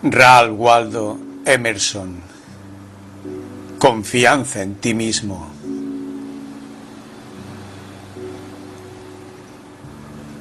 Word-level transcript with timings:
Ralph 0.00 0.54
Waldo 0.56 1.18
Emerson. 1.44 2.22
Confianza 3.80 4.62
en 4.62 4.76
ti 4.76 4.94
mismo. 4.94 5.50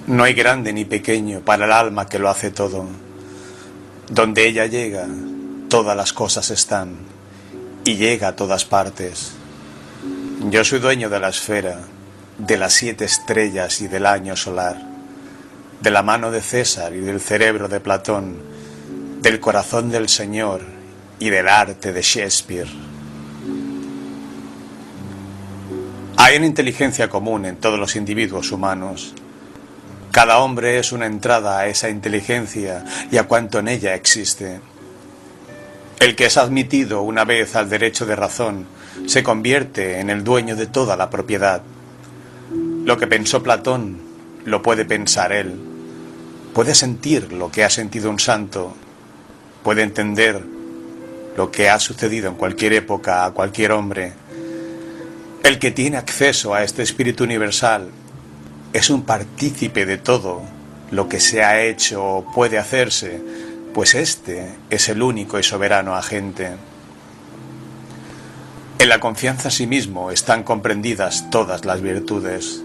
No 0.05 0.23
hay 0.23 0.35
grande 0.35 0.71
ni 0.73 0.85
pequeño 0.85 1.39
para 1.39 1.65
el 1.65 1.71
alma 1.71 2.07
que 2.07 2.19
lo 2.19 2.29
hace 2.29 2.51
todo. 2.51 2.85
Donde 4.09 4.47
ella 4.47 4.67
llega, 4.67 5.07
todas 5.69 5.97
las 5.97 6.13
cosas 6.13 6.51
están 6.51 6.95
y 7.83 7.95
llega 7.95 8.27
a 8.27 8.35
todas 8.35 8.63
partes. 8.63 9.31
Yo 10.51 10.63
soy 10.65 10.77
dueño 10.77 11.09
de 11.09 11.19
la 11.19 11.29
esfera, 11.29 11.79
de 12.37 12.57
las 12.57 12.73
siete 12.73 13.05
estrellas 13.05 13.81
y 13.81 13.87
del 13.87 14.05
año 14.05 14.35
solar, 14.35 14.87
de 15.81 15.89
la 15.89 16.03
mano 16.03 16.29
de 16.29 16.41
César 16.41 16.93
y 16.93 16.99
del 16.99 17.19
cerebro 17.19 17.67
de 17.67 17.79
Platón 17.79 18.56
del 19.21 19.39
corazón 19.39 19.89
del 19.89 20.09
Señor 20.09 20.61
y 21.19 21.29
del 21.29 21.47
arte 21.47 21.91
de 21.91 22.01
Shakespeare. 22.01 22.67
Hay 26.17 26.37
una 26.37 26.45
inteligencia 26.45 27.09
común 27.09 27.45
en 27.45 27.57
todos 27.57 27.79
los 27.79 27.95
individuos 27.95 28.51
humanos. 28.51 29.13
Cada 30.11 30.39
hombre 30.39 30.77
es 30.77 30.91
una 30.91 31.07
entrada 31.07 31.59
a 31.59 31.67
esa 31.67 31.89
inteligencia 31.89 32.85
y 33.11 33.17
a 33.17 33.27
cuanto 33.27 33.59
en 33.59 33.67
ella 33.69 33.95
existe. 33.95 34.61
El 35.99 36.15
que 36.15 36.27
es 36.27 36.37
admitido 36.37 37.01
una 37.01 37.25
vez 37.25 37.55
al 37.55 37.69
derecho 37.69 38.05
de 38.05 38.15
razón 38.15 38.67
se 39.07 39.23
convierte 39.23 39.99
en 39.99 40.11
el 40.11 40.23
dueño 40.23 40.55
de 40.55 40.67
toda 40.67 40.95
la 40.95 41.09
propiedad. 41.09 41.63
Lo 42.85 42.97
que 42.97 43.07
pensó 43.07 43.41
Platón 43.41 43.99
lo 44.45 44.61
puede 44.61 44.85
pensar 44.85 45.31
él. 45.31 45.59
Puede 46.53 46.75
sentir 46.75 47.33
lo 47.33 47.51
que 47.51 47.63
ha 47.63 47.69
sentido 47.69 48.09
un 48.09 48.19
santo 48.19 48.75
puede 49.67 49.83
entender 49.83 50.41
lo 51.35 51.51
que 51.51 51.69
ha 51.69 51.77
sucedido 51.77 52.29
en 52.29 52.35
cualquier 52.35 52.71
época 52.71 53.25
a 53.25 53.31
cualquier 53.31 53.73
hombre. 53.73 54.13
El 55.43 55.59
que 55.59 55.71
tiene 55.71 55.97
acceso 55.97 56.53
a 56.53 56.63
este 56.63 56.83
espíritu 56.83 57.25
universal 57.25 57.89
es 58.71 58.89
un 58.89 59.01
partícipe 59.01 59.85
de 59.85 59.97
todo 59.97 60.41
lo 60.91 61.09
que 61.09 61.19
se 61.19 61.43
ha 61.43 61.61
hecho 61.61 62.01
o 62.01 62.31
puede 62.31 62.57
hacerse, 62.57 63.21
pues 63.73 63.93
este 63.95 64.47
es 64.69 64.87
el 64.87 65.01
único 65.01 65.37
y 65.37 65.43
soberano 65.43 65.97
agente. 65.97 66.51
En 68.79 68.87
la 68.87 69.01
confianza 69.01 69.49
en 69.49 69.51
sí 69.51 69.67
mismo 69.67 70.11
están 70.11 70.43
comprendidas 70.43 71.29
todas 71.29 71.65
las 71.65 71.81
virtudes. 71.81 72.63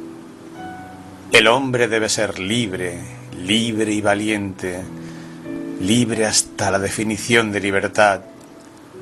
El 1.32 1.48
hombre 1.48 1.88
debe 1.88 2.08
ser 2.08 2.38
libre, 2.38 3.00
libre 3.44 3.92
y 3.92 4.00
valiente, 4.00 4.82
libre 5.82 6.26
hasta 6.26 6.70
la 6.70 6.78
definición 6.78 7.50
de 7.50 7.60
libertad, 7.60 8.20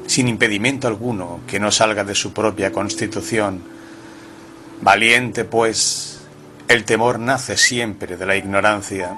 sin 0.06 0.28
impedimento 0.28 0.88
alguno 0.88 1.40
que 1.46 1.60
no 1.60 1.70
salga 1.70 2.04
de 2.04 2.14
su 2.14 2.32
propia 2.32 2.72
constitución. 2.72 3.62
Valiente, 4.80 5.44
pues, 5.44 6.20
el 6.68 6.84
temor 6.84 7.18
nace 7.18 7.56
siempre 7.56 8.16
de 8.16 8.26
la 8.26 8.36
ignorancia. 8.36 9.14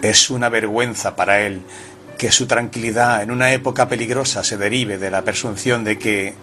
Es 0.00 0.30
una 0.30 0.48
vergüenza 0.48 1.14
para 1.14 1.42
él 1.42 1.62
que 2.16 2.32
su 2.32 2.46
tranquilidad 2.46 3.22
en 3.22 3.30
una 3.30 3.52
época 3.52 3.88
peligrosa 3.88 4.42
se 4.42 4.56
derive 4.56 4.96
de 4.96 5.10
la 5.10 5.22
presunción 5.22 5.84
de 5.84 5.98
que, 5.98 6.34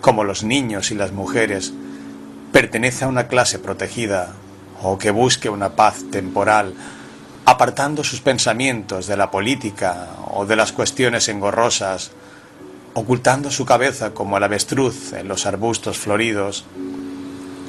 como 0.00 0.22
los 0.22 0.44
niños 0.44 0.92
y 0.92 0.94
las 0.94 1.10
mujeres, 1.10 1.72
pertenece 2.52 3.04
a 3.04 3.08
una 3.08 3.26
clase 3.26 3.58
protegida 3.58 4.34
o 4.82 4.96
que 4.96 5.10
busque 5.10 5.48
una 5.48 5.70
paz 5.70 6.04
temporal 6.10 6.74
apartando 7.50 8.04
sus 8.04 8.20
pensamientos 8.20 9.08
de 9.08 9.16
la 9.16 9.32
política 9.32 10.06
o 10.30 10.46
de 10.46 10.54
las 10.54 10.70
cuestiones 10.70 11.28
engorrosas, 11.28 12.12
ocultando 12.94 13.50
su 13.50 13.64
cabeza 13.64 14.14
como 14.14 14.36
el 14.36 14.44
avestruz 14.44 15.14
en 15.14 15.26
los 15.26 15.46
arbustos 15.46 15.98
floridos, 15.98 16.64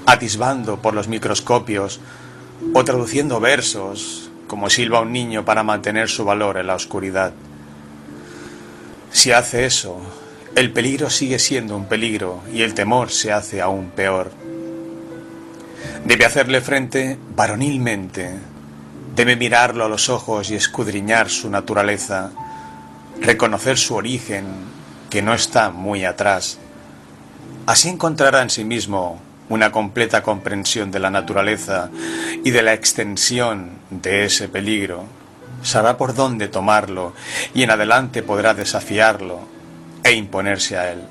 atisbando 0.05 0.78
por 0.83 0.94
los 0.94 1.07
microscopios 1.07 2.00
o 2.75 2.85
traduciendo 2.85 3.39
versos 3.39 4.29
como 4.45 4.69
silba 4.69 5.01
un 5.01 5.13
niño 5.13 5.45
para 5.45 5.63
mantener 5.63 6.09
su 6.09 6.25
valor 6.25 6.57
en 6.57 6.67
la 6.67 6.75
oscuridad. 6.75 7.34
Si 9.11 9.31
hace 9.31 9.66
eso, 9.66 10.00
el 10.55 10.72
peligro 10.72 11.09
sigue 11.09 11.39
siendo 11.39 11.75
un 11.75 11.85
peligro 11.85 12.44
y 12.53 12.61
el 12.61 12.75
temor 12.75 13.09
se 13.09 13.31
hace 13.31 13.61
aún 13.61 13.89
peor. 13.89 14.31
Debe 16.05 16.25
hacerle 16.25 16.61
frente 16.61 17.17
varonilmente, 17.35 18.50
Debe 19.16 19.35
mirarlo 19.35 19.85
a 19.85 19.89
los 19.89 20.09
ojos 20.09 20.51
y 20.51 20.55
escudriñar 20.55 21.29
su 21.29 21.49
naturaleza, 21.49 22.31
reconocer 23.19 23.77
su 23.77 23.95
origen, 23.95 24.45
que 25.09 25.22
no 25.22 25.33
está 25.33 25.69
muy 25.69 26.05
atrás. 26.05 26.57
Así 27.66 27.89
encontrará 27.89 28.41
en 28.41 28.49
sí 28.49 28.63
mismo 28.63 29.22
una 29.49 29.72
completa 29.72 30.23
comprensión 30.23 30.91
de 30.91 30.99
la 30.99 31.11
naturaleza 31.11 31.89
y 32.44 32.51
de 32.51 32.61
la 32.61 32.73
extensión 32.73 33.72
de 33.89 34.23
ese 34.23 34.47
peligro. 34.47 35.03
Sabrá 35.61 35.97
por 35.97 36.16
dónde 36.16 36.47
tomarlo 36.47 37.13
y 37.53 37.63
en 37.63 37.72
adelante 37.72 38.23
podrá 38.23 38.53
desafiarlo 38.53 39.41
e 40.03 40.13
imponerse 40.13 40.78
a 40.78 40.91
él. 40.93 41.01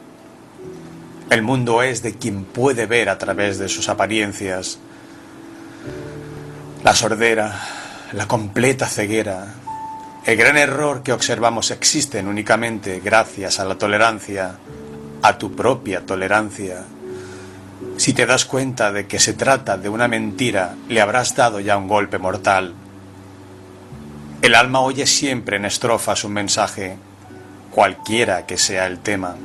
El 1.28 1.42
mundo 1.42 1.82
es 1.82 2.02
de 2.02 2.16
quien 2.16 2.44
puede 2.44 2.86
ver 2.86 3.10
a 3.10 3.18
través 3.18 3.58
de 3.58 3.68
sus 3.68 3.88
apariencias. 3.88 4.78
La 6.82 6.94
sordera, 6.94 7.79
la 8.12 8.26
completa 8.26 8.86
ceguera. 8.86 9.54
El 10.24 10.36
gran 10.36 10.56
error 10.56 11.02
que 11.02 11.12
observamos 11.12 11.70
existen 11.70 12.26
únicamente 12.26 13.00
gracias 13.00 13.60
a 13.60 13.64
la 13.64 13.76
tolerancia, 13.76 14.56
a 15.22 15.38
tu 15.38 15.54
propia 15.54 16.04
tolerancia. 16.04 16.84
Si 17.96 18.12
te 18.12 18.26
das 18.26 18.44
cuenta 18.44 18.92
de 18.92 19.06
que 19.06 19.18
se 19.20 19.34
trata 19.34 19.76
de 19.76 19.88
una 19.88 20.08
mentira, 20.08 20.74
le 20.88 21.00
habrás 21.00 21.36
dado 21.36 21.60
ya 21.60 21.76
un 21.76 21.88
golpe 21.88 22.18
mortal. 22.18 22.74
El 24.42 24.54
alma 24.54 24.80
oye 24.80 25.06
siempre 25.06 25.58
en 25.58 25.64
estrofas 25.64 26.24
un 26.24 26.32
mensaje, 26.32 26.96
cualquiera 27.70 28.44
que 28.46 28.58
sea 28.58 28.86
el 28.86 28.98
tema. 28.98 29.36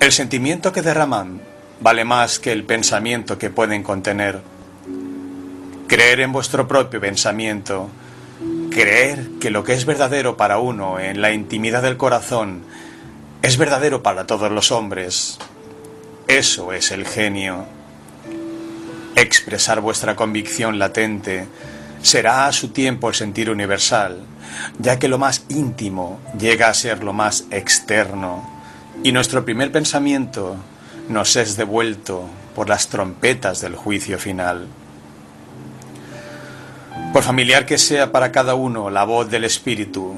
El 0.00 0.12
sentimiento 0.12 0.72
que 0.72 0.82
derraman 0.82 1.42
vale 1.80 2.04
más 2.04 2.38
que 2.38 2.52
el 2.52 2.64
pensamiento 2.64 3.36
que 3.36 3.50
pueden 3.50 3.82
contener. 3.82 4.53
Creer 5.86 6.20
en 6.20 6.32
vuestro 6.32 6.66
propio 6.66 7.00
pensamiento, 7.00 7.90
creer 8.70 9.28
que 9.40 9.50
lo 9.50 9.64
que 9.64 9.74
es 9.74 9.84
verdadero 9.84 10.36
para 10.36 10.58
uno 10.58 10.98
en 10.98 11.20
la 11.20 11.32
intimidad 11.32 11.82
del 11.82 11.96
corazón 11.96 12.62
es 13.42 13.58
verdadero 13.58 14.02
para 14.02 14.26
todos 14.26 14.50
los 14.50 14.72
hombres. 14.72 15.38
Eso 16.26 16.72
es 16.72 16.90
el 16.90 17.06
genio. 17.06 17.66
Expresar 19.14 19.80
vuestra 19.80 20.16
convicción 20.16 20.78
latente 20.78 21.46
será 22.02 22.46
a 22.46 22.52
su 22.52 22.68
tiempo 22.68 23.08
el 23.08 23.14
sentir 23.14 23.50
universal, 23.50 24.22
ya 24.78 24.98
que 24.98 25.08
lo 25.08 25.18
más 25.18 25.44
íntimo 25.50 26.20
llega 26.38 26.68
a 26.68 26.74
ser 26.74 27.04
lo 27.04 27.12
más 27.12 27.44
externo, 27.50 28.48
y 29.02 29.12
nuestro 29.12 29.44
primer 29.44 29.70
pensamiento 29.70 30.56
nos 31.08 31.36
es 31.36 31.56
devuelto 31.56 32.24
por 32.54 32.68
las 32.68 32.88
trompetas 32.88 33.60
del 33.60 33.76
juicio 33.76 34.18
final. 34.18 34.66
Por 37.12 37.22
familiar 37.22 37.66
que 37.66 37.78
sea 37.78 38.12
para 38.12 38.32
cada 38.32 38.54
uno 38.54 38.90
la 38.90 39.04
voz 39.04 39.30
del 39.30 39.44
Espíritu, 39.44 40.14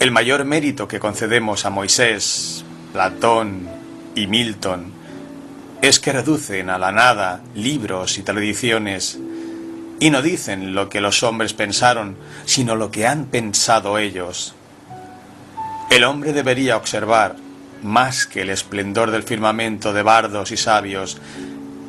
el 0.00 0.10
mayor 0.10 0.44
mérito 0.44 0.88
que 0.88 0.98
concedemos 0.98 1.64
a 1.64 1.70
Moisés, 1.70 2.64
Platón 2.92 3.68
y 4.14 4.26
Milton 4.26 4.92
es 5.82 6.00
que 6.00 6.12
reducen 6.12 6.70
a 6.70 6.78
la 6.78 6.92
nada 6.92 7.42
libros 7.54 8.18
y 8.18 8.22
tradiciones 8.22 9.18
y 10.00 10.10
no 10.10 10.22
dicen 10.22 10.74
lo 10.74 10.88
que 10.88 11.00
los 11.00 11.22
hombres 11.22 11.52
pensaron, 11.52 12.16
sino 12.44 12.74
lo 12.74 12.90
que 12.90 13.06
han 13.06 13.26
pensado 13.26 13.98
ellos. 13.98 14.54
El 15.90 16.04
hombre 16.04 16.32
debería 16.32 16.76
observar, 16.76 17.36
más 17.82 18.26
que 18.26 18.42
el 18.42 18.50
esplendor 18.50 19.10
del 19.10 19.22
firmamento 19.22 19.92
de 19.92 20.02
bardos 20.02 20.52
y 20.52 20.56
sabios, 20.56 21.18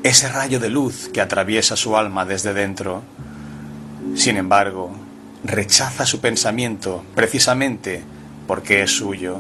ese 0.04 0.30
rayo 0.30 0.60
de 0.60 0.70
luz 0.70 1.10
que 1.14 1.22
atraviesa 1.22 1.76
su 1.76 1.98
alma 1.98 2.26
desde 2.26 2.54
dentro 2.54 3.04
sin 4.14 4.38
embargo, 4.38 4.92
rechaza 5.44 6.06
su 6.06 6.20
pensamiento 6.20 7.04
precisamente 7.16 8.04
porque 8.48 8.82
es 8.82 8.92
suyo. 8.92 9.40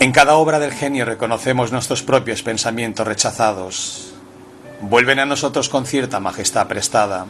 En 0.00 0.12
cada 0.12 0.34
obra 0.34 0.58
del 0.58 0.72
genio 0.72 1.04
reconocemos 1.04 1.72
nuestros 1.72 2.02
propios 2.02 2.42
pensamientos 2.42 3.06
rechazados. 3.06 4.14
Vuelven 4.80 5.18
a 5.18 5.26
nosotros 5.26 5.68
con 5.68 5.86
cierta 5.86 6.20
majestad 6.20 6.66
prestada. 6.66 7.26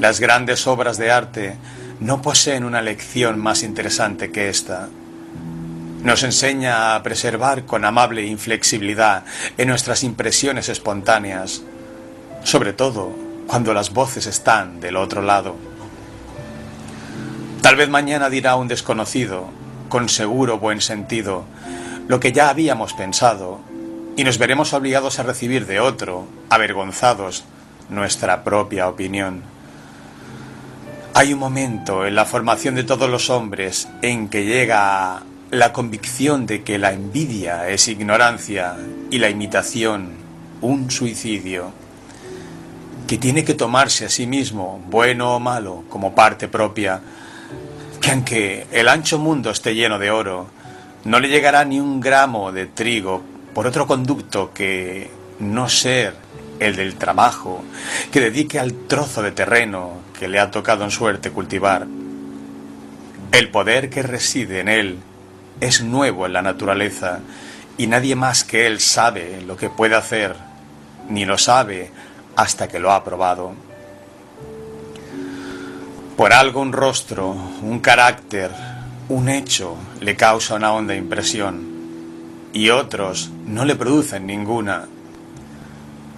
Las 0.00 0.20
grandes 0.20 0.66
obras 0.66 0.98
de 0.98 1.10
arte 1.10 1.56
no 2.00 2.22
poseen 2.22 2.64
una 2.64 2.80
lección 2.80 3.38
más 3.38 3.62
interesante 3.62 4.30
que 4.30 4.48
esta. 4.48 4.88
Nos 6.02 6.22
enseña 6.22 6.94
a 6.94 7.02
preservar 7.02 7.64
con 7.64 7.84
amable 7.84 8.26
inflexibilidad 8.26 9.24
en 9.58 9.68
nuestras 9.68 10.02
impresiones 10.04 10.68
espontáneas, 10.68 11.62
sobre 12.44 12.72
todo 12.72 13.31
cuando 13.46 13.74
las 13.74 13.92
voces 13.92 14.26
están 14.26 14.80
del 14.80 14.96
otro 14.96 15.22
lado. 15.22 15.56
Tal 17.60 17.76
vez 17.76 17.88
mañana 17.88 18.28
dirá 18.28 18.56
un 18.56 18.68
desconocido, 18.68 19.48
con 19.88 20.08
seguro 20.08 20.58
buen 20.58 20.80
sentido, 20.80 21.44
lo 22.08 22.18
que 22.18 22.32
ya 22.32 22.48
habíamos 22.48 22.92
pensado, 22.94 23.60
y 24.16 24.24
nos 24.24 24.38
veremos 24.38 24.72
obligados 24.72 25.18
a 25.18 25.22
recibir 25.22 25.66
de 25.66 25.80
otro, 25.80 26.26
avergonzados, 26.50 27.44
nuestra 27.88 28.42
propia 28.42 28.88
opinión. 28.88 29.42
Hay 31.14 31.32
un 31.32 31.38
momento 31.38 32.06
en 32.06 32.14
la 32.14 32.24
formación 32.24 32.74
de 32.74 32.84
todos 32.84 33.08
los 33.10 33.30
hombres 33.30 33.88
en 34.00 34.28
que 34.28 34.44
llega 34.44 35.22
la 35.50 35.72
convicción 35.72 36.46
de 36.46 36.62
que 36.62 36.78
la 36.78 36.92
envidia 36.92 37.68
es 37.68 37.86
ignorancia 37.88 38.76
y 39.10 39.18
la 39.18 39.28
imitación 39.28 40.12
un 40.62 40.90
suicidio, 40.90 41.72
que 43.12 43.18
tiene 43.18 43.44
que 43.44 43.52
tomarse 43.52 44.06
a 44.06 44.08
sí 44.08 44.26
mismo, 44.26 44.82
bueno 44.88 45.36
o 45.36 45.38
malo, 45.38 45.84
como 45.90 46.14
parte 46.14 46.48
propia, 46.48 46.98
que 48.00 48.10
aunque 48.10 48.66
el 48.72 48.88
ancho 48.88 49.18
mundo 49.18 49.50
esté 49.50 49.74
lleno 49.74 49.98
de 49.98 50.10
oro, 50.10 50.46
no 51.04 51.20
le 51.20 51.28
llegará 51.28 51.62
ni 51.66 51.78
un 51.78 52.00
gramo 52.00 52.52
de 52.52 52.64
trigo 52.68 53.20
por 53.52 53.66
otro 53.66 53.86
conducto 53.86 54.54
que 54.54 55.10
no 55.40 55.68
ser 55.68 56.14
el 56.58 56.74
del 56.74 56.94
trabajo, 56.94 57.62
que 58.10 58.18
dedique 58.18 58.58
al 58.58 58.72
trozo 58.72 59.20
de 59.20 59.32
terreno 59.32 59.98
que 60.18 60.26
le 60.26 60.38
ha 60.38 60.50
tocado 60.50 60.82
en 60.82 60.90
suerte 60.90 61.32
cultivar. 61.32 61.86
El 63.30 63.50
poder 63.50 63.90
que 63.90 64.02
reside 64.02 64.60
en 64.60 64.68
él 64.68 64.98
es 65.60 65.82
nuevo 65.82 66.24
en 66.24 66.32
la 66.32 66.40
naturaleza 66.40 67.20
y 67.76 67.88
nadie 67.88 68.16
más 68.16 68.42
que 68.42 68.66
él 68.66 68.80
sabe 68.80 69.42
lo 69.46 69.58
que 69.58 69.68
puede 69.68 69.96
hacer, 69.96 70.34
ni 71.10 71.26
lo 71.26 71.36
sabe 71.36 71.90
hasta 72.36 72.68
que 72.68 72.78
lo 72.78 72.92
ha 72.92 73.04
probado. 73.04 73.52
Por 76.16 76.32
algo 76.32 76.60
un 76.60 76.72
rostro, 76.72 77.30
un 77.62 77.80
carácter, 77.80 78.50
un 79.08 79.28
hecho 79.28 79.76
le 80.00 80.16
causa 80.16 80.54
una 80.54 80.72
honda 80.72 80.94
impresión 80.94 81.72
y 82.52 82.70
otros 82.70 83.30
no 83.46 83.64
le 83.64 83.76
producen 83.76 84.26
ninguna. 84.26 84.86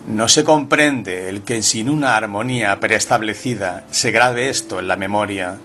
No 0.07 0.29
se 0.29 0.45
comprende 0.45 1.29
el 1.29 1.43
que 1.43 1.63
sin 1.63 1.89
una 1.89 2.17
armonía 2.17 2.79
preestablecida 2.81 3.85
se 3.91 4.11
grabe 4.11 4.51
esto 4.51 4.79
en 4.81 4.89
la 4.89 4.97
memoria. 4.97 5.59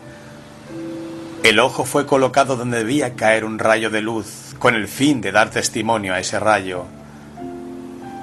El 1.44 1.60
ojo 1.60 1.84
fue 1.84 2.06
colocado 2.06 2.56
donde 2.56 2.78
debía 2.80 3.16
caer 3.16 3.44
un 3.44 3.60
rayo 3.60 3.90
de 3.90 4.02
luz 4.02 4.56
con 4.60 4.76
el 4.76 4.88
fin 4.88 5.22
de 5.22 5.32
dar 5.32 5.50
testimonio 5.50 6.14
a 6.14 6.20
ese 6.20 6.40
rayo. 6.40 6.86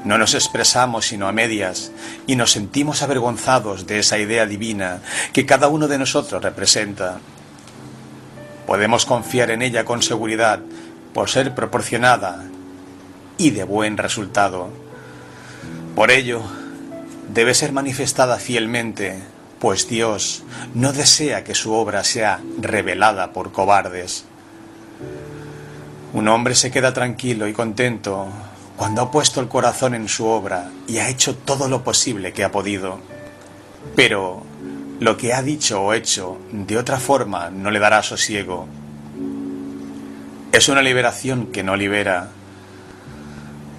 No 0.07 0.19
nos 0.19 0.35
expresamos 0.35 1.09
sino 1.09 1.27
a 1.27 1.33
medias 1.33 1.91
y 2.29 2.37
nos 2.37 2.53
sentimos 2.53 3.03
avergonzados 3.03 3.89
de 3.89 3.99
esa 3.99 4.19
idea 4.19 4.47
divina 4.47 5.03
que 5.33 5.47
cada 5.47 5.67
uno 5.67 5.89
de 5.89 5.99
nosotros 5.99 6.45
representa. 6.45 7.19
Podemos 8.69 9.05
confiar 9.05 9.51
en 9.51 9.63
ella 9.63 9.85
con 9.85 10.03
seguridad 10.03 10.61
por 11.13 11.29
ser 11.29 11.57
proporcionada 11.57 12.45
y 13.37 13.51
de 13.51 13.65
buen 13.65 13.97
resultado. 13.97 14.69
Por 15.97 16.13
ello, 16.13 16.41
debe 17.35 17.53
ser 17.53 17.73
manifestada 17.73 18.37
fielmente, 18.37 19.21
pues 19.59 19.89
Dios 19.89 20.45
no 20.73 20.93
desea 20.93 21.43
que 21.43 21.57
su 21.57 21.73
obra 21.73 22.05
sea 22.05 22.39
revelada 22.61 23.33
por 23.33 23.51
cobardes. 23.51 24.25
Un 26.13 26.29
hombre 26.29 26.55
se 26.55 26.71
queda 26.71 26.95
tranquilo 26.95 27.49
y 27.49 27.53
contento 27.53 28.29
cuando 28.77 29.03
ha 29.03 29.11
puesto 29.11 29.41
el 29.41 29.49
corazón 29.49 29.95
en 29.95 30.09
su 30.09 30.27
obra 30.27 30.71
y 30.87 30.99
ha 30.99 31.09
hecho 31.09 31.37
todo 31.37 31.69
lo 31.69 31.83
posible 31.83 32.33
que 32.33 32.45
ha 32.45 32.53
podido. 32.53 32.99
Pero 33.95 34.43
lo 35.01 35.17
que 35.17 35.33
ha 35.33 35.43
dicho 35.43 35.83
o 35.83 35.93
hecho 35.93 36.39
de 36.53 36.77
otra 36.77 36.99
forma 36.99 37.51
no 37.51 37.71
le 37.71 37.79
dará 37.79 38.03
sosiego 38.03 38.67
es 40.57 40.71
una 40.71 40.81
liberación 40.81 41.49
que 41.49 41.63
no 41.63 41.77
libera. 41.77 42.29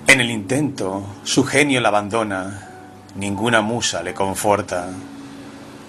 En 0.06 0.22
el 0.22 0.30
intento, 0.30 1.08
su 1.24 1.44
genio 1.44 1.82
la 1.82 1.88
abandona, 1.88 2.70
ninguna 3.16 3.62
musa 3.62 4.04
le 4.04 4.14
conforta, 4.14 4.88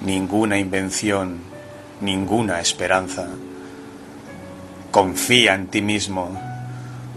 ninguna 0.01 0.57
invención, 0.57 1.41
ninguna 2.01 2.61
esperanza. 2.61 3.29
Confía 4.91 5.53
en 5.57 5.67
ti 5.67 5.83
mismo. 5.83 6.48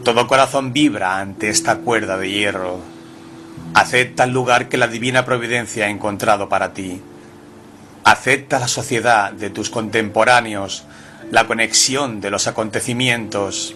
Todo 0.03 0.25
corazón 0.25 0.73
vibra 0.73 1.19
ante 1.19 1.49
esta 1.49 1.77
cuerda 1.77 2.17
de 2.17 2.31
hierro. 2.31 2.79
Acepta 3.75 4.23
el 4.23 4.31
lugar 4.31 4.67
que 4.67 4.77
la 4.77 4.87
divina 4.87 5.25
providencia 5.25 5.85
ha 5.85 5.89
encontrado 5.89 6.49
para 6.49 6.73
ti. 6.73 6.99
Acepta 8.03 8.59
la 8.59 8.67
sociedad 8.67 9.31
de 9.31 9.51
tus 9.51 9.69
contemporáneos 9.69 10.85
la 11.29 11.47
conexión 11.47 12.19
de 12.19 12.29
los 12.31 12.47
acontecimientos. 12.47 13.75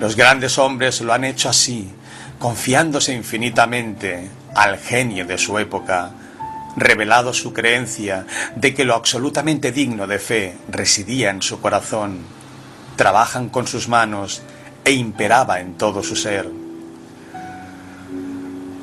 Los 0.00 0.16
grandes 0.16 0.58
hombres 0.58 1.00
lo 1.02 1.12
han 1.12 1.24
hecho 1.24 1.48
así, 1.48 1.88
confiándose 2.38 3.12
infinitamente 3.12 4.30
al 4.54 4.78
genio 4.78 5.24
de 5.24 5.38
su 5.38 5.58
época, 5.58 6.10
revelado 6.76 7.34
su 7.34 7.52
creencia 7.52 8.26
de 8.56 8.74
que 8.74 8.84
lo 8.84 8.94
absolutamente 8.94 9.72
digno 9.72 10.06
de 10.06 10.18
fe 10.18 10.56
residía 10.68 11.30
en 11.30 11.42
su 11.42 11.60
corazón, 11.60 12.18
trabajan 12.96 13.50
con 13.50 13.66
sus 13.66 13.88
manos 13.88 14.42
e 14.88 14.92
imperaba 14.92 15.60
en 15.60 15.74
todo 15.74 16.02
su 16.02 16.16
ser. 16.16 16.48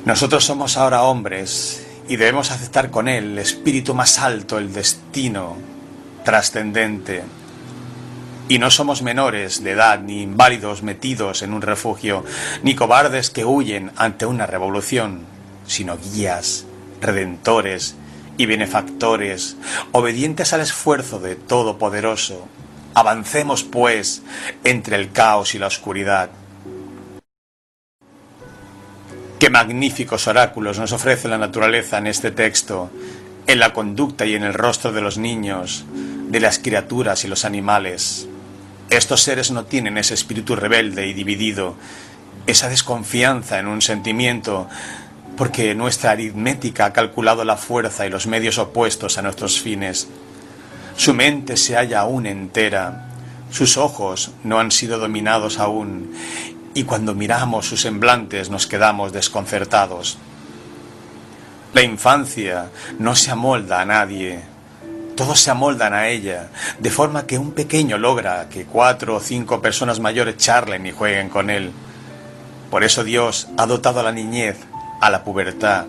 Nosotros 0.04 0.44
somos 0.44 0.76
ahora 0.76 1.02
hombres 1.02 1.84
y 2.06 2.14
debemos 2.14 2.52
aceptar 2.52 2.92
con 2.92 3.08
él 3.08 3.32
el 3.32 3.38
espíritu 3.40 3.92
más 3.92 4.20
alto, 4.20 4.56
el 4.56 4.72
destino 4.72 5.56
trascendente 6.24 7.24
y 8.48 8.60
no 8.60 8.70
somos 8.70 9.02
menores 9.02 9.64
de 9.64 9.72
edad, 9.72 9.98
ni 9.98 10.22
inválidos 10.22 10.84
metidos 10.84 11.42
en 11.42 11.52
un 11.52 11.62
refugio, 11.62 12.24
ni 12.62 12.76
cobardes 12.76 13.30
que 13.30 13.44
huyen 13.44 13.90
ante 13.96 14.26
una 14.26 14.46
revolución, 14.46 15.22
sino 15.66 15.98
guías, 15.98 16.66
redentores 17.00 17.96
y 18.38 18.46
benefactores, 18.46 19.56
obedientes 19.90 20.52
al 20.52 20.60
esfuerzo 20.60 21.18
de 21.18 21.34
Todopoderoso. 21.34 22.46
Avancemos, 22.96 23.62
pues, 23.62 24.22
entre 24.64 24.96
el 24.96 25.12
caos 25.12 25.54
y 25.54 25.58
la 25.58 25.66
oscuridad. 25.66 26.30
Qué 29.38 29.50
magníficos 29.50 30.26
oráculos 30.28 30.78
nos 30.78 30.92
ofrece 30.92 31.28
la 31.28 31.36
naturaleza 31.36 31.98
en 31.98 32.06
este 32.06 32.30
texto, 32.30 32.90
en 33.46 33.58
la 33.58 33.74
conducta 33.74 34.24
y 34.24 34.34
en 34.34 34.44
el 34.44 34.54
rostro 34.54 34.92
de 34.92 35.02
los 35.02 35.18
niños, 35.18 35.84
de 36.28 36.40
las 36.40 36.58
criaturas 36.58 37.22
y 37.24 37.28
los 37.28 37.44
animales. 37.44 38.28
Estos 38.88 39.20
seres 39.20 39.50
no 39.50 39.66
tienen 39.66 39.98
ese 39.98 40.14
espíritu 40.14 40.56
rebelde 40.56 41.06
y 41.06 41.12
dividido, 41.12 41.74
esa 42.46 42.70
desconfianza 42.70 43.58
en 43.58 43.66
un 43.66 43.82
sentimiento, 43.82 44.70
porque 45.36 45.74
nuestra 45.74 46.12
aritmética 46.12 46.86
ha 46.86 46.92
calculado 46.94 47.44
la 47.44 47.58
fuerza 47.58 48.06
y 48.06 48.08
los 48.08 48.26
medios 48.26 48.56
opuestos 48.56 49.18
a 49.18 49.22
nuestros 49.22 49.60
fines. 49.60 50.08
Su 50.96 51.14
mente 51.14 51.56
se 51.56 51.76
halla 51.76 52.00
aún 52.00 52.26
entera, 52.26 53.10
sus 53.50 53.76
ojos 53.76 54.32
no 54.44 54.58
han 54.58 54.70
sido 54.70 54.98
dominados 54.98 55.58
aún, 55.58 56.12
y 56.74 56.84
cuando 56.84 57.14
miramos 57.14 57.66
sus 57.66 57.82
semblantes 57.82 58.50
nos 58.50 58.66
quedamos 58.66 59.12
desconcertados. 59.12 60.18
La 61.74 61.82
infancia 61.82 62.70
no 62.98 63.14
se 63.14 63.30
amolda 63.30 63.80
a 63.80 63.84
nadie, 63.84 64.40
todos 65.16 65.40
se 65.40 65.50
amoldan 65.50 65.92
a 65.94 66.08
ella, 66.08 66.48
de 66.78 66.90
forma 66.90 67.26
que 67.26 67.38
un 67.38 67.52
pequeño 67.52 67.98
logra 67.98 68.48
que 68.48 68.64
cuatro 68.64 69.16
o 69.16 69.20
cinco 69.20 69.60
personas 69.60 70.00
mayores 70.00 70.38
charlen 70.38 70.86
y 70.86 70.92
jueguen 70.92 71.28
con 71.28 71.50
él. 71.50 71.72
Por 72.70 72.84
eso 72.84 73.04
Dios 73.04 73.48
ha 73.56 73.66
dotado 73.66 74.00
a 74.00 74.02
la 74.02 74.12
niñez, 74.12 74.56
a 75.00 75.10
la 75.10 75.24
pubertad 75.24 75.86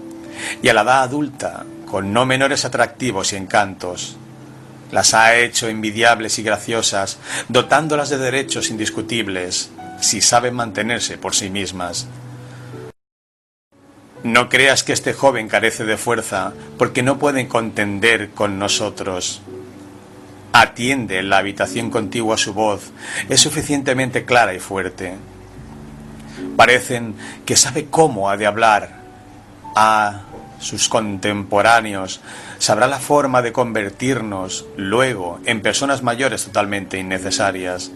y 0.62 0.70
a 0.70 0.74
la 0.74 0.82
edad 0.82 1.04
adulta 1.04 1.66
con 1.90 2.14
no 2.14 2.26
menores 2.26 2.66
atractivos 2.66 3.34
y 3.34 3.38
encantos. 3.38 4.18
Las 4.92 5.14
ha 5.14 5.36
hecho 5.36 5.68
envidiables 5.68 6.40
y 6.40 6.44
graciosas, 6.44 7.18
dotándolas 7.50 8.10
de 8.10 8.18
derechos 8.18 8.70
indiscutibles, 8.70 9.70
si 10.00 10.22
saben 10.22 10.56
mantenerse 10.56 11.18
por 11.18 11.36
sí 11.36 11.50
mismas. 11.50 12.08
No 14.24 14.50
creas 14.50 14.84
que 14.84 14.94
este 14.94 15.14
joven 15.14 15.48
carece 15.48 15.86
de 15.86 15.98
fuerza 15.98 16.54
porque 16.78 17.04
no 17.04 17.20
pueden 17.20 17.48
contender 17.48 18.32
con 18.32 18.60
nosotros. 18.60 19.42
Atiende 20.54 21.20
en 21.20 21.30
la 21.30 21.38
habitación 21.38 21.92
contigua 21.92 22.38
su 22.38 22.54
voz, 22.54 22.92
es 23.30 23.42
suficientemente 23.42 24.26
clara 24.26 24.54
y 24.54 24.60
fuerte. 24.60 25.16
Parecen 26.56 27.16
que 27.46 27.56
sabe 27.56 27.86
cómo 27.86 28.30
ha 28.30 28.38
de 28.38 28.48
hablar 28.48 29.02
a 29.76 30.22
sus 30.60 30.90
contemporáneos, 30.90 32.22
sabrá 32.60 32.88
la 32.88 33.00
forma 33.00 33.42
de 33.42 33.52
convertirnos 33.52 34.66
luego 34.76 35.40
en 35.46 35.62
personas 35.62 36.04
mayores 36.04 36.46
totalmente 36.46 36.98
innecesarias 36.98 37.92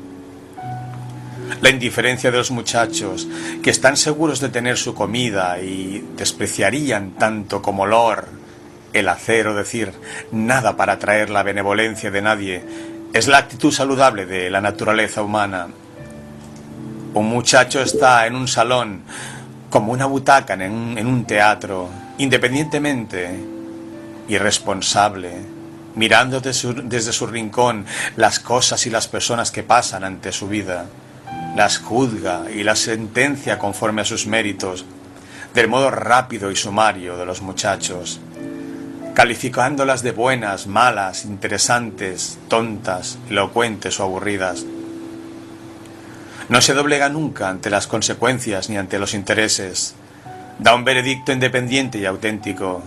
la 1.59 1.69
indiferencia 1.69 2.31
de 2.31 2.37
los 2.37 2.51
muchachos, 2.51 3.27
que 3.61 3.69
están 3.69 3.97
seguros 3.97 4.39
de 4.39 4.49
tener 4.49 4.77
su 4.77 4.93
comida 4.93 5.59
y 5.59 6.03
despreciarían 6.15 7.11
tanto 7.11 7.61
como 7.61 7.83
olor, 7.83 8.27
el 8.93 9.07
hacer 9.09 9.47
o 9.47 9.55
decir 9.55 9.93
nada 10.31 10.75
para 10.75 10.93
atraer 10.93 11.29
la 11.29 11.43
benevolencia 11.43 12.11
de 12.11 12.21
nadie, 12.21 12.65
Es 13.13 13.27
la 13.27 13.39
actitud 13.39 13.73
saludable 13.73 14.25
de 14.25 14.49
la 14.49 14.61
naturaleza 14.61 15.21
humana. 15.21 15.67
Un 17.13 17.27
muchacho 17.27 17.81
está 17.81 18.25
en 18.25 18.35
un 18.35 18.47
salón 18.47 19.01
como 19.69 19.91
una 19.91 20.05
butaca 20.05 20.53
en 20.53 20.71
un, 20.71 20.97
en 20.97 21.07
un 21.07 21.25
teatro, 21.25 21.89
independientemente, 22.19 23.37
irresponsable, 24.27 25.31
mirando 25.95 26.39
desde 26.39 27.13
su, 27.13 27.27
rincón 27.27 27.85
las 28.15 28.39
cosas 28.39 28.85
y 28.85 28.89
las 28.89 29.07
personas 29.07 29.51
que 29.51 29.63
pasan 29.63 30.03
ante 30.03 30.31
su 30.31 30.47
vida. 30.47 30.85
Las 31.55 31.79
juzga 31.79 32.49
y 32.49 32.63
las 32.63 32.79
sentencia 32.79 33.57
conforme 33.57 34.01
a 34.01 34.05
sus 34.05 34.27
méritos, 34.27 34.85
del 35.53 35.67
modo 35.67 35.91
rápido 35.91 36.49
y 36.49 36.55
sumario 36.55 37.17
de 37.17 37.25
los 37.25 37.41
muchachos 37.41 38.19
calificándolas 39.13 40.03
de 40.03 40.11
buenas, 40.11 40.67
malas, 40.67 41.25
interesantes, 41.25 42.39
tontas, 42.47 43.17
elocuentes 43.29 43.99
o 43.99 44.03
aburridas. 44.03 44.65
No 46.49 46.61
se 46.61 46.73
doblega 46.73 47.09
nunca 47.09 47.49
ante 47.49 47.69
las 47.69 47.87
consecuencias 47.87 48.69
ni 48.69 48.77
ante 48.77 48.99
los 48.99 49.13
intereses. 49.13 49.95
Da 50.59 50.75
un 50.75 50.83
veredicto 50.83 51.31
independiente 51.31 51.97
y 51.99 52.05
auténtico. 52.05 52.83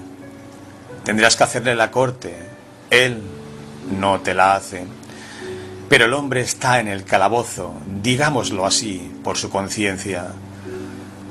Tendrás 1.05 1.37
que 1.37 1.45
hacerle 1.45 1.75
la 1.75 1.91
corte. 1.91 2.35
Él 2.91 3.23
no 3.99 4.21
te 4.21 4.35
la 4.35 4.55
hace. 4.55 4.87
Pero 5.89 6.07
el 6.07 6.15
hombre 6.15 6.41
está 6.41 6.81
en 6.81 6.89
el 6.89 7.05
calabozo, 7.05 7.75
digámoslo 8.03 8.65
así, 8.65 9.13
por 9.23 9.37
su 9.37 9.51
conciencia. 9.51 10.29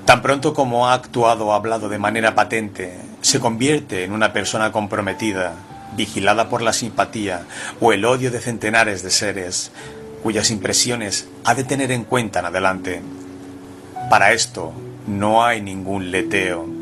Tan 0.06 0.22
pronto 0.22 0.54
como 0.54 0.88
ha 0.88 0.94
actuado 0.94 1.48
o 1.48 1.54
hablado 1.54 1.90
de 1.90 1.98
manera 1.98 2.36
patente, 2.36 3.00
se 3.22 3.40
convierte 3.40 4.04
en 4.04 4.12
una 4.12 4.32
persona 4.32 4.72
comprometida, 4.72 5.56
vigilada 5.96 6.50
por 6.50 6.62
la 6.62 6.74
simpatía 6.74 7.46
o 7.82 7.94
el 7.94 8.06
odio 8.06 8.30
de 8.30 8.40
centenares 8.40 9.02
de 9.02 9.10
seres, 9.10 9.72
cuyas 10.22 10.52
impresiones 10.52 11.28
ha 11.46 11.56
de 11.56 11.64
tener 11.64 11.92
en 11.92 12.04
cuenta 12.04 12.40
en 12.40 12.46
adelante. 12.46 13.02
Para 14.10 14.34
esto 14.34 14.72
no 15.08 15.44
hay 15.44 15.62
ningún 15.62 16.12
leteo. 16.12 16.73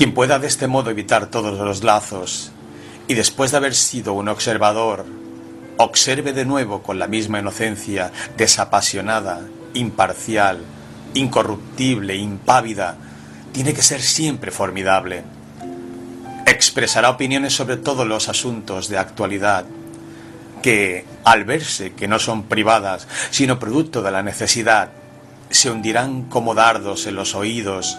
Quien 0.00 0.14
pueda 0.14 0.38
de 0.38 0.46
este 0.46 0.66
modo 0.66 0.88
evitar 0.88 1.26
todos 1.26 1.58
los 1.58 1.84
lazos 1.84 2.52
y 3.06 3.12
después 3.12 3.50
de 3.50 3.58
haber 3.58 3.74
sido 3.74 4.14
un 4.14 4.28
observador, 4.28 5.04
observe 5.76 6.32
de 6.32 6.46
nuevo 6.46 6.82
con 6.82 6.98
la 6.98 7.06
misma 7.06 7.40
inocencia, 7.40 8.10
desapasionada, 8.34 9.42
imparcial, 9.74 10.60
incorruptible, 11.12 12.16
impávida, 12.16 12.96
tiene 13.52 13.74
que 13.74 13.82
ser 13.82 14.00
siempre 14.00 14.50
formidable. 14.50 15.22
Expresará 16.46 17.10
opiniones 17.10 17.52
sobre 17.52 17.76
todos 17.76 18.06
los 18.06 18.30
asuntos 18.30 18.88
de 18.88 18.96
actualidad 18.96 19.66
que, 20.62 21.04
al 21.24 21.44
verse 21.44 21.92
que 21.92 22.08
no 22.08 22.18
son 22.18 22.44
privadas, 22.44 23.06
sino 23.30 23.58
producto 23.58 24.00
de 24.00 24.12
la 24.12 24.22
necesidad, 24.22 24.92
se 25.50 25.70
hundirán 25.70 26.22
como 26.22 26.54
dardos 26.54 27.06
en 27.06 27.16
los 27.16 27.34
oídos 27.34 27.98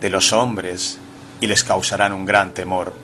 de 0.00 0.08
los 0.08 0.32
hombres 0.32 0.98
y 1.42 1.46
les 1.46 1.62
causarán 1.62 2.14
un 2.14 2.24
gran 2.24 2.54
temor. 2.54 2.94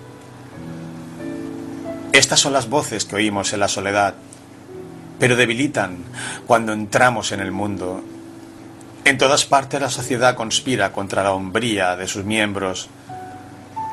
Estas 2.13 2.41
son 2.41 2.55
las 2.55 2.71
voces 2.71 3.05
que 3.05 3.17
oímos 3.17 3.53
en 3.53 3.61
la 3.61 3.69
soledad, 3.69 4.15
pero 5.19 5.37
debilitan 5.37 5.99
cuando 6.47 6.73
entramos 6.73 7.33
en 7.33 7.41
el 7.41 7.53
mundo 7.53 8.03
en 9.09 9.17
todas 9.17 9.47
partes 9.47 9.81
la 9.81 9.89
sociedad 9.89 10.35
conspira 10.35 10.93
contra 10.93 11.23
la 11.23 11.33
hombría 11.33 11.97
de 11.97 12.07
sus 12.07 12.25
miembros. 12.25 12.91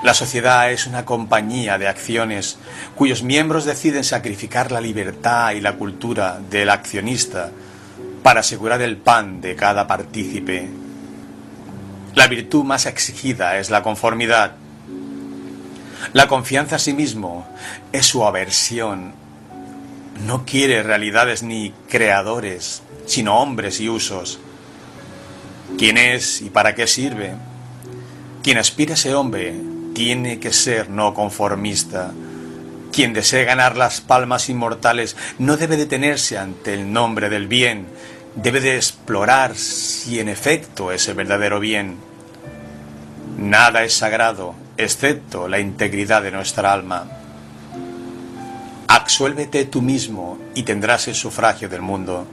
La 0.03 0.13
sociedad 0.13 0.69
es 0.71 0.87
una 0.87 1.05
compañía 1.05 1.77
de 1.77 1.87
acciones 1.87 2.57
cuyos 2.95 3.23
miembros 3.23 3.63
deciden 3.63 4.03
sacrificar 4.03 4.73
la 4.73 4.81
libertad 4.81 5.53
y 5.53 5.61
la 5.61 5.77
cultura 5.77 6.41
del 6.49 6.69
accionista 6.69 7.49
para 8.23 8.41
asegurar 8.41 8.81
el 8.81 8.97
pan 8.97 9.39
de 9.39 9.55
cada 9.55 9.87
partícipe. 9.87 10.84
La 12.15 12.27
virtud 12.27 12.63
más 12.63 12.85
exigida 12.85 13.59
es 13.59 13.69
la 13.69 13.83
conformidad. 13.83 14.53
La 16.13 16.29
confianza 16.29 16.77
a 16.77 16.79
sí 16.79 16.93
mismo 16.93 17.45
es 17.91 18.05
su 18.05 18.23
aversión. 18.23 19.13
No 20.25 20.45
quiere 20.45 20.81
realidades 20.81 21.43
ni 21.43 21.73
creadores, 21.89 22.83
sino 23.05 23.39
hombres 23.39 23.81
y 23.81 23.89
usos. 23.89 24.39
¿Quién 25.77 25.97
es 25.97 26.41
y 26.41 26.49
para 26.49 26.73
qué 26.73 26.87
sirve? 26.87 27.33
Quien 28.41 28.59
aspira 28.59 28.91
a 28.91 28.95
ese 28.95 29.13
hombre 29.13 29.53
tiene 29.93 30.39
que 30.39 30.53
ser 30.53 30.89
no 30.89 31.13
conformista. 31.13 32.13
Quien 32.93 33.11
desee 33.11 33.43
ganar 33.43 33.75
las 33.75 33.99
palmas 33.99 34.47
inmortales 34.47 35.17
no 35.37 35.57
debe 35.57 35.75
detenerse 35.75 36.37
ante 36.37 36.75
el 36.75 36.93
nombre 36.93 37.29
del 37.29 37.47
bien, 37.47 37.87
debe 38.35 38.59
de 38.59 38.75
explorar 38.75 39.55
si 39.55 40.19
en 40.19 40.29
efecto 40.29 40.91
es 40.91 41.07
el 41.07 41.15
verdadero 41.15 41.59
bien. 41.59 41.97
Nada 43.37 43.83
es 43.83 43.93
sagrado, 43.93 44.55
excepto 44.77 45.47
la 45.47 45.59
integridad 45.59 46.21
de 46.21 46.31
nuestra 46.31 46.71
alma. 46.71 47.05
Absuélvete 48.87 49.65
tú 49.65 49.81
mismo 49.81 50.37
y 50.53 50.63
tendrás 50.63 51.07
el 51.07 51.15
sufragio 51.15 51.67
del 51.69 51.81
mundo. 51.81 52.27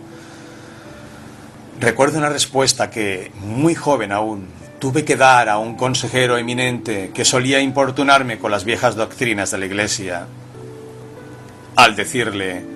Recuerdo 1.80 2.18
una 2.18 2.28
respuesta 2.28 2.90
que, 2.90 3.32
muy 3.40 3.74
joven 3.74 4.12
aún, 4.12 4.46
tuve 4.78 5.04
que 5.04 5.16
dar 5.16 5.48
a 5.48 5.58
un 5.58 5.76
consejero 5.76 6.36
eminente 6.36 7.10
que 7.14 7.24
solía 7.24 7.60
importunarme 7.60 8.38
con 8.38 8.50
las 8.50 8.64
viejas 8.64 8.94
doctrinas 8.94 9.50
de 9.50 9.58
la 9.58 9.66
Iglesia. 9.66 10.26
Al 11.74 11.96
decirle, 11.96 12.71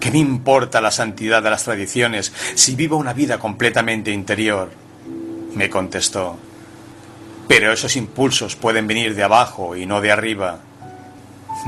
¿qué 0.00 0.10
me 0.10 0.18
importa 0.18 0.80
la 0.80 0.90
santidad 0.90 1.42
de 1.42 1.50
las 1.50 1.64
tradiciones 1.64 2.32
si 2.54 2.74
vivo 2.74 2.96
una 2.96 3.12
vida 3.12 3.38
completamente 3.38 4.10
interior? 4.10 4.70
Me 5.54 5.70
contestó, 5.70 6.38
pero 7.48 7.72
esos 7.72 7.96
impulsos 7.96 8.56
pueden 8.56 8.86
venir 8.86 9.14
de 9.14 9.22
abajo 9.22 9.76
y 9.76 9.86
no 9.86 10.00
de 10.00 10.12
arriba. 10.12 10.60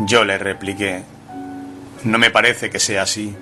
Yo 0.07 0.25
le 0.25 0.39
repliqué, 0.39 1.05
no 2.05 2.19
me 2.19 2.31
parece 2.31 2.71
que 2.71 2.79
sea 2.79 3.03
así. 3.03 3.35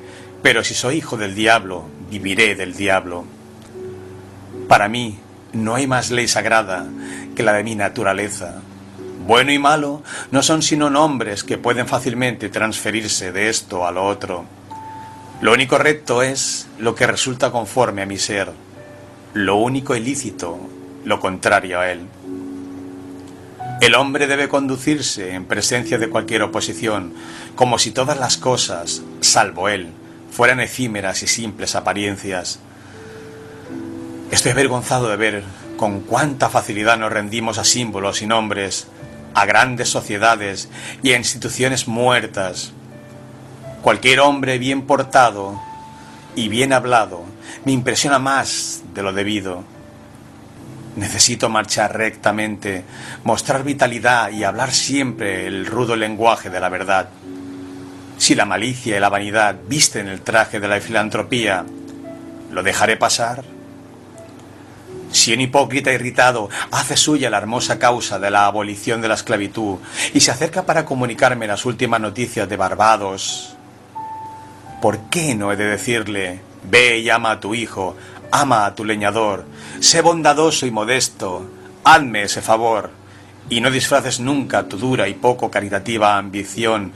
Pero 0.43 0.63
si 0.63 0.75
soy 0.75 0.97
hijo 0.97 1.17
del 1.17 1.35
diablo, 1.35 1.87
viviré 2.11 2.55
del 2.55 2.75
diablo. 2.75 3.25
Para 4.69 4.89
mí 4.89 5.19
no 5.53 5.75
hay 5.75 5.87
más 5.87 6.11
ley 6.11 6.29
sagrada 6.29 6.87
que 7.35 7.43
la 7.43 7.55
de 7.55 7.65
mi 7.65 7.75
naturaleza. 7.75 8.61
Bueno 9.27 9.53
y 9.53 9.59
malo 9.59 10.03
no 10.33 10.43
son 10.43 10.61
sino 10.61 10.91
nombres 10.91 11.45
que 11.45 11.57
pueden 11.57 11.87
fácilmente 11.87 12.51
transferirse 12.51 13.33
de 13.33 13.49
esto 13.49 13.87
a 13.87 13.93
lo 13.93 14.05
otro. 14.05 14.45
Lo 15.41 15.53
único 15.53 15.79
recto 15.79 16.23
es 16.23 16.67
lo 16.79 16.95
que 16.95 17.07
resulta 17.07 17.51
conforme 17.51 18.03
a 18.03 18.07
mi 18.07 18.19
ser. 18.19 18.53
Lo 19.35 19.57
único 19.57 19.97
ilícito, 19.97 20.59
lo 21.05 21.21
contrario 21.21 21.81
a 21.81 21.91
él. 21.91 22.07
El 23.81 23.97
hombre 23.97 24.27
debe 24.27 24.49
conducirse 24.49 25.35
en 25.35 25.45
presencia 25.45 25.99
de 25.99 26.09
cualquier 26.09 26.43
oposición, 26.43 27.13
como 27.55 27.79
si 27.79 27.91
todas 27.91 28.19
las 28.19 28.37
cosas, 28.37 29.03
salvo 29.21 29.69
él, 29.69 29.89
fueran 30.31 30.61
efímeras 30.61 31.23
y 31.23 31.27
simples 31.27 31.75
apariencias. 31.75 32.61
Estoy 34.31 34.53
avergonzado 34.53 35.09
de 35.09 35.17
ver 35.17 35.45
con 35.77 36.01
cuánta 36.01 36.49
facilidad 36.49 36.97
nos 36.97 37.13
rendimos 37.13 37.59
a 37.59 37.65
símbolos 37.65 38.23
y 38.23 38.27
nombres, 38.27 38.87
a 39.35 39.45
grandes 39.45 39.89
sociedades 39.91 40.71
y 41.03 41.13
a 41.13 41.19
instituciones 41.19 41.89
muertas. 41.89 42.73
Cualquier 43.85 44.21
hombre 44.21 44.57
bien 44.57 44.87
portado 44.87 45.61
y 46.35 46.49
bien 46.49 46.73
hablado 46.73 47.23
me 47.67 47.73
impresiona 47.73 48.19
más 48.19 48.83
de 48.95 49.03
lo 49.03 49.13
debido. 49.13 49.63
Necesito 50.97 51.51
marchar 51.51 51.95
rectamente, 51.95 52.83
mostrar 53.25 53.63
vitalidad 53.63 54.31
y 54.31 54.43
hablar 54.43 54.73
siempre 54.73 55.47
el 55.47 55.67
rudo 55.67 55.97
lenguaje 55.97 56.49
de 56.49 56.61
la 56.61 56.71
verdad. 56.71 57.11
Si 58.17 58.35
la 58.35 58.47
malicia 58.47 58.97
y 58.97 59.01
la 59.01 59.11
vanidad 59.11 59.57
visten 59.69 60.09
el 60.09 60.23
traje 60.23 60.61
de 60.61 60.69
la 60.69 60.81
filantropía, 60.81 61.67
¿lo 62.53 62.63
dejaré 62.63 62.97
pasar? 62.97 63.45
Si 65.13 65.35
un 65.35 65.43
hipócrita 65.43 65.93
irritado 65.93 66.49
hace 66.71 66.97
suya 66.97 67.29
la 67.29 67.37
hermosa 67.37 67.79
causa 67.79 68.19
de 68.19 68.31
la 68.31 68.47
abolición 68.47 69.03
de 69.03 69.09
la 69.09 69.15
esclavitud 69.15 69.77
y 70.15 70.21
se 70.21 70.31
acerca 70.31 70.63
para 70.63 70.87
comunicarme 70.87 71.47
las 71.47 71.67
últimas 71.67 72.01
noticias 72.01 72.49
de 72.49 72.57
Barbados, 72.57 73.54
¿por 74.85 75.09
qué 75.09 75.35
no 75.35 75.51
he 75.51 75.57
de 75.57 75.65
decirle, 75.65 76.41
ve 76.65 76.99
y 76.99 77.09
ama 77.09 77.31
a 77.31 77.41
tu 77.41 77.55
hijo, 77.55 77.97
ama 78.31 78.67
a 78.67 78.75
tu 78.75 78.85
leñador, 78.85 79.47
sé 79.81 80.03
bondadoso 80.03 80.67
y 80.67 80.71
modesto, 80.71 81.49
hazme 81.85 82.25
ese 82.25 82.43
favor, 82.43 82.91
y 83.49 83.63
no 83.63 83.71
disfraces 83.71 84.21
nunca 84.21 84.69
tu 84.69 84.77
dura 84.77 85.09
y 85.09 85.15
poco 85.15 85.51
caritativa 85.51 86.19
ambición 86.19 86.93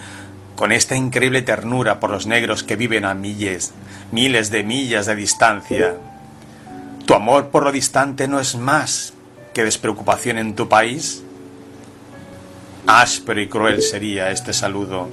con 0.55 0.71
esta 0.71 0.97
increíble 0.97 1.41
ternura 1.41 1.99
por 1.99 2.11
los 2.11 2.27
negros 2.27 2.63
que 2.63 2.77
viven 2.77 3.07
a 3.07 3.15
miles, 3.15 3.73
miles 4.13 4.51
de 4.51 4.65
millas 4.65 5.07
de 5.07 5.17
distancia. 5.17 5.97
¿Tu 7.07 7.15
amor 7.15 7.49
por 7.49 7.65
lo 7.65 7.73
distante 7.73 8.29
no 8.29 8.39
es 8.39 8.55
más 8.55 9.15
que 9.55 9.65
despreocupación 9.65 10.37
en 10.37 10.55
tu 10.55 10.69
país? 10.69 11.23
Áspero 12.87 13.41
y 13.41 13.49
cruel 13.49 13.81
sería 13.81 14.31
este 14.31 14.53
saludo. 14.53 15.09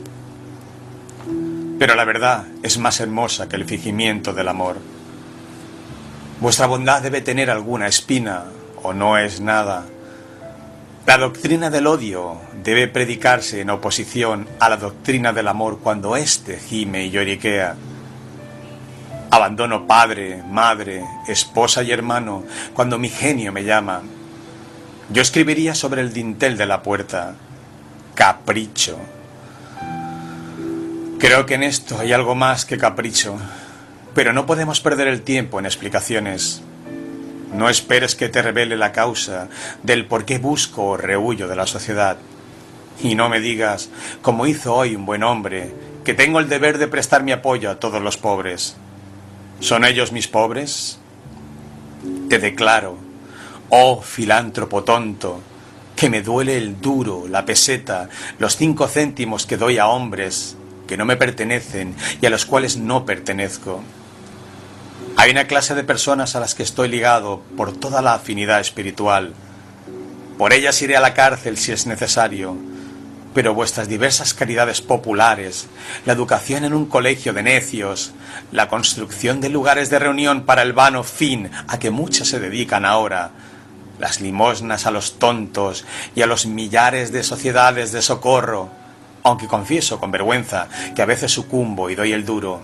Pero 1.77 1.96
la 1.96 2.05
verdad 2.05 2.46
es 2.63 2.77
más 2.77 3.00
hermosa 3.00 3.50
que 3.50 3.55
el 3.55 3.65
fingimiento 3.65 4.34
del 4.34 4.48
amor. 4.48 4.77
Vuestra 6.39 6.67
bondad 6.67 7.01
debe 7.01 7.22
tener 7.22 7.50
alguna 7.50 7.88
espina 7.88 8.46
o 8.84 8.94
no 8.94 9.17
es 9.17 9.41
nada. 9.41 9.86
La 11.05 11.17
doctrina 11.17 11.70
del 11.70 11.88
odio 11.88 12.38
debe 12.63 12.88
predicarse 12.88 13.62
en 13.62 13.70
oposición 13.70 14.48
a 14.60 14.70
la 14.70 14.77
doctrina 14.77 15.34
del 15.34 15.48
amor 15.48 15.79
cuando 15.82 16.15
éste 16.15 16.58
gime 16.58 17.05
y 17.05 17.12
lloriquea. 17.12 17.75
Abandono 19.32 19.86
padre, 19.86 20.44
madre, 20.50 21.03
esposa 21.27 21.84
y 21.84 21.91
hermano 21.91 22.44
cuando 22.74 22.98
mi 22.98 23.10
genio 23.10 23.51
me 23.51 23.63
llama. 23.63 24.01
Yo 25.10 25.22
escribiría 25.22 25.75
sobre 25.75 26.01
el 26.01 26.13
dintel 26.13 26.58
de 26.58 26.65
la 26.65 26.82
puerta, 26.82 27.36
capricho. 28.15 28.98
Creo 31.18 31.46
que 31.46 31.54
en 31.54 31.64
esto 31.64 31.98
hay 31.98 32.12
algo 32.12 32.36
más 32.36 32.66
que 32.66 32.78
capricho, 32.78 33.38
pero 34.14 34.34
no 34.34 34.46
podemos 34.46 34.82
perder 34.82 35.08
el 35.08 35.22
tiempo 35.22 35.60
en 35.60 35.66
explicaciones. 35.66 36.62
No 37.54 37.70
esperes 37.70 38.16
que 38.16 38.28
te 38.28 38.42
revele 38.42 38.76
la 38.76 38.92
causa 38.92 39.48
del 39.82 40.08
por 40.08 40.26
qué 40.26 40.40
busco 40.40 40.84
o 40.84 40.98
rehuyo 40.98 41.48
de 41.48 41.56
la 41.56 41.68
sociedad. 41.68 42.18
Y 43.02 43.16
no 43.16 43.30
me 43.30 43.40
digas, 43.40 43.90
como 44.22 44.46
hizo 44.46 44.76
hoy 44.76 44.94
un 44.94 45.06
buen 45.06 45.24
hombre, 45.24 45.74
que 46.04 46.14
tengo 46.14 46.40
el 46.40 46.50
deber 46.50 46.78
de 46.78 46.90
prestar 46.90 47.24
mi 47.24 47.32
apoyo 47.32 47.72
a 47.72 47.80
todos 47.80 48.02
los 48.02 48.18
pobres. 48.18 48.76
¿Son 49.62 49.86
ellos 49.86 50.12
mis 50.12 50.28
pobres? 50.28 51.00
Te 52.30 52.40
declaro, 52.40 52.98
oh 53.70 54.02
filántropo 54.02 54.84
tonto, 54.84 55.40
que 55.96 56.10
me 56.10 56.22
duele 56.22 56.58
el 56.58 56.82
duro, 56.82 57.26
la 57.30 57.46
peseta, 57.46 58.10
los 58.38 58.58
cinco 58.58 58.90
céntimos 58.90 59.46
que 59.46 59.56
doy 59.56 59.78
a 59.78 59.88
hombres 59.88 60.58
que 60.88 60.98
no 60.98 61.06
me 61.06 61.18
pertenecen 61.18 61.96
y 62.22 62.25
a 62.25 62.30
los 62.30 62.46
cuales 62.46 62.77
no 62.77 63.06
pertenezco. 63.06 63.82
Hay 65.18 65.32
una 65.32 65.48
clase 65.48 65.75
de 65.75 65.84
personas 65.84 66.36
a 66.36 66.39
las 66.39 66.56
que 66.56 66.63
estoy 66.63 66.89
ligado 66.89 67.42
por 67.56 67.72
toda 67.72 68.01
la 68.01 68.15
afinidad 68.15 68.60
espiritual. 68.60 69.34
Por 70.38 70.51
ellas 70.51 70.82
iré 70.82 70.98
a 70.98 71.01
la 71.01 71.13
cárcel 71.13 71.58
si 71.58 71.72
es 71.72 71.88
necesario, 71.88 72.58
pero 73.34 73.54
vuestras 73.54 73.88
diversas 73.88 74.34
caridades 74.34 74.82
populares, 74.82 75.68
la 76.06 76.13
educación 76.13 76.65
en 76.65 76.74
un 76.74 76.86
colegio 76.86 77.34
de 77.34 77.44
necios, 77.44 78.13
la 78.51 78.68
construcción 78.68 79.42
de 79.42 79.50
lugares 79.50 79.89
de 79.89 80.00
reunión 80.00 80.44
para 80.44 80.62
el 80.62 80.74
vano 80.74 81.04
fin 81.04 81.50
a 81.68 81.80
que 81.80 81.92
muchas 81.92 82.30
se 82.30 82.39
dedican 82.39 82.86
ahora, 82.86 83.32
las 84.00 84.22
limosnas 84.22 84.86
a 84.86 84.92
los 84.92 85.20
tontos 85.20 85.86
y 86.15 86.22
a 86.22 86.27
los 86.27 86.46
millares 86.46 87.12
de 87.12 87.24
sociedades 87.24 87.92
de 87.92 88.01
socorro, 88.01 88.70
aunque 89.25 89.48
confieso 89.48 90.00
con 90.00 90.12
vergüenza 90.12 90.67
que 90.96 91.01
a 91.01 91.05
veces 91.05 91.32
sucumbo 91.32 91.89
y 91.89 91.96
doy 91.96 92.13
el 92.13 92.25
duro, 92.25 92.62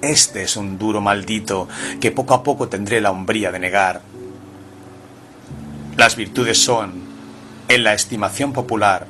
este 0.00 0.42
es 0.42 0.56
un 0.56 0.78
duro 0.78 1.02
maldito 1.02 1.68
que 2.00 2.10
poco 2.10 2.32
a 2.32 2.42
poco 2.42 2.68
tendré 2.68 3.02
la 3.02 3.10
hombría 3.10 3.52
de 3.52 3.58
negar. 3.58 4.00
Las 5.98 6.16
virtudes 6.16 6.56
son, 6.56 7.02
en 7.68 7.84
la 7.84 7.92
estimación 7.92 8.54
popular, 8.54 9.06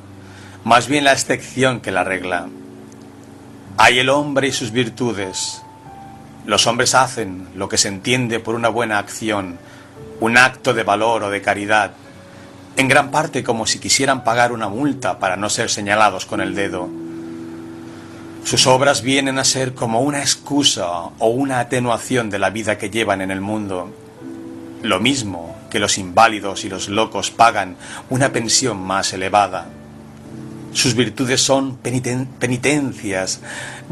más 0.65 0.89
bien 0.89 1.05
la 1.05 1.13
excepción 1.13 1.79
que 1.79 1.91
la 1.91 2.03
regla. 2.03 2.49
Hay 3.77 3.99
el 3.99 4.09
hombre 4.09 4.49
y 4.49 4.51
sus 4.51 4.71
virtudes. 4.71 5.61
Los 6.45 6.67
hombres 6.67 6.93
hacen 6.93 7.47
lo 7.55 7.69
que 7.69 7.77
se 7.77 7.87
entiende 7.87 8.41
por 8.41 8.53
una 8.55 8.67
buena 8.67 8.99
acción, 8.99 9.57
un 10.19 10.37
acto 10.37 10.73
de 10.73 10.83
valor 10.83 11.23
o 11.23 11.29
de 11.29 11.41
caridad, 11.41 11.91
en 12.77 12.87
gran 12.87 13.11
parte 13.11 13.43
como 13.43 13.65
si 13.65 13.79
quisieran 13.79 14.23
pagar 14.23 14.51
una 14.51 14.69
multa 14.69 15.19
para 15.19 15.37
no 15.37 15.49
ser 15.49 15.69
señalados 15.69 16.25
con 16.25 16.41
el 16.41 16.55
dedo. 16.55 16.89
Sus 18.43 18.65
obras 18.65 19.01
vienen 19.01 19.37
a 19.37 19.43
ser 19.43 19.75
como 19.75 20.01
una 20.01 20.19
excusa 20.19 20.89
o 20.89 21.27
una 21.27 21.59
atenuación 21.59 22.29
de 22.29 22.39
la 22.39 22.49
vida 22.49 22.77
que 22.77 22.89
llevan 22.89 23.21
en 23.21 23.31
el 23.31 23.39
mundo. 23.39 23.93
Lo 24.81 24.99
mismo 24.99 25.55
que 25.69 25.79
los 25.79 25.97
inválidos 25.97 26.65
y 26.65 26.69
los 26.69 26.89
locos 26.89 27.29
pagan 27.29 27.77
una 28.09 28.31
pensión 28.31 28.81
más 28.81 29.13
elevada. 29.13 29.67
Sus 30.73 30.95
virtudes 30.95 31.41
son 31.41 31.77
penitencias. 31.77 33.41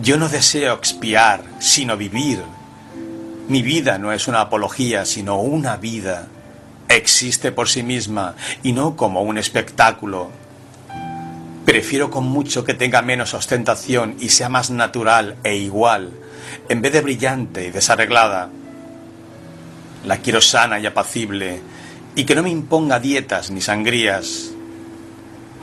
Yo 0.02 0.18
no 0.18 0.30
deseo 0.30 0.74
expiar, 0.74 1.44
sino 1.60 1.96
vivir. 1.98 2.42
Mi 3.50 3.62
vida 3.62 3.98
no 3.98 4.12
es 4.14 4.28
una 4.28 4.42
apología, 4.42 5.06
sino 5.06 5.40
una 5.42 5.78
vida. 5.78 6.28
Existe 6.90 7.52
por 7.52 7.70
sí 7.70 7.84
misma 7.84 8.36
y 8.64 8.74
no 8.74 8.96
como 8.96 9.22
un 9.22 9.38
espectáculo 9.38 10.32
Prefiero 11.70 12.10
con 12.10 12.26
mucho 12.26 12.64
que 12.64 12.74
tenga 12.74 13.04
menos 13.04 13.36
ostentación 13.36 14.16
y 14.20 14.30
sea 14.30 14.50
más 14.50 14.72
natural 14.72 15.36
e 15.44 15.56
igual, 15.56 16.10
en 16.68 16.82
vez 16.82 16.92
de 16.92 17.02
brillante 17.02 17.68
y 17.68 17.70
desarreglada. 17.70 18.50
La 20.04 20.18
quiero 20.18 20.42
sana 20.42 20.80
y 20.80 20.88
apacible, 20.88 21.62
y 22.16 22.24
que 22.24 22.34
no 22.34 22.42
me 22.42 22.50
imponga 22.50 23.00
dietas 23.00 23.52
ni 23.52 23.62
sangrías. 23.62 24.50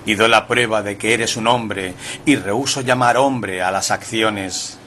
Y 0.05 0.15
doy 0.15 0.29
la 0.29 0.47
prueba 0.47 0.81
de 0.81 0.97
que 0.97 1.12
eres 1.12 1.37
un 1.37 1.49
hombre 1.49 1.95
y 2.25 2.37
rehuso 2.37 2.83
llamar 2.83 3.17
hombre 3.17 3.61
a 3.61 3.73
las 3.73 3.91
acciones. 3.91 4.79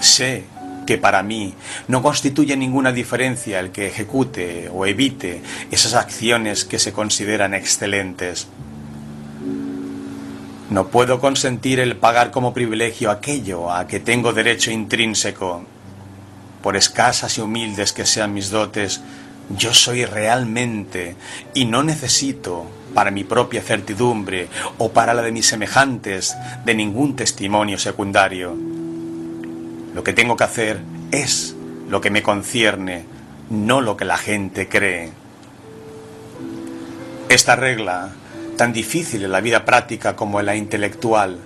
Sé 0.00 0.44
que 0.86 0.98
para 0.98 1.22
mí 1.22 1.54
no 1.88 2.02
constituye 2.02 2.56
ninguna 2.56 2.92
diferencia 2.92 3.60
el 3.60 3.70
que 3.70 3.86
ejecute 3.86 4.68
o 4.72 4.86
evite 4.86 5.42
esas 5.70 5.94
acciones 5.94 6.64
que 6.64 6.78
se 6.78 6.92
consideran 6.92 7.54
excelentes. 7.54 8.48
No 10.70 10.88
puedo 10.88 11.20
consentir 11.20 11.80
el 11.80 11.96
pagar 11.96 12.30
como 12.30 12.54
privilegio 12.54 13.10
aquello 13.10 13.70
a 13.70 13.86
que 13.86 14.00
tengo 14.00 14.32
derecho 14.32 14.70
intrínseco. 14.70 15.64
Por 16.62 16.76
escasas 16.76 17.36
y 17.36 17.42
humildes 17.42 17.92
que 17.92 18.06
sean 18.06 18.32
mis 18.32 18.50
dotes, 18.50 19.02
yo 19.50 19.74
soy 19.74 20.04
realmente 20.06 21.16
y 21.52 21.66
no 21.66 21.82
necesito 21.82 22.66
para 22.94 23.10
mi 23.10 23.24
propia 23.24 23.62
certidumbre 23.62 24.48
o 24.78 24.92
para 24.92 25.14
la 25.14 25.22
de 25.22 25.32
mis 25.32 25.46
semejantes 25.46 26.36
de 26.64 26.74
ningún 26.74 27.16
testimonio 27.16 27.78
secundario. 27.78 28.81
Lo 29.94 30.04
que 30.04 30.12
tengo 30.12 30.36
que 30.36 30.44
hacer 30.44 30.80
es 31.10 31.54
lo 31.88 32.00
que 32.00 32.10
me 32.10 32.22
concierne, 32.22 33.04
no 33.50 33.80
lo 33.80 33.96
que 33.96 34.04
la 34.04 34.16
gente 34.16 34.68
cree. 34.68 35.10
Esta 37.28 37.56
regla 37.56 38.12
tan 38.56 38.72
difícil 38.72 39.24
en 39.24 39.32
la 39.32 39.40
vida 39.40 39.64
práctica 39.64 40.14
como 40.14 40.40
en 40.40 40.46
la 40.46 40.56
intelectual, 40.56 41.38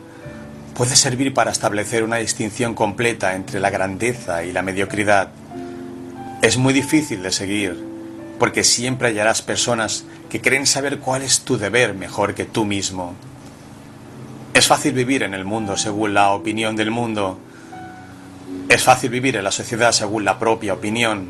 puede 0.74 0.96
servir 0.96 1.32
para 1.32 1.50
establecer 1.50 2.02
una 2.02 2.16
distinción 2.16 2.74
completa 2.74 3.34
entre 3.34 3.60
la 3.60 3.70
grandeza 3.70 4.44
y 4.44 4.52
la 4.52 4.62
mediocridad. 4.62 5.30
Es 6.42 6.58
muy 6.58 6.74
difícil 6.74 7.22
de 7.22 7.32
seguir, 7.32 7.82
porque 8.38 8.64
siempre 8.64 9.08
hallarás 9.08 9.40
personas 9.40 10.04
que 10.28 10.40
creen 10.40 10.66
saber 10.66 10.98
cuál 10.98 11.22
es 11.22 11.40
tu 11.40 11.56
deber 11.56 11.94
mejor 11.94 12.34
que 12.34 12.44
tú 12.44 12.64
mismo. 12.64 13.14
Es 14.52 14.66
fácil 14.66 14.92
vivir 14.92 15.22
en 15.22 15.34
el 15.34 15.44
mundo 15.44 15.76
según 15.76 16.14
la 16.14 16.32
opinión 16.32 16.76
del 16.76 16.90
mundo. 16.90 17.38
Es 18.68 18.82
fácil 18.82 19.10
vivir 19.10 19.36
en 19.36 19.44
la 19.44 19.52
sociedad 19.52 19.92
según 19.92 20.24
la 20.24 20.38
propia 20.40 20.74
opinión. 20.74 21.28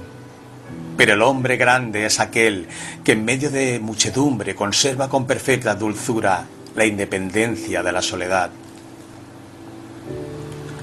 Pero 0.97 1.13
el 1.13 1.23
hombre 1.23 1.59
grande 1.59 2.07
es 2.07 2.19
aquel 2.19 2.67
que 3.05 3.13
en 3.13 3.27
medio 3.27 3.51
de 3.51 3.79
muchedumbre 3.79 4.55
conserva 4.55 5.11
con 5.11 5.27
perfecta 5.27 5.75
dulzura 5.75 6.47
la 6.75 6.87
independencia 6.87 7.83
de 7.83 7.93
la 7.93 8.01
soledad. 8.01 8.51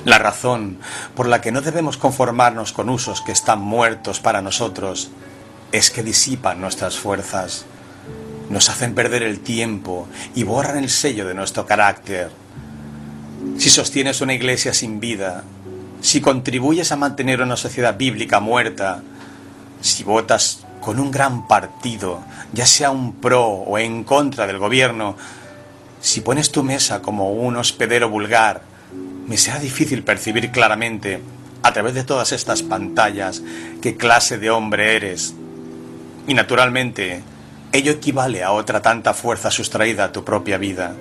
La 0.05 0.19
razón 0.19 0.77
por 1.15 1.27
la 1.27 1.41
que 1.41 1.51
no 1.51 1.61
debemos 1.61 1.97
conformarnos 1.97 2.71
con 2.71 2.89
usos 2.89 3.21
que 3.21 3.31
están 3.31 3.59
muertos 3.59 4.19
para 4.19 4.41
nosotros 4.41 5.09
es 5.71 5.89
que 5.89 6.03
disipan 6.03 6.61
nuestras 6.61 6.97
fuerzas, 6.97 7.65
nos 8.49 8.69
hacen 8.69 8.93
perder 8.93 9.23
el 9.23 9.39
tiempo 9.39 10.07
y 10.35 10.43
borran 10.43 10.77
el 10.77 10.89
sello 10.89 11.25
de 11.27 11.33
nuestro 11.33 11.65
carácter. 11.65 12.29
Si 13.57 13.71
sostienes 13.71 14.21
una 14.21 14.33
iglesia 14.33 14.73
sin 14.73 14.99
vida, 14.99 15.43
si 16.03 16.19
contribuyes 16.19 16.91
a 16.91 16.97
mantener 16.97 17.41
una 17.41 17.55
sociedad 17.55 17.95
bíblica 17.97 18.41
muerta, 18.41 19.01
si 19.79 20.03
votas 20.03 20.65
con 20.81 20.99
un 20.99 21.11
gran 21.11 21.47
partido, 21.47 22.19
ya 22.51 22.65
sea 22.65 22.91
un 22.91 23.13
pro 23.13 23.45
o 23.45 23.77
en 23.77 24.03
contra 24.03 24.45
del 24.45 24.59
gobierno, 24.59 25.15
si 26.01 26.19
pones 26.19 26.51
tu 26.51 26.61
mesa 26.61 27.01
como 27.01 27.31
un 27.31 27.55
hospedero 27.55 28.09
vulgar, 28.09 28.63
me 29.27 29.37
será 29.37 29.59
difícil 29.59 30.03
percibir 30.03 30.51
claramente, 30.51 31.21
a 31.63 31.71
través 31.71 31.93
de 31.93 32.03
todas 32.03 32.33
estas 32.33 32.63
pantallas, 32.63 33.41
qué 33.81 33.95
clase 33.95 34.37
de 34.37 34.49
hombre 34.49 34.97
eres. 34.97 35.33
Y 36.27 36.33
naturalmente, 36.33 37.23
ello 37.71 37.93
equivale 37.93 38.43
a 38.43 38.51
otra 38.51 38.81
tanta 38.81 39.13
fuerza 39.13 39.49
sustraída 39.51 40.03
a 40.03 40.11
tu 40.11 40.25
propia 40.25 40.57
vida. 40.57 40.93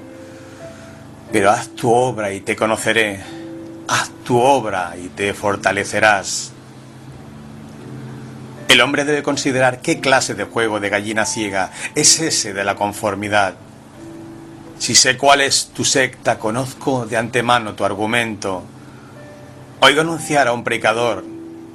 Pero 1.32 1.50
haz 1.50 1.70
tu 1.70 1.90
obra 1.90 2.32
y 2.32 2.40
te 2.40 2.54
conoceré. 2.54 3.41
Haz 3.88 4.10
tu 4.24 4.38
obra 4.38 4.94
y 4.96 5.08
te 5.08 5.34
fortalecerás. 5.34 6.52
El 8.68 8.80
hombre 8.80 9.04
debe 9.04 9.22
considerar 9.22 9.82
qué 9.82 10.00
clase 10.00 10.34
de 10.34 10.44
juego 10.44 10.80
de 10.80 10.88
gallina 10.88 11.26
ciega 11.26 11.70
es 11.94 12.20
ese 12.20 12.54
de 12.54 12.64
la 12.64 12.74
conformidad. 12.74 13.54
Si 14.78 14.94
sé 14.94 15.16
cuál 15.18 15.42
es 15.42 15.66
tu 15.74 15.84
secta, 15.84 16.38
conozco 16.38 17.06
de 17.06 17.16
antemano 17.16 17.74
tu 17.74 17.84
argumento. 17.84 18.64
Oigo 19.80 20.00
anunciar 20.00 20.48
a 20.48 20.52
un 20.52 20.64
predicador 20.64 21.24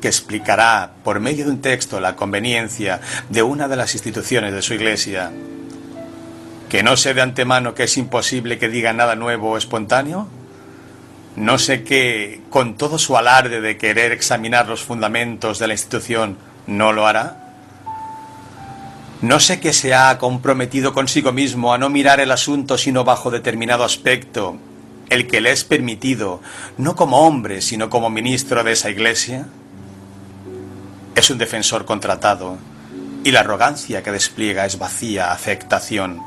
que 0.02 0.08
explicará 0.08 0.92
por 1.04 1.20
medio 1.20 1.46
de 1.46 1.52
un 1.52 1.62
texto 1.62 2.00
la 2.00 2.16
conveniencia 2.16 3.00
de 3.30 3.44
una 3.44 3.68
de 3.68 3.76
las 3.76 3.94
instituciones 3.94 4.54
de 4.54 4.62
su 4.62 4.74
iglesia. 4.74 5.32
¿Que 6.70 6.84
no 6.84 6.98
sé 6.98 7.14
de 7.14 7.22
antemano 7.22 7.76
que 7.76 7.84
es 7.84 7.98
imposible 7.98 8.58
que 8.58 8.70
diga 8.70 8.92
nada 8.92 9.16
nuevo 9.16 9.52
o 9.52 9.58
espontáneo? 9.58 10.28
¿No 11.38 11.60
sé 11.60 11.84
que, 11.84 12.42
con 12.50 12.78
todo 12.78 12.98
su 12.98 13.16
alarde 13.16 13.62
de 13.62 13.78
querer 13.78 14.12
examinar 14.12 14.68
los 14.68 14.82
fundamentos 14.82 15.60
de 15.60 15.68
la 15.68 15.76
institución, 15.76 16.36
no 16.66 16.94
lo 16.94 17.06
hará? 17.06 17.54
¿No 19.22 19.40
sé 19.40 19.60
que 19.60 19.72
se 19.72 19.94
ha 19.94 20.18
comprometido 20.18 20.96
consigo 20.96 21.32
mismo 21.32 21.76
a 21.76 21.78
no 21.78 21.90
mirar 21.90 22.20
el 22.20 22.32
asunto 22.32 22.76
sino 22.80 23.04
bajo 23.04 23.30
determinado 23.30 23.84
aspecto, 23.84 24.58
el 25.12 25.28
que 25.28 25.40
le 25.40 25.52
es 25.52 25.64
permitido, 25.64 26.42
no 26.80 26.96
como 26.96 27.28
hombre, 27.28 27.62
sino 27.62 27.88
como 27.92 28.10
ministro 28.10 28.64
de 28.64 28.72
esa 28.72 28.90
iglesia? 28.90 29.46
Es 31.14 31.30
un 31.30 31.38
defensor 31.38 31.86
contratado, 31.86 32.58
y 33.24 33.30
la 33.30 33.42
arrogancia 33.42 34.02
que 34.02 34.12
despliega 34.12 34.66
es 34.66 34.80
vacía 34.80 35.32
afectación. 35.32 36.20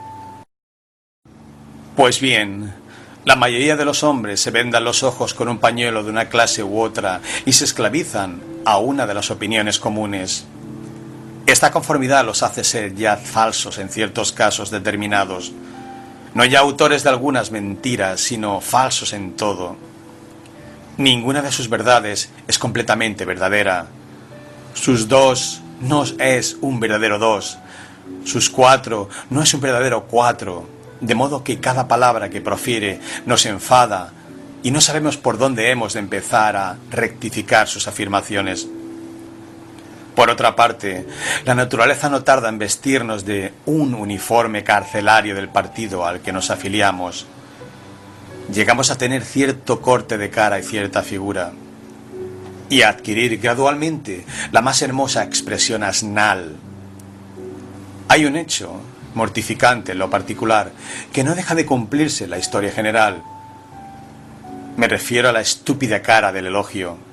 Pues 1.97 2.21
bien, 2.21 2.80
la 3.25 3.37
mayoría 3.37 3.77
de 3.77 3.85
los 3.85 4.03
hombres 4.03 4.41
se 4.41 4.51
vendan 4.51 4.85
los 4.85 5.03
ojos 5.03 5.35
con 5.35 5.49
un 5.49 5.59
pañuelo 5.59 6.03
de 6.03 6.11
una 6.11 6.29
clase 6.31 6.63
u 6.63 6.81
otra 6.81 7.21
y 7.45 7.53
se 7.53 7.65
esclavizan 7.65 8.41
a 8.65 8.79
una 8.79 9.07
de 9.07 9.15
las 9.15 9.31
opiniones 9.31 9.79
comunes. 9.79 10.47
Esta 11.47 11.71
conformidad 11.71 12.25
los 12.25 12.43
hace 12.43 12.65
ser 12.65 12.95
ya 12.95 13.17
falsos 13.17 13.79
en 13.79 13.91
ciertos 13.91 14.33
casos 14.33 14.71
determinados, 14.71 15.53
no 16.35 16.45
ya 16.45 16.61
autores 16.61 17.03
de 17.03 17.11
algunas 17.11 17.51
mentiras, 17.51 18.21
sino 18.21 18.61
falsos 18.61 19.13
en 19.13 19.37
todo. 19.37 19.77
Ninguna 20.97 21.43
de 21.43 21.53
sus 21.53 21.69
verdades 21.69 22.31
es 22.47 22.59
completamente 22.59 23.25
verdadera. 23.25 23.87
Sus 24.75 25.09
dos 25.09 25.61
no 25.81 26.05
es 26.19 26.57
un 26.61 26.81
verdadero 26.81 27.19
dos. 27.19 27.59
Sus 28.25 28.49
cuatro 28.49 29.09
no 29.29 29.43
es 29.43 29.53
un 29.53 29.61
verdadero 29.61 30.05
cuatro. 30.05 30.80
De 31.01 31.15
modo 31.15 31.45
que 31.45 31.61
cada 31.61 31.89
palabra 31.89 32.29
que 32.29 32.41
profiere 32.41 33.01
nos 33.27 33.47
enfada 33.47 34.13
y 34.63 34.71
no 34.71 34.81
sabemos 34.81 35.17
por 35.17 35.39
dónde 35.39 35.71
hemos 35.71 35.95
de 35.95 36.01
empezar 36.01 36.57
a 36.57 36.77
rectificar 36.91 37.69
sus 37.69 37.89
afirmaciones. 37.89 38.69
Por 40.15 40.29
otra 40.29 40.55
parte, 40.55 41.07
la 41.47 41.55
naturaleza 41.55 42.11
no 42.11 42.23
tarda 42.23 42.49
en 42.49 42.59
vestirnos 42.59 43.25
de 43.25 43.55
un 43.65 43.95
uniforme 43.95 44.63
carcelario 44.63 45.35
del 45.35 45.49
partido 45.49 46.05
al 46.05 46.21
que 46.21 46.33
nos 46.33 46.51
afiliamos. 46.51 47.27
Llegamos 48.53 48.91
a 48.91 48.99
tener 48.99 49.25
cierto 49.25 49.81
corte 49.81 50.19
de 50.19 50.29
cara 50.29 50.59
y 50.59 50.63
cierta 50.63 51.03
figura, 51.03 51.53
y 52.69 52.83
a 52.83 52.89
adquirir 52.89 53.39
gradualmente 53.39 54.25
la 54.53 54.61
más 54.61 54.83
hermosa 54.83 55.25
expresión 55.25 55.83
asnal. 55.83 56.57
Hay 58.09 58.25
un 58.25 58.37
hecho 58.37 58.81
mortificante 59.15 59.93
en 59.93 59.99
lo 59.99 60.11
particular 60.11 60.73
que 61.13 61.25
no 61.25 61.35
deja 61.35 61.55
de 61.55 61.67
cumplirse 61.67 62.27
la 62.27 62.39
historia 62.39 62.73
general. 62.73 63.23
Me 64.77 64.89
refiero 64.89 65.29
a 65.29 65.33
la 65.33 65.41
estúpida 65.41 66.03
cara 66.03 66.33
del 66.33 66.47
elogio 66.47 67.11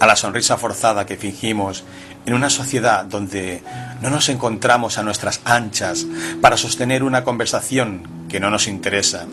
a 0.00 0.06
la 0.06 0.16
sonrisa 0.16 0.56
forzada 0.56 1.06
que 1.06 1.16
fingimos 1.16 1.84
en 2.26 2.34
una 2.34 2.50
sociedad 2.50 3.04
donde 3.04 3.62
no 4.00 4.10
nos 4.10 4.28
encontramos 4.28 4.98
a 4.98 5.02
nuestras 5.02 5.40
anchas 5.44 6.06
para 6.40 6.56
sostener 6.56 7.02
una 7.02 7.24
conversación 7.24 8.26
que 8.28 8.40
no 8.40 8.50
nos 8.50 8.68
interesa. 8.68 9.26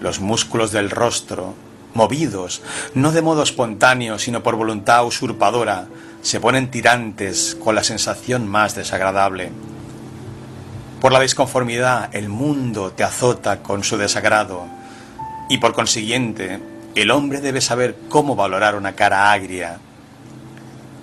Los 0.00 0.20
músculos 0.20 0.72
del 0.72 0.90
rostro, 0.90 1.54
movidos, 1.94 2.62
no 2.94 3.12
de 3.12 3.22
modo 3.22 3.42
espontáneo, 3.42 4.18
sino 4.18 4.42
por 4.42 4.56
voluntad 4.56 5.06
usurpadora, 5.06 5.86
se 6.22 6.40
ponen 6.40 6.70
tirantes 6.70 7.56
con 7.62 7.74
la 7.74 7.84
sensación 7.84 8.46
más 8.46 8.74
desagradable. 8.74 9.50
Por 11.00 11.12
la 11.12 11.20
disconformidad, 11.20 12.08
el 12.14 12.28
mundo 12.28 12.92
te 12.92 13.04
azota 13.04 13.62
con 13.62 13.84
su 13.84 13.98
desagrado 13.98 14.66
y 15.48 15.58
por 15.58 15.74
consiguiente 15.74 16.58
el 16.94 17.10
hombre 17.10 17.42
debe 17.42 17.60
saber 17.60 17.96
cómo 18.08 18.34
valorar 18.34 18.74
una 18.74 18.94
cara 18.94 19.30
agria. 19.30 19.78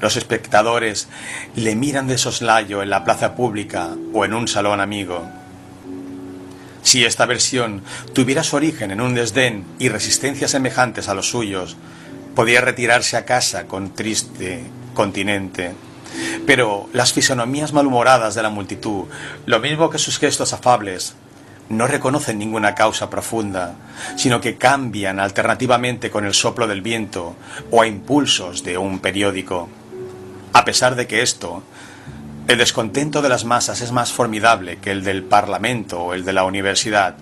Los 0.02 0.18
espectadores 0.18 1.08
le 1.56 1.76
miran 1.76 2.08
de 2.08 2.18
soslayo 2.18 2.82
en 2.82 2.90
la 2.90 3.04
plaza 3.04 3.36
pública 3.36 3.92
o 4.14 4.26
en 4.26 4.34
un 4.34 4.48
salón 4.48 4.82
amigo. 4.82 5.30
Si 6.82 7.06
esta 7.06 7.26
versión 7.28 7.84
tuviera 8.14 8.44
su 8.44 8.56
origen 8.56 8.92
en 8.92 9.00
un 9.00 9.14
desdén 9.14 9.64
y 9.80 9.90
resistencia 9.90 10.48
semejantes 10.48 11.08
a 11.08 11.14
los 11.14 11.30
suyos, 11.30 11.78
podía 12.36 12.62
retirarse 12.62 13.16
a 13.16 13.26
casa 13.26 13.68
con 13.68 13.94
triste 13.94 14.64
continente. 14.94 15.74
Pero 16.46 16.90
las 16.94 17.14
fisonomías 17.14 17.74
malhumoradas 17.74 18.36
de 18.36 18.44
la 18.44 18.50
multitud, 18.50 19.06
lo 19.46 19.60
mismo 19.60 19.90
que 19.90 19.98
sus 19.98 20.20
gestos 20.20 20.54
afables, 20.54 21.16
no 21.70 21.88
reconocen 21.88 22.38
ninguna 22.38 22.76
causa 22.76 23.10
profunda, 23.10 23.76
sino 24.18 24.42
que 24.42 24.58
cambian 24.58 25.20
alternativamente 25.20 26.12
con 26.12 26.26
el 26.26 26.34
soplo 26.34 26.68
del 26.68 26.82
viento 26.82 27.36
o 27.72 27.82
a 27.82 27.88
impulsos 27.88 28.64
de 28.64 28.78
un 28.78 29.00
periódico. 29.00 29.70
A 30.52 30.66
pesar 30.66 30.96
de 30.96 31.08
que 31.08 31.22
esto, 31.22 31.64
el 32.48 32.58
descontento 32.58 33.22
de 33.22 33.30
las 33.30 33.46
masas 33.46 33.82
es 33.82 33.92
más 33.92 34.12
formidable 34.12 34.78
que 34.78 34.92
el 34.92 35.04
del 35.04 35.24
Parlamento 35.24 36.02
o 36.02 36.14
el 36.14 36.26
de 36.26 36.34
la 36.34 36.44
universidad. 36.44 37.16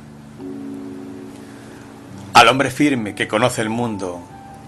Al 2.34 2.48
hombre 2.48 2.72
firme 2.72 3.14
que 3.14 3.28
conoce 3.28 3.62
el 3.62 3.70
mundo, 3.70 4.22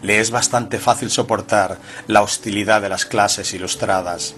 le 0.04 0.20
es 0.20 0.30
bastante 0.30 0.78
fácil 0.78 1.10
soportar 1.10 1.80
la 2.08 2.22
hostilidad 2.22 2.82
de 2.82 2.90
las 2.90 3.06
clases 3.06 3.54
ilustradas. 3.54 4.36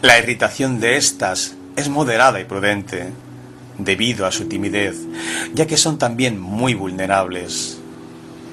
La 0.00 0.18
irritación 0.18 0.80
de 0.80 0.96
éstas 0.96 1.54
es 1.76 1.90
moderada 1.90 2.40
y 2.40 2.44
prudente 2.44 3.12
debido 3.76 4.26
a 4.26 4.32
su 4.32 4.46
timidez, 4.46 4.96
ya 5.52 5.66
que 5.66 5.76
son 5.76 5.98
también 5.98 6.40
muy 6.40 6.74
vulnerables. 6.74 7.78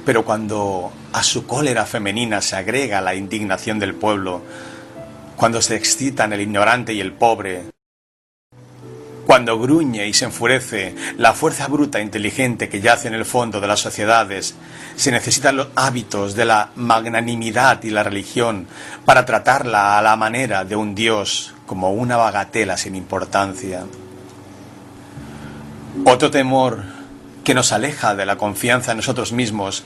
Pero 0.06 0.26
cuando 0.26 0.92
a 1.14 1.24
su 1.24 1.46
cólera 1.46 1.86
femenina 1.86 2.42
se 2.42 2.56
agrega 2.56 3.02
la 3.02 3.16
indignación 3.16 3.80
del 3.80 3.94
pueblo, 3.94 4.42
cuando 5.36 5.62
se 5.62 5.76
excitan 5.76 6.34
el 6.34 6.42
ignorante 6.42 6.94
y 6.94 7.02
el 7.02 7.14
pobre, 7.14 7.66
cuando 9.28 9.60
gruñe 9.60 10.08
y 10.08 10.14
se 10.14 10.24
enfurece 10.24 10.96
la 11.18 11.34
fuerza 11.34 11.68
bruta 11.68 12.00
e 12.00 12.02
inteligente 12.02 12.70
que 12.70 12.80
yace 12.80 13.10
en 13.10 13.14
el 13.14 13.26
fondo 13.26 13.60
de 13.60 13.68
las 13.68 13.82
sociedades, 13.82 14.56
se 14.96 15.12
necesitan 15.12 15.58
los 15.58 15.68
hábitos 15.76 16.34
de 16.34 16.46
la 16.46 16.70
magnanimidad 16.78 17.84
y 17.84 17.90
la 17.90 18.04
religión 18.04 18.68
para 19.04 19.26
tratarla 19.26 19.98
a 19.98 20.02
la 20.02 20.16
manera 20.16 20.64
de 20.64 20.78
un 20.78 20.96
Dios 20.96 21.54
como 21.66 21.92
una 21.92 22.16
bagatela 22.16 22.78
sin 22.78 22.96
importancia. 22.96 23.84
Otro 26.06 26.32
temor 26.32 26.84
que 27.44 27.54
nos 27.54 27.74
aleja 27.74 28.16
de 28.16 28.26
la 28.26 28.38
confianza 28.38 28.92
en 28.92 28.98
nosotros 28.98 29.34
mismos 29.34 29.84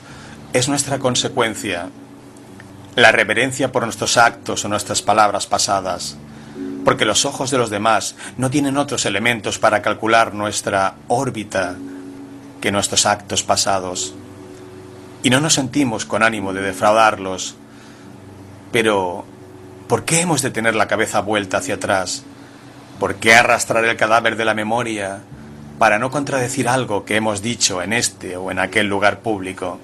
es 0.52 0.68
nuestra 0.68 1.00
consecuencia, 1.00 1.88
la 2.94 3.10
reverencia 3.10 3.72
por 3.72 3.82
nuestros 3.82 4.18
actos 4.18 4.64
o 4.64 4.68
nuestras 4.68 5.02
palabras 5.02 5.48
pasadas, 5.48 6.16
porque 6.84 7.04
los 7.04 7.24
ojos 7.24 7.50
de 7.50 7.58
los 7.58 7.70
demás 7.70 8.16
no 8.36 8.50
tienen 8.50 8.76
otros 8.76 9.06
elementos 9.06 9.58
para 9.58 9.82
calcular 9.82 10.34
nuestra 10.34 10.94
órbita 11.08 11.76
que 12.60 12.72
nuestros 12.72 13.06
actos 13.06 13.42
pasados. 13.42 14.14
Y 15.22 15.30
no 15.30 15.40
nos 15.40 15.54
sentimos 15.54 16.04
con 16.04 16.22
ánimo 16.22 16.52
de 16.52 16.62
defraudarlos. 16.62 17.56
Pero, 18.72 19.24
¿por 19.88 20.04
qué 20.04 20.20
hemos 20.20 20.42
de 20.42 20.50
tener 20.50 20.74
la 20.74 20.88
cabeza 20.88 21.20
vuelta 21.20 21.58
hacia 21.58 21.74
atrás? 21.74 22.24
¿Por 22.98 23.16
qué 23.16 23.34
arrastrar 23.34 23.84
el 23.84 23.96
cadáver 23.96 24.36
de 24.36 24.44
la 24.44 24.54
memoria? 24.54 25.22
para 25.82 25.98
no 25.98 26.12
contradecir 26.12 26.68
algo 26.68 27.04
que 27.04 27.16
hemos 27.16 27.42
dicho 27.42 27.82
en 27.82 27.92
este 27.92 28.36
o 28.36 28.52
en 28.52 28.60
aquel 28.60 28.86
lugar 28.86 29.18
público. 29.18 29.80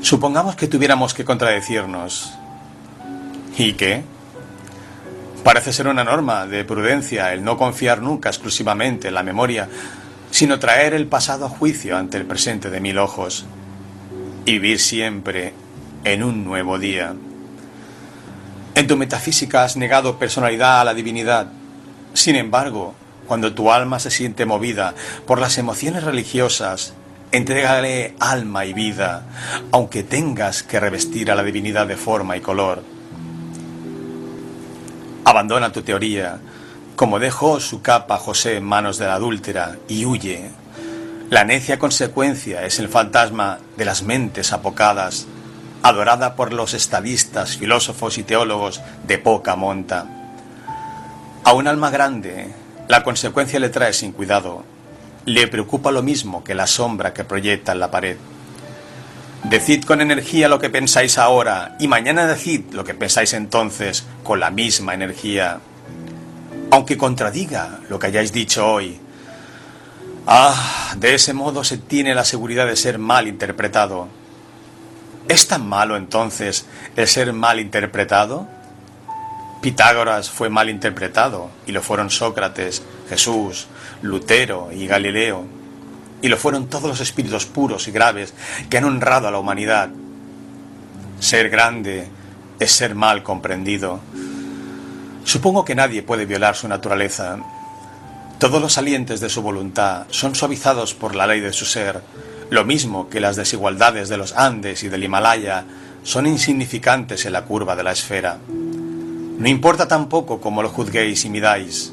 Supongamos 0.00 0.56
que 0.56 0.66
tuviéramos 0.66 1.14
que 1.14 1.24
contradecirnos. 1.24 2.32
¿Y 3.56 3.74
qué? 3.74 4.02
Parece 5.44 5.72
ser 5.72 5.88
una 5.88 6.04
norma 6.04 6.46
de 6.46 6.64
prudencia 6.64 7.32
el 7.32 7.42
no 7.42 7.56
confiar 7.56 8.00
nunca 8.00 8.28
exclusivamente 8.28 9.08
en 9.08 9.14
la 9.14 9.24
memoria, 9.24 9.68
sino 10.30 10.58
traer 10.58 10.94
el 10.94 11.08
pasado 11.08 11.46
a 11.46 11.48
juicio 11.48 11.96
ante 11.96 12.16
el 12.16 12.26
presente 12.26 12.70
de 12.70 12.80
mil 12.80 12.98
ojos 12.98 13.44
y 14.44 14.52
vivir 14.52 14.78
siempre 14.78 15.52
en 16.04 16.22
un 16.22 16.44
nuevo 16.44 16.78
día. 16.78 17.14
En 18.74 18.86
tu 18.86 18.96
metafísica 18.96 19.64
has 19.64 19.76
negado 19.76 20.18
personalidad 20.18 20.80
a 20.80 20.84
la 20.84 20.94
divinidad. 20.94 21.48
Sin 22.14 22.36
embargo, 22.36 22.94
cuando 23.26 23.52
tu 23.52 23.70
alma 23.70 23.98
se 23.98 24.10
siente 24.10 24.46
movida 24.46 24.94
por 25.26 25.40
las 25.40 25.58
emociones 25.58 26.04
religiosas, 26.04 26.94
entrégale 27.32 28.14
alma 28.20 28.64
y 28.64 28.72
vida, 28.72 29.26
aunque 29.72 30.02
tengas 30.02 30.62
que 30.62 30.80
revestir 30.80 31.30
a 31.30 31.34
la 31.34 31.42
divinidad 31.42 31.86
de 31.86 31.96
forma 31.96 32.36
y 32.36 32.40
color. 32.40 32.91
Abandona 35.24 35.72
tu 35.72 35.82
teoría, 35.82 36.38
como 36.96 37.18
dejó 37.18 37.60
su 37.60 37.80
capa 37.80 38.18
José 38.18 38.56
en 38.56 38.64
manos 38.64 38.98
de 38.98 39.06
la 39.06 39.14
adúltera, 39.14 39.76
y 39.88 40.04
huye. 40.04 40.50
La 41.30 41.44
necia 41.44 41.78
consecuencia 41.78 42.64
es 42.66 42.78
el 42.78 42.88
fantasma 42.88 43.58
de 43.76 43.84
las 43.84 44.02
mentes 44.02 44.52
apocadas, 44.52 45.26
adorada 45.82 46.36
por 46.36 46.52
los 46.52 46.74
estadistas, 46.74 47.56
filósofos 47.56 48.18
y 48.18 48.22
teólogos 48.22 48.80
de 49.06 49.18
poca 49.18 49.56
monta. 49.56 50.06
A 51.44 51.52
un 51.52 51.66
alma 51.68 51.90
grande, 51.90 52.52
la 52.88 53.02
consecuencia 53.02 53.58
le 53.60 53.68
trae 53.68 53.92
sin 53.92 54.12
cuidado. 54.12 54.64
Le 55.24 55.46
preocupa 55.46 55.90
lo 55.90 56.02
mismo 56.02 56.44
que 56.44 56.54
la 56.54 56.66
sombra 56.66 57.14
que 57.14 57.24
proyecta 57.24 57.72
en 57.72 57.80
la 57.80 57.90
pared. 57.90 58.16
Decid 59.44 59.84
con 59.84 60.00
energía 60.00 60.48
lo 60.48 60.60
que 60.60 60.70
pensáis 60.70 61.18
ahora 61.18 61.76
y 61.80 61.88
mañana 61.88 62.26
decid 62.26 62.72
lo 62.72 62.84
que 62.84 62.94
pensáis 62.94 63.32
entonces 63.32 64.04
con 64.22 64.38
la 64.38 64.50
misma 64.50 64.94
energía. 64.94 65.58
Aunque 66.70 66.96
contradiga 66.96 67.80
lo 67.88 67.98
que 67.98 68.06
hayáis 68.06 68.32
dicho 68.32 68.66
hoy. 68.66 68.98
Ah, 70.28 70.94
de 70.96 71.14
ese 71.14 71.34
modo 71.34 71.64
se 71.64 71.76
tiene 71.76 72.14
la 72.14 72.24
seguridad 72.24 72.66
de 72.66 72.76
ser 72.76 72.98
mal 72.98 73.26
interpretado. 73.26 74.06
¿Es 75.28 75.48
tan 75.48 75.68
malo 75.68 75.96
entonces 75.96 76.66
el 76.94 77.08
ser 77.08 77.32
mal 77.32 77.58
interpretado? 77.58 78.46
Pitágoras 79.60 80.30
fue 80.30 80.50
mal 80.50 80.70
interpretado 80.70 81.50
y 81.66 81.72
lo 81.72 81.82
fueron 81.82 82.10
Sócrates, 82.10 82.82
Jesús, 83.08 83.66
Lutero 84.02 84.70
y 84.72 84.86
Galileo 84.86 85.61
y 86.22 86.28
lo 86.28 86.36
fueron 86.36 86.68
todos 86.68 86.88
los 86.88 87.00
espíritus 87.00 87.46
puros 87.46 87.88
y 87.88 87.90
graves 87.90 88.32
que 88.70 88.78
han 88.78 88.84
honrado 88.84 89.28
a 89.28 89.30
la 89.32 89.40
humanidad. 89.40 89.90
Ser 91.18 91.50
grande 91.50 92.08
es 92.58 92.72
ser 92.72 92.94
mal 92.94 93.22
comprendido. 93.24 94.00
Supongo 95.24 95.64
que 95.64 95.74
nadie 95.74 96.02
puede 96.02 96.24
violar 96.24 96.54
su 96.54 96.68
naturaleza. 96.68 97.38
Todos 98.38 98.62
los 98.62 98.72
salientes 98.72 99.20
de 99.20 99.28
su 99.28 99.42
voluntad 99.42 100.06
son 100.10 100.34
suavizados 100.34 100.94
por 100.94 101.14
la 101.14 101.26
ley 101.26 101.40
de 101.40 101.52
su 101.52 101.64
ser, 101.64 102.00
lo 102.50 102.64
mismo 102.64 103.08
que 103.08 103.20
las 103.20 103.36
desigualdades 103.36 104.08
de 104.08 104.16
los 104.16 104.32
Andes 104.32 104.82
y 104.82 104.88
del 104.88 105.04
Himalaya 105.04 105.64
son 106.02 106.26
insignificantes 106.26 107.24
en 107.24 107.32
la 107.32 107.44
curva 107.44 107.74
de 107.76 107.82
la 107.82 107.92
esfera. 107.92 108.38
No 108.48 109.48
importa 109.48 109.88
tampoco 109.88 110.40
cómo 110.40 110.62
lo 110.62 110.68
juzguéis 110.68 111.24
y 111.24 111.30
midáis. 111.30 111.92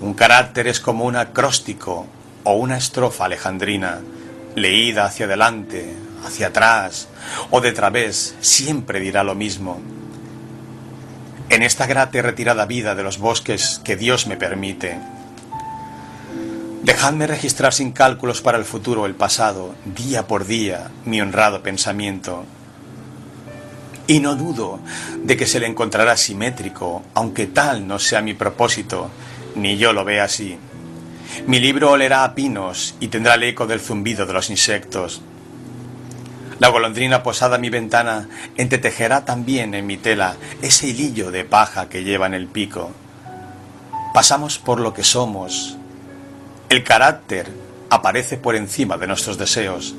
Un 0.00 0.14
carácter 0.14 0.68
es 0.68 0.80
como 0.80 1.04
un 1.04 1.16
acróstico 1.16 2.06
o 2.50 2.54
una 2.54 2.76
estrofa 2.76 3.26
alejandrina, 3.26 4.00
leída 4.56 5.04
hacia 5.04 5.26
adelante, 5.26 5.94
hacia 6.26 6.48
atrás 6.48 7.06
o 7.50 7.60
de 7.60 7.70
través, 7.70 8.34
siempre 8.40 8.98
dirá 8.98 9.22
lo 9.22 9.36
mismo. 9.36 9.80
En 11.48 11.62
esta 11.62 11.86
grata 11.86 12.18
y 12.18 12.22
retirada 12.22 12.66
vida 12.66 12.96
de 12.96 13.04
los 13.04 13.18
bosques 13.18 13.80
que 13.84 13.96
Dios 13.96 14.26
me 14.26 14.36
permite, 14.36 14.98
dejadme 16.82 17.28
registrar 17.28 17.72
sin 17.72 17.92
cálculos 17.92 18.40
para 18.40 18.58
el 18.58 18.64
futuro 18.64 19.06
el 19.06 19.14
pasado, 19.14 19.76
día 19.84 20.26
por 20.26 20.44
día, 20.44 20.90
mi 21.04 21.20
honrado 21.20 21.62
pensamiento. 21.62 22.44
Y 24.08 24.18
no 24.18 24.34
dudo 24.34 24.80
de 25.22 25.36
que 25.36 25.46
se 25.46 25.60
le 25.60 25.68
encontrará 25.68 26.16
simétrico, 26.16 27.04
aunque 27.14 27.46
tal 27.46 27.86
no 27.86 28.00
sea 28.00 28.22
mi 28.22 28.34
propósito, 28.34 29.08
ni 29.54 29.76
yo 29.76 29.92
lo 29.92 30.04
vea 30.04 30.24
así. 30.24 30.58
Mi 31.46 31.58
libro 31.60 31.92
olerá 31.92 32.24
a 32.24 32.34
pinos 32.34 32.94
y 33.00 33.08
tendrá 33.08 33.34
el 33.34 33.42
eco 33.44 33.66
del 33.66 33.80
zumbido 33.80 34.26
de 34.26 34.32
los 34.32 34.50
insectos. 34.50 35.22
La 36.58 36.68
golondrina 36.68 37.22
posada 37.22 37.56
a 37.56 37.58
mi 37.58 37.70
ventana 37.70 38.28
entretejerá 38.56 39.24
también 39.24 39.74
en 39.74 39.86
mi 39.86 39.96
tela 39.96 40.36
ese 40.60 40.88
hilillo 40.88 41.30
de 41.30 41.44
paja 41.44 41.88
que 41.88 42.04
lleva 42.04 42.26
en 42.26 42.34
el 42.34 42.46
pico. 42.46 42.92
Pasamos 44.12 44.58
por 44.58 44.80
lo 44.80 44.92
que 44.92 45.02
somos. 45.02 45.76
El 46.68 46.84
carácter 46.84 47.50
aparece 47.88 48.36
por 48.36 48.56
encima 48.56 48.98
de 48.98 49.06
nuestros 49.06 49.38
deseos. 49.38 49.94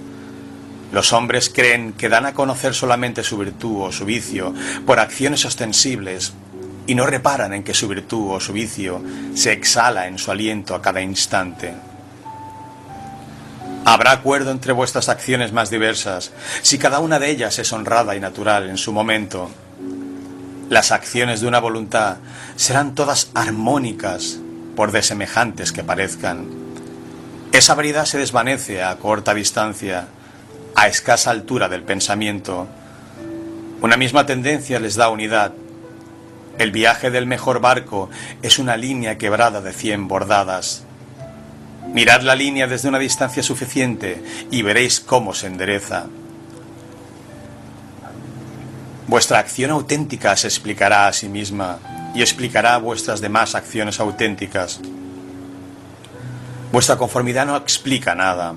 Los 0.91 1.13
hombres 1.13 1.49
creen 1.49 1.93
que 1.93 2.09
dan 2.09 2.25
a 2.25 2.33
conocer 2.33 2.73
solamente 2.73 3.23
su 3.23 3.37
virtud 3.37 3.83
o 3.85 3.91
su 3.91 4.05
vicio 4.05 4.53
por 4.85 4.99
acciones 4.99 5.45
ostensibles 5.45 6.33
y 6.87 6.95
no 6.95 7.05
reparan 7.05 7.53
en 7.53 7.63
que 7.63 7.73
su 7.73 7.87
virtud 7.87 8.31
o 8.31 8.39
su 8.39 8.53
vicio 8.53 9.01
se 9.35 9.51
exhala 9.51 10.07
en 10.07 10.17
su 10.17 10.31
aliento 10.31 10.75
a 10.75 10.81
cada 10.81 11.01
instante. 11.01 11.73
Habrá 13.85 14.11
acuerdo 14.11 14.51
entre 14.51 14.73
vuestras 14.73 15.09
acciones 15.09 15.53
más 15.53 15.69
diversas 15.69 16.31
si 16.61 16.77
cada 16.77 16.99
una 16.99 17.19
de 17.19 17.29
ellas 17.29 17.57
es 17.59 17.73
honrada 17.73 18.15
y 18.15 18.19
natural 18.19 18.69
en 18.69 18.77
su 18.77 18.93
momento. 18.93 19.49
Las 20.69 20.91
acciones 20.91 21.41
de 21.41 21.47
una 21.47 21.59
voluntad 21.59 22.17
serán 22.55 22.95
todas 22.95 23.29
armónicas 23.33 24.39
por 24.75 24.91
desemejantes 24.91 25.71
que 25.71 25.83
parezcan. 25.83 26.47
Esa 27.51 27.75
variedad 27.75 28.05
se 28.05 28.17
desvanece 28.17 28.81
a 28.81 28.95
corta 28.97 29.33
distancia, 29.33 30.07
a 30.75 30.87
escasa 30.87 31.31
altura 31.31 31.67
del 31.67 31.83
pensamiento. 31.83 32.67
Una 33.81 33.97
misma 33.97 34.25
tendencia 34.25 34.79
les 34.79 34.95
da 34.95 35.09
unidad 35.09 35.51
el 36.57 36.71
viaje 36.71 37.11
del 37.11 37.25
mejor 37.25 37.59
barco 37.59 38.09
es 38.41 38.59
una 38.59 38.77
línea 38.77 39.17
quebrada 39.17 39.61
de 39.61 39.73
cien 39.73 40.07
bordadas. 40.07 40.83
Mirad 41.93 42.21
la 42.21 42.35
línea 42.35 42.67
desde 42.67 42.89
una 42.89 42.99
distancia 42.99 43.43
suficiente 43.43 44.23
y 44.51 44.61
veréis 44.61 44.99
cómo 44.99 45.33
se 45.33 45.47
endereza. 45.47 46.05
Vuestra 49.07 49.39
acción 49.39 49.71
auténtica 49.71 50.35
se 50.37 50.47
explicará 50.47 51.07
a 51.07 51.13
sí 51.13 51.27
misma 51.27 51.79
y 52.15 52.21
explicará 52.21 52.77
vuestras 52.77 53.19
demás 53.19 53.55
acciones 53.55 53.99
auténticas. 53.99 54.79
Vuestra 56.71 56.97
conformidad 56.97 57.45
no 57.45 57.57
explica 57.57 58.15
nada. 58.15 58.53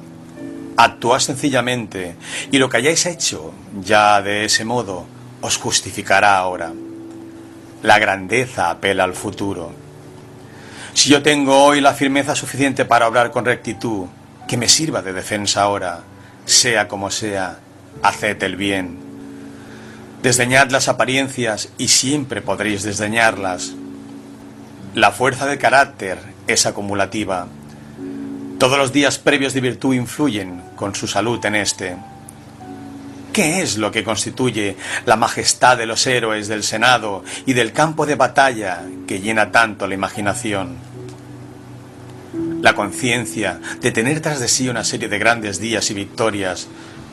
Actuad 0.76 1.18
sencillamente 1.18 2.14
y 2.52 2.58
lo 2.58 2.68
que 2.68 2.76
hayáis 2.76 3.06
hecho 3.06 3.52
ya 3.80 4.22
de 4.22 4.44
ese 4.44 4.64
modo 4.64 5.06
os 5.40 5.56
justificará 5.56 6.36
ahora. 6.36 6.72
La 7.84 7.98
grandeza 7.98 8.70
apela 8.70 9.04
al 9.04 9.12
futuro. 9.12 9.70
Si 10.94 11.10
yo 11.10 11.22
tengo 11.22 11.64
hoy 11.64 11.82
la 11.82 11.92
firmeza 11.92 12.34
suficiente 12.34 12.86
para 12.86 13.06
obrar 13.06 13.30
con 13.30 13.44
rectitud, 13.44 14.06
que 14.48 14.56
me 14.56 14.70
sirva 14.70 15.02
de 15.02 15.12
defensa 15.12 15.60
ahora, 15.60 16.00
sea 16.46 16.88
como 16.88 17.10
sea, 17.10 17.58
haced 18.02 18.42
el 18.42 18.56
bien. 18.56 18.96
Desdeñad 20.22 20.70
las 20.70 20.88
apariencias 20.88 21.74
y 21.76 21.88
siempre 21.88 22.40
podréis 22.40 22.84
desdeñarlas. 22.84 23.74
La 24.94 25.12
fuerza 25.12 25.44
de 25.44 25.58
carácter 25.58 26.16
es 26.46 26.64
acumulativa. 26.64 27.48
Todos 28.58 28.78
los 28.78 28.94
días 28.94 29.18
previos 29.18 29.52
de 29.52 29.60
virtud 29.60 29.92
influyen 29.92 30.62
con 30.74 30.94
su 30.94 31.06
salud 31.06 31.44
en 31.44 31.56
este. 31.56 31.96
¿Qué 33.34 33.62
es 33.62 33.78
lo 33.78 33.90
que 33.90 34.04
constituye 34.04 34.76
la 35.06 35.16
majestad 35.16 35.76
de 35.76 35.86
los 35.86 36.06
héroes 36.06 36.46
del 36.46 36.62
Senado 36.62 37.24
y 37.46 37.52
del 37.52 37.72
campo 37.72 38.06
de 38.06 38.14
batalla 38.14 38.84
que 39.08 39.18
llena 39.18 39.50
tanto 39.50 39.88
la 39.88 39.94
imaginación? 39.94 40.76
La 42.62 42.76
conciencia 42.76 43.60
de 43.80 43.90
tener 43.90 44.20
tras 44.20 44.38
de 44.38 44.46
sí 44.46 44.68
una 44.68 44.84
serie 44.84 45.08
de 45.08 45.18
grandes 45.18 45.58
días 45.58 45.90
y 45.90 45.94
victorias 45.94 46.68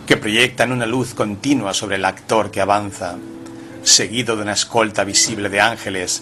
que 0.06 0.16
proyectan 0.16 0.72
una 0.72 0.86
luz 0.86 1.16
continua 1.16 1.74
sobre 1.74 1.96
el 1.96 2.06
actor 2.06 2.52
que 2.52 2.62
avanza, 2.62 3.16
seguido 3.82 4.36
de 4.36 4.44
una 4.44 4.54
escolta 4.54 5.04
visible 5.04 5.50
de 5.50 5.60
ángeles. 5.60 6.22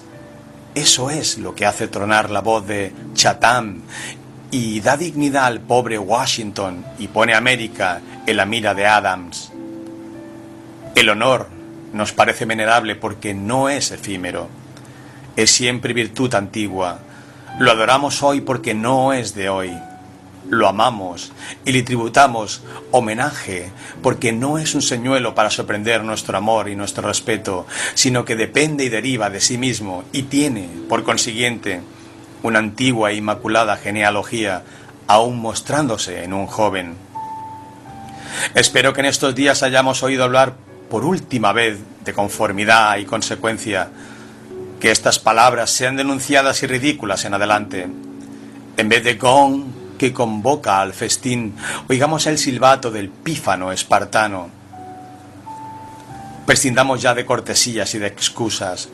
Eso 0.76 1.10
es 1.10 1.40
lo 1.40 1.56
que 1.56 1.66
hace 1.66 1.90
tronar 1.90 2.30
la 2.30 2.40
voz 2.40 2.66
de 2.66 2.94
Chatham 3.16 3.82
y 4.50 4.80
da 4.80 4.96
dignidad 4.96 5.48
al 5.48 5.60
pobre 5.60 6.00
Washington 6.00 6.86
y 7.00 7.10
pone 7.10 7.34
a 7.34 7.38
América 7.38 8.00
en 8.26 8.38
la 8.38 8.46
mira 8.46 8.74
de 8.74 8.86
Adams. 8.86 9.49
El 10.96 11.10
honor 11.10 11.48
nos 11.94 12.12
parece 12.12 12.46
venerable 12.46 12.96
porque 12.96 13.34
no 13.34 13.70
es 13.70 13.92
efímero, 13.92 14.50
es 15.36 15.52
siempre 15.52 15.94
virtud 15.94 16.34
antigua. 16.36 17.00
Lo 17.60 17.72
adoramos 17.72 18.24
hoy 18.24 18.42
porque 18.42 18.74
no 18.74 19.14
es 19.14 19.34
de 19.34 19.50
hoy. 19.50 19.74
Lo 20.50 20.68
amamos 20.68 21.32
y 21.64 21.72
le 21.72 21.84
tributamos 21.84 22.64
homenaje 22.92 23.72
porque 24.02 24.32
no 24.32 24.58
es 24.58 24.74
un 24.74 24.82
señuelo 24.82 25.36
para 25.36 25.52
sorprender 25.52 26.04
nuestro 26.04 26.38
amor 26.38 26.70
y 26.70 26.76
nuestro 26.76 27.08
respeto, 27.08 27.68
sino 27.94 28.26
que 28.26 28.36
depende 28.36 28.84
y 28.86 28.90
deriva 28.90 29.30
de 29.30 29.42
sí 29.42 29.58
mismo 29.58 30.04
y 30.12 30.24
tiene, 30.24 30.70
por 30.88 31.04
consiguiente, 31.04 31.82
una 32.42 32.60
antigua 32.60 33.12
e 33.12 33.16
inmaculada 33.16 33.78
genealogía, 33.78 34.64
aún 35.08 35.40
mostrándose 35.40 36.24
en 36.24 36.34
un 36.34 36.48
joven. 36.48 36.96
Espero 38.56 38.94
que 38.94 39.02
en 39.02 39.08
estos 39.08 39.36
días 39.36 39.62
hayamos 39.64 40.02
oído 40.04 40.24
hablar 40.24 40.56
por 40.90 41.06
última 41.06 41.54
vez 41.54 41.78
de 42.04 42.14
conformidad 42.14 42.98
y 42.98 43.06
consecuencia, 43.06 43.90
que 44.80 44.92
estas 44.92 45.20
palabras 45.20 45.70
sean 45.70 45.96
denunciadas 45.96 46.64
y 46.64 46.68
ridículas 46.68 47.26
en 47.26 47.34
adelante. 47.34 47.88
En 48.78 48.90
vez 48.90 49.04
de 49.04 49.16
gong 49.16 49.98
que 49.98 50.14
convoca 50.14 50.82
al 50.82 50.94
festín, 50.94 51.56
oigamos 51.90 52.26
el 52.28 52.38
silbato 52.38 52.90
del 52.90 53.10
pífano 53.10 53.72
espartano. 53.72 54.50
Prescindamos 56.46 57.02
ya 57.02 57.14
de 57.14 57.26
cortesías 57.26 57.94
y 57.94 58.00
de 58.00 58.08
excusas. 58.08 58.90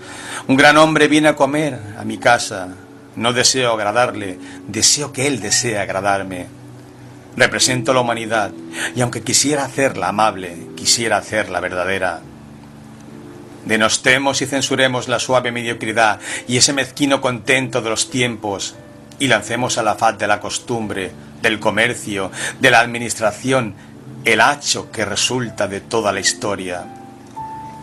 Un 0.48 0.58
gran 0.58 0.76
hombre 0.78 1.08
viene 1.08 1.30
a 1.30 1.36
comer 1.36 1.80
a 1.98 2.04
mi 2.04 2.18
casa. 2.18 2.68
No 3.16 3.32
deseo 3.32 3.74
agradarle, 3.74 4.38
deseo 4.68 5.14
que 5.14 5.28
él 5.28 5.40
desee 5.40 5.78
agradarme. 5.78 6.48
Represento 7.38 7.94
la 7.94 8.00
humanidad 8.00 8.52
y 8.96 9.02
aunque 9.02 9.22
quisiera 9.22 9.66
hacerla 9.66 10.10
amable, 10.10 10.56
quisiera 10.76 11.18
hacerla 11.18 11.60
verdadera. 11.60 12.22
Denostemos 13.66 14.42
y 14.42 14.46
censuremos 14.46 15.08
la 15.08 15.20
suave 15.20 15.52
mediocridad 15.52 16.20
y 16.48 16.58
ese 16.58 16.72
mezquino 16.72 17.20
contento 17.20 17.82
de 17.82 17.90
los 17.90 18.10
tiempos 18.10 18.76
y 19.20 19.28
lancemos 19.28 19.78
a 19.78 19.84
la 19.84 19.96
faz 19.96 20.18
de 20.18 20.28
la 20.28 20.40
costumbre, 20.40 21.12
del 21.42 21.60
comercio, 21.60 22.32
de 22.60 22.72
la 22.72 22.80
administración, 22.80 23.76
el 24.24 24.40
hacho 24.40 24.92
que 24.92 25.04
resulta 25.04 25.68
de 25.68 25.82
toda 25.82 26.14
la 26.14 26.20
historia. 26.20 26.86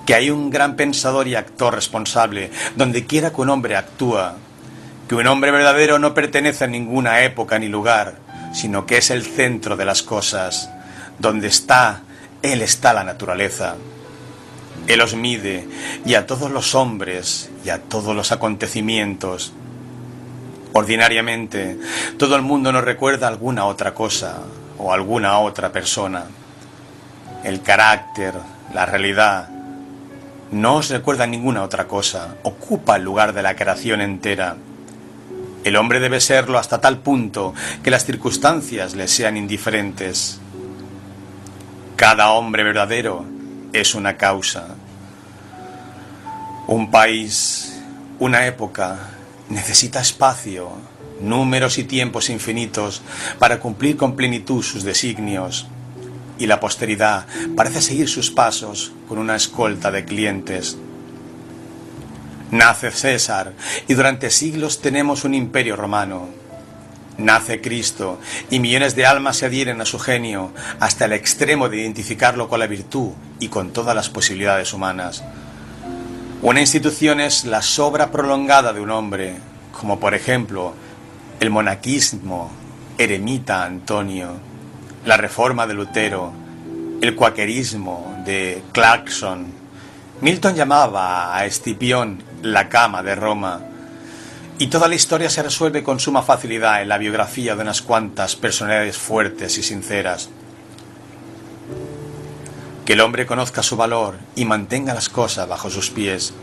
Que 0.06 0.14
hay 0.14 0.30
un 0.30 0.50
gran 0.50 0.76
pensador 0.76 1.28
y 1.28 1.34
actor 1.34 1.74
responsable 1.74 2.50
donde 2.76 3.06
quiera 3.06 3.32
que 3.32 3.40
un 3.40 3.50
hombre 3.50 3.76
actúa, 3.76 4.36
que 5.08 5.14
un 5.14 5.26
hombre 5.26 5.50
verdadero 5.50 5.98
no 5.98 6.14
pertenece 6.14 6.64
a 6.64 6.68
ninguna 6.68 7.22
época 7.22 7.58
ni 7.58 7.68
lugar, 7.68 8.21
sino 8.52 8.86
que 8.86 8.98
es 8.98 9.10
el 9.10 9.24
centro 9.24 9.76
de 9.76 9.84
las 9.84 10.02
cosas, 10.02 10.70
donde 11.18 11.48
está, 11.48 12.02
Él 12.42 12.62
está 12.62 12.92
la 12.92 13.04
naturaleza. 13.04 13.76
Él 14.86 15.00
os 15.00 15.14
mide 15.14 15.68
y 16.04 16.14
a 16.14 16.26
todos 16.26 16.50
los 16.50 16.74
hombres 16.74 17.50
y 17.64 17.70
a 17.70 17.80
todos 17.82 18.16
los 18.16 18.32
acontecimientos. 18.32 19.52
Ordinariamente, 20.72 21.78
todo 22.18 22.34
el 22.36 22.42
mundo 22.42 22.72
nos 22.72 22.84
recuerda 22.84 23.28
alguna 23.28 23.66
otra 23.66 23.94
cosa 23.94 24.38
o 24.78 24.92
alguna 24.92 25.38
otra 25.38 25.70
persona. 25.70 26.24
El 27.44 27.62
carácter, 27.62 28.34
la 28.74 28.86
realidad, 28.86 29.48
no 30.50 30.76
os 30.76 30.90
recuerda 30.90 31.26
ninguna 31.26 31.62
otra 31.62 31.86
cosa, 31.86 32.36
ocupa 32.42 32.96
el 32.96 33.02
lugar 33.04 33.32
de 33.32 33.42
la 33.42 33.56
creación 33.56 34.00
entera. 34.00 34.56
El 35.64 35.76
hombre 35.76 36.00
debe 36.00 36.20
serlo 36.20 36.58
hasta 36.58 36.80
tal 36.80 36.98
punto 36.98 37.54
que 37.84 37.90
las 37.90 38.04
circunstancias 38.04 38.94
le 38.94 39.06
sean 39.06 39.36
indiferentes. 39.36 40.40
Cada 41.94 42.32
hombre 42.32 42.64
verdadero 42.64 43.24
es 43.72 43.94
una 43.94 44.16
causa. 44.16 44.74
Un 46.66 46.90
país, 46.90 47.80
una 48.18 48.46
época, 48.46 49.10
necesita 49.50 50.00
espacio, 50.00 50.72
números 51.20 51.78
y 51.78 51.84
tiempos 51.84 52.28
infinitos 52.28 53.02
para 53.38 53.60
cumplir 53.60 53.96
con 53.96 54.16
plenitud 54.16 54.64
sus 54.64 54.82
designios. 54.82 55.68
Y 56.38 56.46
la 56.46 56.58
posteridad 56.58 57.26
parece 57.56 57.82
seguir 57.82 58.08
sus 58.08 58.32
pasos 58.32 58.92
con 59.08 59.18
una 59.18 59.36
escolta 59.36 59.92
de 59.92 60.04
clientes. 60.04 60.76
Nace 62.52 62.90
César 62.90 63.54
y 63.88 63.94
durante 63.94 64.28
siglos 64.28 64.82
tenemos 64.82 65.24
un 65.24 65.32
imperio 65.32 65.74
romano. 65.74 66.28
Nace 67.16 67.62
Cristo 67.62 68.20
y 68.50 68.58
millones 68.60 68.94
de 68.94 69.06
almas 69.06 69.38
se 69.38 69.46
adhieren 69.46 69.80
a 69.80 69.86
su 69.86 69.98
genio 69.98 70.52
hasta 70.78 71.06
el 71.06 71.14
extremo 71.14 71.70
de 71.70 71.78
identificarlo 71.78 72.50
con 72.50 72.60
la 72.60 72.66
virtud 72.66 73.12
y 73.40 73.48
con 73.48 73.72
todas 73.72 73.96
las 73.96 74.10
posibilidades 74.10 74.74
humanas. 74.74 75.24
Una 76.42 76.60
institución 76.60 77.20
es 77.20 77.46
la 77.46 77.62
sobra 77.62 78.10
prolongada 78.10 78.74
de 78.74 78.80
un 78.80 78.90
hombre, 78.90 79.36
como 79.80 79.98
por 79.98 80.12
ejemplo 80.12 80.74
el 81.40 81.48
monaquismo, 81.48 82.50
eremita 82.98 83.64
Antonio, 83.64 84.28
la 85.06 85.16
reforma 85.16 85.66
de 85.66 85.72
Lutero, 85.72 86.34
el 87.00 87.14
cuaquerismo 87.14 88.22
de 88.26 88.62
Clarkson. 88.72 89.46
Milton 90.20 90.54
llamaba 90.54 91.34
a 91.34 91.46
Escipión 91.46 92.30
la 92.42 92.68
cama 92.68 93.02
de 93.02 93.14
Roma. 93.14 93.60
Y 94.58 94.66
toda 94.66 94.88
la 94.88 94.94
historia 94.94 95.30
se 95.30 95.42
resuelve 95.42 95.82
con 95.82 96.00
suma 96.00 96.22
facilidad 96.22 96.82
en 96.82 96.88
la 96.88 96.98
biografía 96.98 97.56
de 97.56 97.62
unas 97.62 97.82
cuantas 97.82 98.36
personalidades 98.36 98.96
fuertes 98.96 99.58
y 99.58 99.62
sinceras. 99.62 100.28
Que 102.84 102.92
el 102.94 103.00
hombre 103.00 103.26
conozca 103.26 103.62
su 103.62 103.76
valor 103.76 104.18
y 104.34 104.44
mantenga 104.44 104.94
las 104.94 105.08
cosas 105.08 105.48
bajo 105.48 105.70
sus 105.70 105.90
pies. 105.90 106.34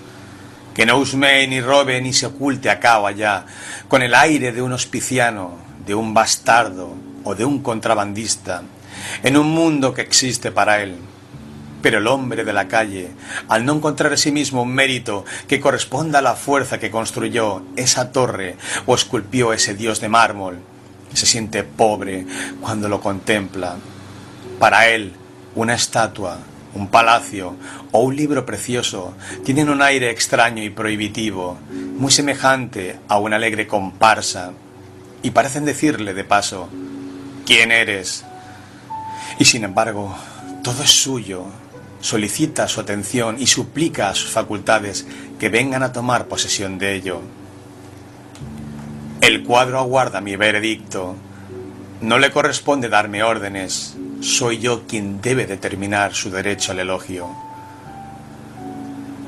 Que 0.74 0.86
no 0.86 0.98
husmee 0.98 1.48
ni 1.48 1.62
robe 1.62 2.02
ni 2.02 2.14
se 2.14 2.26
oculte 2.26 2.70
acá 2.70 3.00
o 3.00 3.08
allá, 3.08 3.46
con 3.88 4.02
el 4.02 4.16
aire 4.16 4.52
de 4.52 4.62
un 4.62 4.72
hospiciano, 4.72 5.58
de 5.86 5.96
un 5.96 6.14
bastardo 6.14 6.94
o 7.24 7.36
de 7.36 7.44
un 7.44 7.62
contrabandista, 7.62 8.64
en 9.24 9.38
un 9.38 9.52
mundo 9.52 9.94
que 9.94 10.02
existe 10.02 10.52
para 10.52 10.82
él 10.82 10.98
pero 11.82 12.00
el 12.00 12.08
hombre 12.08 12.44
de 12.44 12.54
la 12.54 12.68
calle, 12.68 13.12
al 13.48 13.66
no 13.66 13.74
encontrar 13.74 14.12
en 14.12 14.18
sí 14.18 14.32
mismo 14.32 14.64
un 14.64 14.74
mérito 14.74 15.26
que 15.48 15.60
corresponda 15.60 16.20
a 16.20 16.24
la 16.24 16.36
fuerza 16.36 16.80
que 16.80 16.92
construyó 16.92 17.64
esa 17.76 18.12
torre 18.12 18.58
o 18.86 18.96
esculpió 18.96 19.54
ese 19.54 19.76
dios 19.76 20.00
de 20.00 20.10
mármol, 20.10 20.60
se 21.14 21.26
siente 21.26 21.64
pobre 21.64 22.26
cuando 22.62 22.90
lo 22.90 23.02
contempla. 23.02 23.78
Para 24.60 24.90
él, 24.90 25.14
una 25.56 25.74
estatua, 25.74 26.40
un 26.74 26.88
palacio 26.88 27.56
o 27.92 28.02
un 28.02 28.16
libro 28.16 28.46
precioso 28.46 29.14
tienen 29.44 29.70
un 29.70 29.82
aire 29.82 30.10
extraño 30.12 30.64
y 30.64 30.70
prohibitivo, 30.70 31.58
muy 31.98 32.12
semejante 32.12 33.00
a 33.08 33.18
una 33.20 33.38
alegre 33.38 33.68
comparsa, 33.68 34.52
y 35.22 35.32
parecen 35.32 35.66
decirle 35.66 36.14
de 36.14 36.24
paso, 36.24 36.70
¿quién 37.46 37.72
eres? 37.72 38.24
Y 39.38 39.46
sin 39.46 39.64
embargo, 39.64 40.16
todo 40.64 40.84
es 40.84 40.92
suyo, 40.92 41.46
solicita 42.02 42.68
su 42.68 42.80
atención 42.80 43.36
y 43.40 43.48
suplica 43.48 44.10
a 44.10 44.16
sus 44.16 44.32
facultades 44.32 45.06
que 45.40 45.50
vengan 45.50 45.84
a 45.84 45.92
tomar 45.92 46.28
posesión 46.28 46.78
de 46.78 46.96
ello. 46.96 47.22
El 49.22 49.44
cuadro 49.44 49.80
aguarda 49.80 50.22
mi 50.22 50.36
veredicto. 50.36 51.16
No 52.02 52.18
le 52.20 52.32
corresponde 52.32 52.88
darme 52.88 53.24
órdenes, 53.24 53.98
soy 54.22 54.60
yo 54.60 54.88
quien 54.88 55.22
debe 55.22 55.46
determinar 55.46 56.14
su 56.14 56.32
derecho 56.32 56.72
al 56.72 56.80
elogio. 56.80 57.28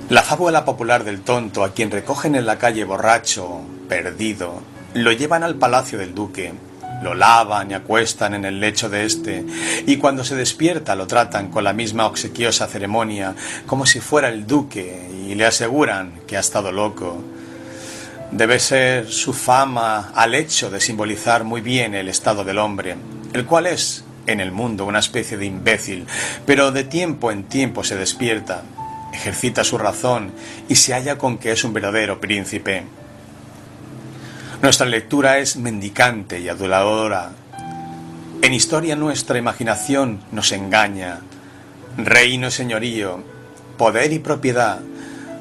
La 0.09 0.23
fábula 0.23 0.65
popular 0.65 1.03
del 1.03 1.21
tonto 1.21 1.63
a 1.63 1.73
quien 1.73 1.91
recogen 1.91 2.35
en 2.35 2.45
la 2.45 2.57
calle 2.57 2.83
borracho, 2.83 3.61
perdido, 3.87 4.61
lo 4.93 5.11
llevan 5.11 5.43
al 5.43 5.55
palacio 5.55 5.97
del 5.97 6.13
duque, 6.13 6.53
lo 7.01 7.13
lavan 7.13 7.71
y 7.71 7.73
acuestan 7.73 8.33
en 8.33 8.45
el 8.45 8.59
lecho 8.59 8.89
de 8.89 9.05
éste, 9.05 9.43
y 9.85 9.97
cuando 9.97 10.23
se 10.23 10.35
despierta 10.35 10.95
lo 10.95 11.07
tratan 11.07 11.49
con 11.49 11.63
la 11.63 11.73
misma 11.73 12.05
obsequiosa 12.05 12.67
ceremonia, 12.67 13.35
como 13.65 13.85
si 13.85 13.99
fuera 13.99 14.29
el 14.29 14.45
duque, 14.45 15.09
y 15.27 15.35
le 15.35 15.45
aseguran 15.45 16.21
que 16.27 16.37
ha 16.37 16.41
estado 16.41 16.71
loco. 16.71 17.23
Debe 18.31 18.59
ser 18.59 19.07
su 19.09 19.33
fama 19.33 20.11
al 20.15 20.35
hecho 20.35 20.69
de 20.69 20.79
simbolizar 20.79 21.43
muy 21.43 21.61
bien 21.61 21.95
el 21.95 22.07
estado 22.07 22.43
del 22.43 22.59
hombre, 22.59 22.95
el 23.33 23.45
cual 23.45 23.67
es, 23.67 24.03
en 24.27 24.39
el 24.39 24.51
mundo, 24.51 24.85
una 24.85 24.99
especie 24.99 25.37
de 25.37 25.45
imbécil, 25.45 26.05
pero 26.45 26.71
de 26.71 26.83
tiempo 26.83 27.31
en 27.31 27.43
tiempo 27.43 27.83
se 27.83 27.95
despierta, 27.95 28.63
ejercita 29.13 29.63
su 29.63 29.77
razón 29.77 30.31
y 30.69 30.75
se 30.75 30.93
halla 30.93 31.17
con 31.17 31.37
que 31.37 31.51
es 31.51 31.63
un 31.63 31.73
verdadero 31.73 32.21
príncipe. 32.21 32.83
Nuestra 34.61 34.85
lectura 34.85 35.39
es 35.39 35.57
mendicante 35.57 36.39
y 36.39 36.47
aduladora. 36.47 37.31
En 38.43 38.53
historia 38.53 38.95
nuestra 38.95 39.39
imaginación 39.39 40.21
nos 40.31 40.51
engaña. 40.51 41.21
Reino 41.97 42.47
y 42.47 42.51
señorío, 42.51 43.23
poder 43.79 44.13
y 44.13 44.19
propiedad 44.19 44.79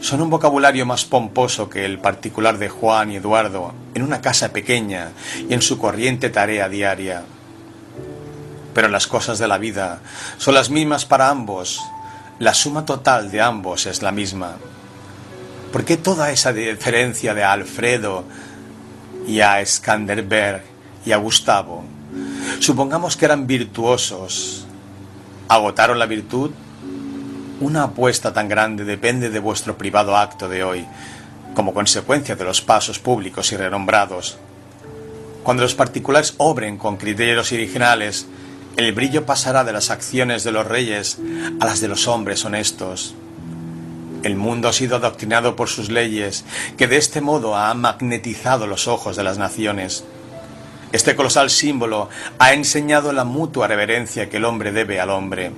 son 0.00 0.22
un 0.22 0.30
vocabulario 0.30 0.87
más 0.87 1.04
pomposo 1.04 1.68
que 1.68 1.85
el 1.85 1.98
particular 1.98 2.56
de 2.56 2.70
Juan 2.70 3.11
y 3.11 3.16
Eduardo 3.16 3.74
en 3.94 4.04
una 4.04 4.22
casa 4.22 4.54
pequeña 4.54 5.11
y 5.46 5.52
en 5.52 5.61
su 5.61 5.78
corriente 5.78 6.30
tarea 6.30 6.70
diaria. 6.70 7.22
Pero 8.72 8.88
las 8.88 9.06
cosas 9.06 9.38
de 9.38 9.48
la 9.48 9.59
vida 9.59 10.00
son 10.38 10.54
las 10.54 10.70
mismas 10.70 11.04
para 11.04 11.28
ambos. 11.28 11.83
La 12.38 12.54
suma 12.54 12.87
total 12.87 13.30
de 13.30 13.42
ambos 13.42 13.85
es 13.85 14.00
la 14.00 14.12
misma. 14.12 14.56
¿Por 15.72 15.84
qué 15.84 15.99
toda 15.99 16.32
esa 16.32 16.55
diferencia 16.55 17.34
de 17.34 17.44
Alfredo, 17.44 18.24
y 19.31 19.41
a 19.41 19.64
Skanderberg 19.64 20.62
y 21.07 21.12
a 21.12 21.16
Gustavo. 21.16 21.85
Supongamos 22.59 23.16
que 23.16 23.26
eran 23.26 23.47
virtuosos. 23.47 24.66
¿Agotaron 25.47 26.01
la 26.01 26.07
virtud? 26.07 26.51
Una 27.61 27.85
apuesta 27.85 28.33
tan 28.33 28.49
grande 28.49 28.85
depende 28.85 29.31
de 29.31 29.39
vuestro 29.39 29.78
privado 29.78 30.16
acto 30.16 30.49
de 30.49 30.64
hoy, 30.64 30.85
como 31.55 31.72
consecuencia 31.72 32.35
de 32.35 32.45
los 32.45 32.61
pasos 32.61 32.99
públicos 32.99 33.53
y 33.53 33.57
renombrados. 33.57 34.37
Cuando 35.45 35.62
los 35.62 35.76
particulares 35.76 36.35
obren 36.39 36.76
con 36.76 36.97
criterios 36.97 37.53
originales, 37.53 38.26
el 38.76 38.93
brillo 38.93 39.26
pasará 39.26 39.62
de 39.62 39.72
las 39.72 39.91
acciones 39.91 40.43
de 40.43 40.51
los 40.51 40.66
reyes 40.66 41.18
a 41.61 41.66
las 41.66 41.81
de 41.81 41.89
los 41.89 42.09
hombres 42.09 42.45
honestos. 42.45 43.14
El 44.22 44.36
mundo 44.36 44.68
ha 44.68 44.72
sido 44.72 44.96
adoctrinado 44.96 45.56
por 45.56 45.68
sus 45.68 45.88
leyes, 45.88 46.44
que 46.76 46.86
de 46.86 46.98
este 46.98 47.20
modo 47.20 47.56
ha 47.56 47.72
magnetizado 47.74 48.66
los 48.66 48.86
ojos 48.86 49.16
de 49.16 49.24
las 49.24 49.38
naciones. 49.38 50.04
Este 50.92 51.16
colosal 51.16 51.50
símbolo 51.50 52.08
ha 52.38 52.52
enseñado 52.52 53.12
la 53.12 53.24
mutua 53.24 53.66
reverencia 53.66 54.28
que 54.28 54.36
el 54.36 54.44
hombre 54.44 54.72
debe 54.72 55.00
al 55.00 55.10
hombre. 55.10 55.52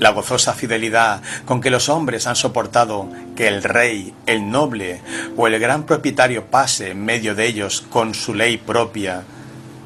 La 0.00 0.10
gozosa 0.10 0.54
fidelidad 0.54 1.22
con 1.44 1.60
que 1.60 1.70
los 1.70 1.88
hombres 1.88 2.26
han 2.26 2.34
soportado 2.34 3.08
que 3.36 3.46
el 3.46 3.62
rey, 3.62 4.12
el 4.26 4.50
noble 4.50 5.00
o 5.36 5.46
el 5.46 5.58
gran 5.60 5.84
propietario 5.84 6.46
pase 6.46 6.90
en 6.90 7.04
medio 7.04 7.36
de 7.36 7.46
ellos 7.46 7.84
con 7.90 8.14
su 8.14 8.34
ley 8.34 8.56
propia, 8.56 9.22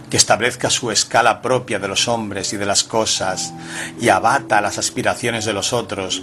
que 0.08 0.16
establezca 0.16 0.70
su 0.70 0.90
escala 0.90 1.42
propia 1.42 1.78
de 1.78 1.88
los 1.88 2.08
hombres 2.08 2.54
y 2.54 2.56
de 2.56 2.64
las 2.64 2.84
cosas 2.84 3.52
y 4.00 4.08
abata 4.08 4.62
las 4.62 4.78
aspiraciones 4.78 5.44
de 5.44 5.52
los 5.52 5.74
otros, 5.74 6.22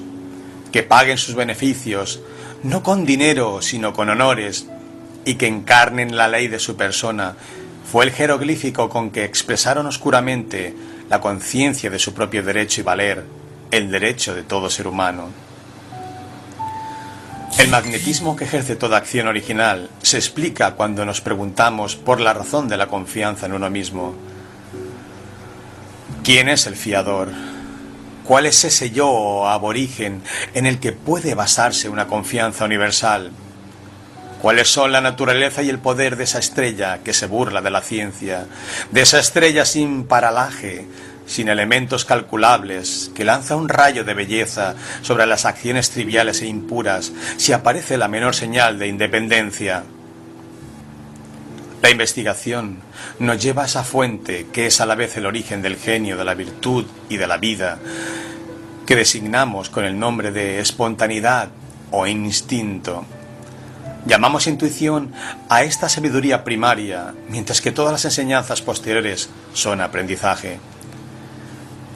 que 0.76 0.84
paguen 0.84 1.18
sus 1.18 1.36
beneficios, 1.36 2.20
no 2.64 2.84
con 2.84 3.06
dinero, 3.06 3.62
sino 3.62 3.94
con 3.94 4.10
honores, 4.10 4.68
y 5.24 5.36
que 5.36 5.48
encarnen 5.48 6.18
la 6.18 6.28
ley 6.28 6.50
de 6.50 6.60
su 6.60 6.76
persona, 6.76 7.38
fue 7.90 8.04
el 8.04 8.12
jeroglífico 8.12 8.90
con 8.90 9.10
que 9.10 9.24
expresaron 9.24 9.86
oscuramente 9.86 10.76
la 11.10 11.22
conciencia 11.22 11.90
de 11.90 11.98
su 11.98 12.14
propio 12.14 12.44
derecho 12.44 12.82
y 12.82 12.84
valer, 12.84 13.24
el 13.72 13.90
derecho 13.90 14.36
de 14.36 14.44
todo 14.44 14.70
ser 14.70 14.88
humano. 14.88 15.30
El 17.58 17.70
magnetismo 17.70 18.36
que 18.36 18.44
ejerce 18.44 18.76
toda 18.76 18.98
acción 18.98 19.28
original 19.28 19.90
se 20.02 20.18
explica 20.18 20.72
cuando 20.72 21.06
nos 21.06 21.22
preguntamos 21.22 21.96
por 21.96 22.20
la 22.20 22.34
razón 22.34 22.68
de 22.68 22.76
la 22.76 22.88
confianza 22.88 23.46
en 23.46 23.54
uno 23.54 23.70
mismo. 23.70 24.14
¿Quién 26.22 26.50
es 26.50 26.68
el 26.68 26.76
fiador? 26.76 27.55
¿Cuál 28.26 28.48
es 28.48 28.64
ese 28.66 28.90
yo 28.90 29.48
aborigen 29.48 30.24
en 30.56 30.66
el 30.66 30.80
que 30.80 30.94
puede 30.94 31.36
basarse 31.36 31.90
una 31.90 32.08
confianza 32.08 32.66
universal? 32.66 33.32
¿Cuáles 34.42 34.68
son 34.68 34.92
la 34.92 35.00
naturaleza 35.00 35.62
y 35.62 35.70
el 35.70 35.78
poder 35.78 36.16
de 36.16 36.24
esa 36.24 36.40
estrella 36.40 37.00
que 37.04 37.14
se 37.14 37.28
burla 37.28 37.62
de 37.62 37.70
la 37.70 37.82
ciencia, 37.82 38.48
de 38.90 39.02
esa 39.02 39.20
estrella 39.20 39.64
sin 39.64 40.06
paralaje, 40.06 40.88
sin 41.28 41.50
elementos 41.50 42.04
calculables, 42.04 43.12
que 43.16 43.26
lanza 43.26 43.56
un 43.56 43.70
rayo 43.70 44.04
de 44.04 44.16
belleza 44.16 44.74
sobre 45.04 45.28
las 45.28 45.46
acciones 45.46 45.92
triviales 45.92 46.42
e 46.42 46.48
impuras 46.48 47.12
si 47.38 47.54
aparece 47.54 47.96
la 47.96 48.08
menor 48.08 48.34
señal 48.34 48.80
de 48.80 48.88
independencia. 48.88 49.84
La 51.86 51.92
investigación 51.92 52.80
nos 53.20 53.40
lleva 53.40 53.62
a 53.62 53.66
esa 53.68 53.84
fuente 53.84 54.48
que 54.52 54.66
es 54.66 54.82
a 54.82 54.88
la 54.88 54.96
vez 54.96 55.18
el 55.18 55.28
origen 55.28 55.62
del 55.62 55.76
genio, 55.76 56.18
de 56.18 56.26
la 56.26 56.34
virtud 56.34 56.84
y 57.10 57.18
de 57.18 57.28
la 57.28 57.38
vida, 57.38 57.78
que 58.88 58.96
designamos 58.96 59.70
con 59.70 59.86
el 59.86 60.00
nombre 60.00 60.32
de 60.32 60.60
espontaneidad 60.60 61.50
o 61.92 62.08
instinto. 62.08 63.06
Llamamos 64.08 64.48
intuición 64.48 65.14
a 65.48 65.62
esta 65.62 65.88
sabiduría 65.88 66.44
primaria, 66.44 67.14
mientras 67.30 67.62
que 67.62 67.72
todas 67.72 67.92
las 67.92 68.06
enseñanzas 68.06 68.64
posteriores 68.64 69.30
son 69.54 69.80
aprendizaje. 69.80 70.58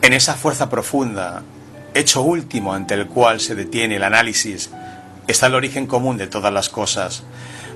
En 0.03 0.13
esa 0.13 0.35
fuerza 0.35 0.69
profunda, 0.69 1.41
hecho 1.95 2.21
último 2.21 2.75
ante 2.75 2.93
el 2.93 3.07
cual 3.07 3.39
se 3.39 3.55
detiene 3.55 3.95
el 3.95 4.03
análisis, 4.03 4.69
está 5.27 5.47
el 5.47 5.55
origen 5.55 5.87
común 5.87 6.17
de 6.17 6.27
todas 6.27 6.53
las 6.53 6.69
cosas, 6.69 7.23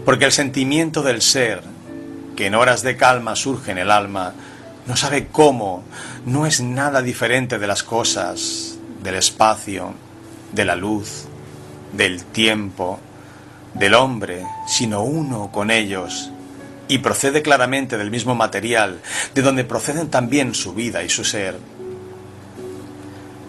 porque 0.06 0.26
el 0.26 0.32
sentimiento 0.32 1.02
del 1.02 1.24
ser, 1.24 1.73
que 2.36 2.48
en 2.48 2.56
horas 2.56 2.84
de 2.84 2.98
calma 2.98 3.36
surge 3.36 3.72
en 3.72 3.78
el 3.78 3.92
alma, 3.92 4.34
no 4.86 4.96
sabe 4.96 5.28
cómo, 5.28 5.84
no 6.26 6.46
es 6.46 6.62
nada 6.62 7.02
diferente 7.02 7.60
de 7.60 7.68
las 7.68 7.84
cosas, 7.84 8.78
del 9.02 9.16
espacio, 9.16 9.94
de 10.52 10.66
la 10.66 10.76
luz, 10.76 11.26
del 11.94 12.24
tiempo, 12.24 13.00
del 13.74 13.94
hombre, 13.94 14.46
sino 14.68 15.04
uno 15.04 15.52
con 15.52 15.72
ellos, 15.72 16.32
y 16.88 17.00
procede 17.00 17.42
claramente 17.42 17.98
del 17.98 18.12
mismo 18.12 18.36
material, 18.36 19.02
de 19.34 19.42
donde 19.42 19.64
proceden 19.64 20.10
también 20.10 20.54
su 20.54 20.74
vida 20.74 21.04
y 21.04 21.10
su 21.10 21.24
ser. 21.24 21.58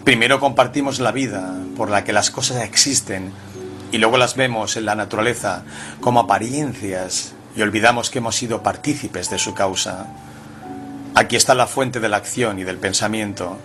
Primero 0.03 0.39
compartimos 0.39 0.99
la 0.99 1.11
vida 1.11 1.55
por 1.75 1.89
la 1.89 2.03
que 2.03 2.13
las 2.13 2.31
cosas 2.31 2.63
existen 2.63 3.31
y 3.91 3.97
luego 3.97 4.17
las 4.17 4.35
vemos 4.35 4.77
en 4.77 4.85
la 4.85 4.95
naturaleza 4.95 5.63
como 5.99 6.21
apariencias 6.21 7.34
y 7.55 7.61
olvidamos 7.61 8.09
que 8.09 8.19
hemos 8.19 8.35
sido 8.35 8.61
partícipes 8.61 9.29
de 9.29 9.39
su 9.39 9.53
causa. 9.53 10.07
Aquí 11.15 11.35
está 11.35 11.55
la 11.55 11.67
fuente 11.67 11.99
de 11.99 12.09
la 12.09 12.17
acción 12.17 12.59
y 12.59 12.63
del 12.63 12.77
pensamiento. 12.77 13.57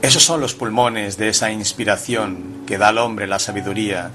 Esos 0.00 0.22
son 0.22 0.40
los 0.40 0.54
pulmones 0.54 1.16
de 1.18 1.28
esa 1.28 1.50
inspiración 1.50 2.62
que 2.66 2.78
da 2.78 2.88
al 2.88 2.98
hombre 2.98 3.26
la 3.26 3.38
sabiduría 3.38 4.10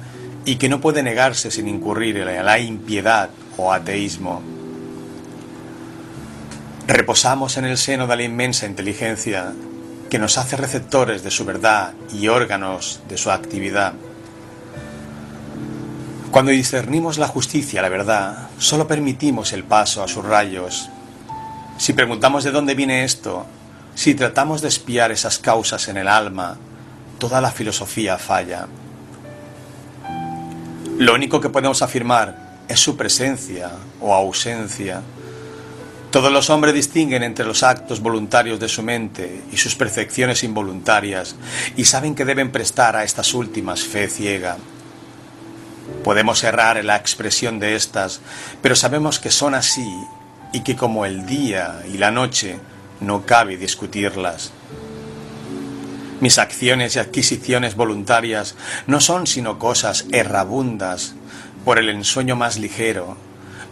y 0.45 0.55
que 0.55 0.69
no 0.69 0.81
puede 0.81 1.03
negarse 1.03 1.51
sin 1.51 1.67
incurrir 1.67 2.17
en 2.17 2.45
la 2.45 2.59
impiedad 2.59 3.29
o 3.57 3.71
ateísmo. 3.71 4.41
Reposamos 6.87 7.57
en 7.57 7.65
el 7.65 7.77
seno 7.77 8.07
de 8.07 8.15
la 8.15 8.23
inmensa 8.23 8.65
inteligencia 8.65 9.53
que 10.09 10.19
nos 10.19 10.37
hace 10.37 10.57
receptores 10.57 11.23
de 11.23 11.31
su 11.31 11.45
verdad 11.45 11.93
y 12.13 12.27
órganos 12.27 13.01
de 13.07 13.17
su 13.17 13.31
actividad. 13.31 13.93
Cuando 16.33 16.51
discernimos 16.51 17.19
la 17.19 17.27
justicia, 17.27 17.83
la 17.83 17.89
verdad, 17.89 18.49
solo 18.57 18.87
permitimos 18.87 19.53
el 19.53 19.63
paso 19.63 20.01
a 20.01 20.07
sus 20.07 20.25
rayos. 20.25 20.89
Si 21.77 21.93
preguntamos 21.93 22.43
de 22.43 22.49
dónde 22.49 22.73
viene 22.73 23.03
esto, 23.03 23.45
si 23.93 24.15
tratamos 24.15 24.63
de 24.63 24.69
espiar 24.69 25.11
esas 25.11 25.37
causas 25.37 25.87
en 25.89 25.97
el 25.97 26.07
alma, 26.07 26.57
toda 27.19 27.39
la 27.39 27.51
filosofía 27.51 28.17
falla. 28.17 28.65
Lo 30.97 31.13
único 31.13 31.39
que 31.39 31.49
podemos 31.49 31.83
afirmar 31.83 32.63
es 32.67 32.79
su 32.79 32.97
presencia 32.97 33.69
o 34.01 34.11
ausencia 34.15 35.03
todos 36.13 36.31
los 36.31 36.51
hombres 36.51 36.75
distinguen 36.75 37.23
entre 37.23 37.43
los 37.43 37.63
actos 37.63 37.99
voluntarios 37.99 38.59
de 38.59 38.69
su 38.69 38.83
mente 38.83 39.41
y 39.51 39.57
sus 39.57 39.73
percepciones 39.73 40.43
involuntarias 40.43 41.35
y 41.75 41.85
saben 41.85 42.13
que 42.13 42.23
deben 42.23 42.51
prestar 42.51 42.95
a 42.95 43.03
estas 43.03 43.33
últimas 43.33 43.81
fe 43.81 44.07
ciega. 44.07 44.57
Podemos 46.03 46.43
errar 46.43 46.77
en 46.77 46.87
la 46.87 46.97
expresión 46.97 47.59
de 47.59 47.75
estas, 47.75 48.21
pero 48.61 48.75
sabemos 48.75 49.19
que 49.19 49.31
son 49.31 49.55
así 49.55 49.87
y 50.51 50.61
que 50.61 50.75
como 50.75 51.05
el 51.05 51.25
día 51.25 51.81
y 51.91 51.97
la 51.97 52.11
noche 52.11 52.59
no 52.99 53.25
cabe 53.25 53.57
discutirlas. 53.57 54.51
Mis 56.19 56.37
acciones 56.37 56.95
y 56.95 56.99
adquisiciones 56.99 57.75
voluntarias 57.75 58.55
no 58.87 59.01
son 59.01 59.27
sino 59.27 59.59
cosas 59.59 60.05
errabundas 60.11 61.15
por 61.65 61.79
el 61.79 61.89
ensueño 61.89 62.35
más 62.35 62.57
ligero 62.57 63.17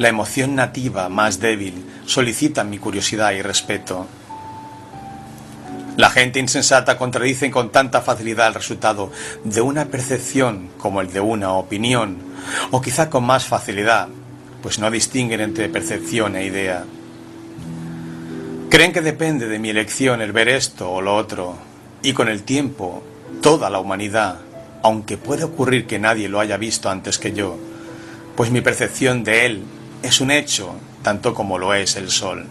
la 0.02 0.10
emoción 0.10 0.56
nativa 0.56 1.10
más 1.10 1.40
débil 1.40 1.86
solicita 2.08 2.64
mi 2.64 2.80
curiosidad 2.80 3.34
y 3.34 3.44
respeto. 3.44 4.08
La 5.98 6.10
gente 6.10 6.40
insensata 6.40 6.98
contradice 6.98 7.52
con 7.52 7.70
tanta 7.70 8.02
facilidad 8.02 8.48
el 8.48 8.54
resultado 8.54 9.12
de 9.44 9.62
una 9.62 9.86
percepción 9.86 10.70
como 10.78 11.02
el 11.02 11.12
de 11.12 11.20
una 11.20 11.52
opinión, 11.54 12.18
o 12.72 12.82
quizá 12.82 13.10
con 13.10 13.26
más 13.26 13.46
facilidad, 13.46 14.08
pues 14.62 14.80
no 14.80 14.90
distinguen 14.90 15.42
entre 15.42 15.68
percepción 15.70 16.36
e 16.36 16.46
idea. 16.46 16.86
Creen 18.70 18.94
que 18.94 19.02
depende 19.02 19.48
de 19.48 19.60
mi 19.60 19.70
elección 19.70 20.22
el 20.22 20.32
ver 20.32 20.48
esto 20.48 20.90
o 20.90 21.02
lo 21.02 21.16
otro, 21.16 21.58
y 22.02 22.14
con 22.14 22.30
el 22.30 22.44
tiempo, 22.44 23.04
toda 23.42 23.70
la 23.70 23.80
humanidad, 23.80 24.40
aunque 24.84 25.18
puede 25.18 25.44
ocurrir 25.44 25.88
que 25.88 26.00
nadie 26.00 26.30
lo 26.30 26.40
haya 26.40 26.56
visto 26.56 26.90
antes 26.90 27.18
que 27.18 27.34
yo, 27.34 27.58
pues 28.38 28.50
mi 28.50 28.62
percepción 28.62 29.26
de 29.26 29.46
él 29.46 29.64
es 30.04 30.22
un 30.22 30.32
hecho 30.32 30.74
tanto 31.04 31.34
como 31.34 31.58
lo 31.58 31.74
es 31.74 31.96
el 31.98 32.10
sol. 32.10 32.46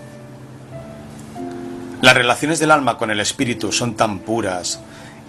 Las 2.02 2.14
relaciones 2.14 2.58
del 2.58 2.70
alma 2.70 2.96
con 2.96 3.10
el 3.10 3.20
espíritu 3.20 3.72
son 3.72 3.94
tan 3.94 4.20
puras 4.20 4.80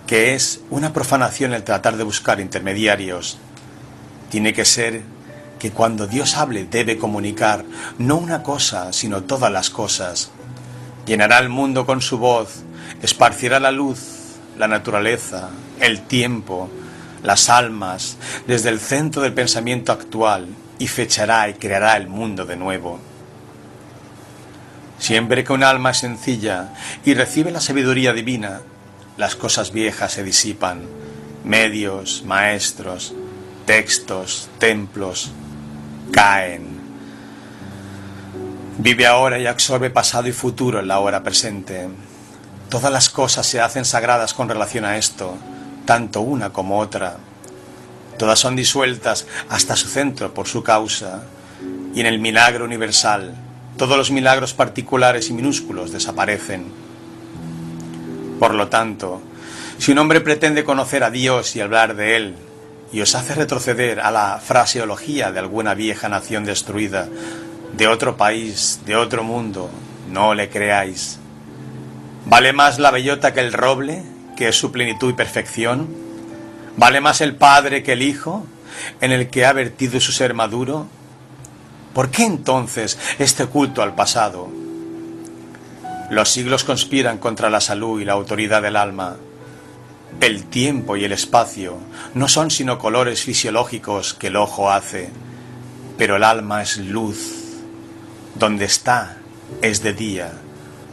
que 0.07 0.35
es 0.35 0.61
una 0.69 0.93
profanación 0.93 1.53
el 1.53 1.63
tratar 1.63 1.97
de 1.97 2.05
buscar 2.05 2.39
intermediarios. 2.39 3.37
Tiene 4.29 4.53
que 4.53 4.63
ser 4.63 5.01
que 5.59 5.71
cuando 5.71 6.07
Dios 6.07 6.37
hable 6.37 6.63
debe 6.63 6.97
comunicar 6.97 7.65
no 7.97 8.15
una 8.15 8.41
cosa, 8.41 8.93
sino 8.93 9.23
todas 9.23 9.51
las 9.51 9.69
cosas. 9.69 10.31
Llenará 11.05 11.39
el 11.39 11.49
mundo 11.49 11.85
con 11.85 12.01
su 12.01 12.17
voz, 12.17 12.63
esparcirá 13.01 13.59
la 13.59 13.71
luz, 13.71 14.37
la 14.57 14.69
naturaleza, 14.69 15.49
el 15.81 16.01
tiempo, 16.03 16.69
las 17.21 17.49
almas, 17.49 18.15
desde 18.47 18.69
el 18.69 18.79
centro 18.79 19.21
del 19.21 19.33
pensamiento 19.33 19.91
actual 19.91 20.47
y 20.79 20.87
fechará 20.87 21.49
y 21.49 21.55
creará 21.55 21.97
el 21.97 22.07
mundo 22.07 22.45
de 22.45 22.55
nuevo. 22.55 23.10
Siempre 25.01 25.43
que 25.43 25.51
un 25.51 25.63
alma 25.63 25.89
es 25.89 25.97
sencilla 25.97 26.69
y 27.03 27.15
recibe 27.15 27.49
la 27.49 27.59
sabiduría 27.59 28.13
divina, 28.13 28.61
las 29.17 29.35
cosas 29.35 29.71
viejas 29.71 30.13
se 30.13 30.23
disipan, 30.23 30.83
medios, 31.43 32.23
maestros, 32.23 33.11
textos, 33.65 34.47
templos, 34.59 35.31
caen. 36.11 36.79
Vive 38.77 39.07
ahora 39.07 39.39
y 39.39 39.47
absorbe 39.47 39.89
pasado 39.89 40.27
y 40.27 40.33
futuro 40.33 40.79
en 40.79 40.87
la 40.87 40.99
hora 40.99 41.23
presente. 41.23 41.89
Todas 42.69 42.93
las 42.93 43.09
cosas 43.09 43.47
se 43.47 43.59
hacen 43.59 43.85
sagradas 43.85 44.35
con 44.35 44.49
relación 44.49 44.85
a 44.85 44.97
esto, 44.97 45.35
tanto 45.85 46.21
una 46.21 46.51
como 46.51 46.77
otra. 46.77 47.17
Todas 48.19 48.37
son 48.37 48.55
disueltas 48.55 49.25
hasta 49.49 49.75
su 49.75 49.87
centro 49.87 50.31
por 50.31 50.47
su 50.47 50.61
causa. 50.61 51.23
Y 51.95 52.01
en 52.01 52.05
el 52.05 52.19
milagro 52.19 52.65
universal, 52.65 53.33
todos 53.77 53.97
los 53.97 54.11
milagros 54.11 54.53
particulares 54.53 55.29
y 55.29 55.33
minúsculos 55.33 55.91
desaparecen. 55.91 56.65
Por 58.39 58.53
lo 58.53 58.67
tanto, 58.67 59.21
si 59.77 59.91
un 59.91 59.99
hombre 59.99 60.21
pretende 60.21 60.63
conocer 60.63 61.03
a 61.03 61.11
Dios 61.11 61.55
y 61.55 61.61
hablar 61.61 61.95
de 61.95 62.15
Él, 62.15 62.35
y 62.93 63.01
os 63.01 63.15
hace 63.15 63.35
retroceder 63.35 63.99
a 64.01 64.11
la 64.11 64.39
fraseología 64.43 65.31
de 65.31 65.39
alguna 65.39 65.73
vieja 65.73 66.09
nación 66.09 66.43
destruida, 66.43 67.07
de 67.73 67.87
otro 67.87 68.17
país, 68.17 68.81
de 68.85 68.95
otro 68.95 69.23
mundo, 69.23 69.69
no 70.11 70.33
le 70.33 70.49
creáis. 70.49 71.19
¿Vale 72.25 72.53
más 72.53 72.79
la 72.79 72.91
bellota 72.91 73.33
que 73.33 73.39
el 73.39 73.53
roble, 73.53 74.03
que 74.35 74.49
es 74.49 74.55
su 74.55 74.71
plenitud 74.71 75.09
y 75.09 75.13
perfección? 75.13 75.87
¿Vale 76.77 77.01
más 77.01 77.21
el 77.21 77.35
Padre 77.35 77.83
que 77.83 77.93
el 77.93 78.01
Hijo, 78.01 78.45
en 78.99 79.11
el 79.11 79.29
que 79.29 79.45
ha 79.45 79.53
vertido 79.53 79.99
su 79.99 80.11
ser 80.11 80.33
maduro? 80.33 80.87
¿Por 81.93 82.09
qué 82.09 82.25
entonces 82.25 82.97
este 83.19 83.45
culto 83.47 83.81
al 83.81 83.95
pasado? 83.95 84.49
Los 86.09 86.29
siglos 86.29 86.63
conspiran 86.63 87.17
contra 87.17 87.49
la 87.49 87.61
salud 87.61 87.99
y 87.99 88.05
la 88.05 88.13
autoridad 88.13 88.61
del 88.61 88.75
alma. 88.75 89.17
El 90.19 90.45
tiempo 90.45 90.95
y 90.95 91.03
el 91.03 91.11
espacio 91.11 91.77
no 92.13 92.27
son 92.27 92.51
sino 92.51 92.79
colores 92.79 93.23
fisiológicos 93.23 94.13
que 94.13 94.27
el 94.27 94.35
ojo 94.35 94.71
hace, 94.71 95.09
pero 95.97 96.15
el 96.15 96.23
alma 96.23 96.61
es 96.61 96.77
luz. 96.77 97.37
Donde 98.35 98.65
está 98.65 99.17
es 99.61 99.83
de 99.83 99.93
día, 99.93 100.31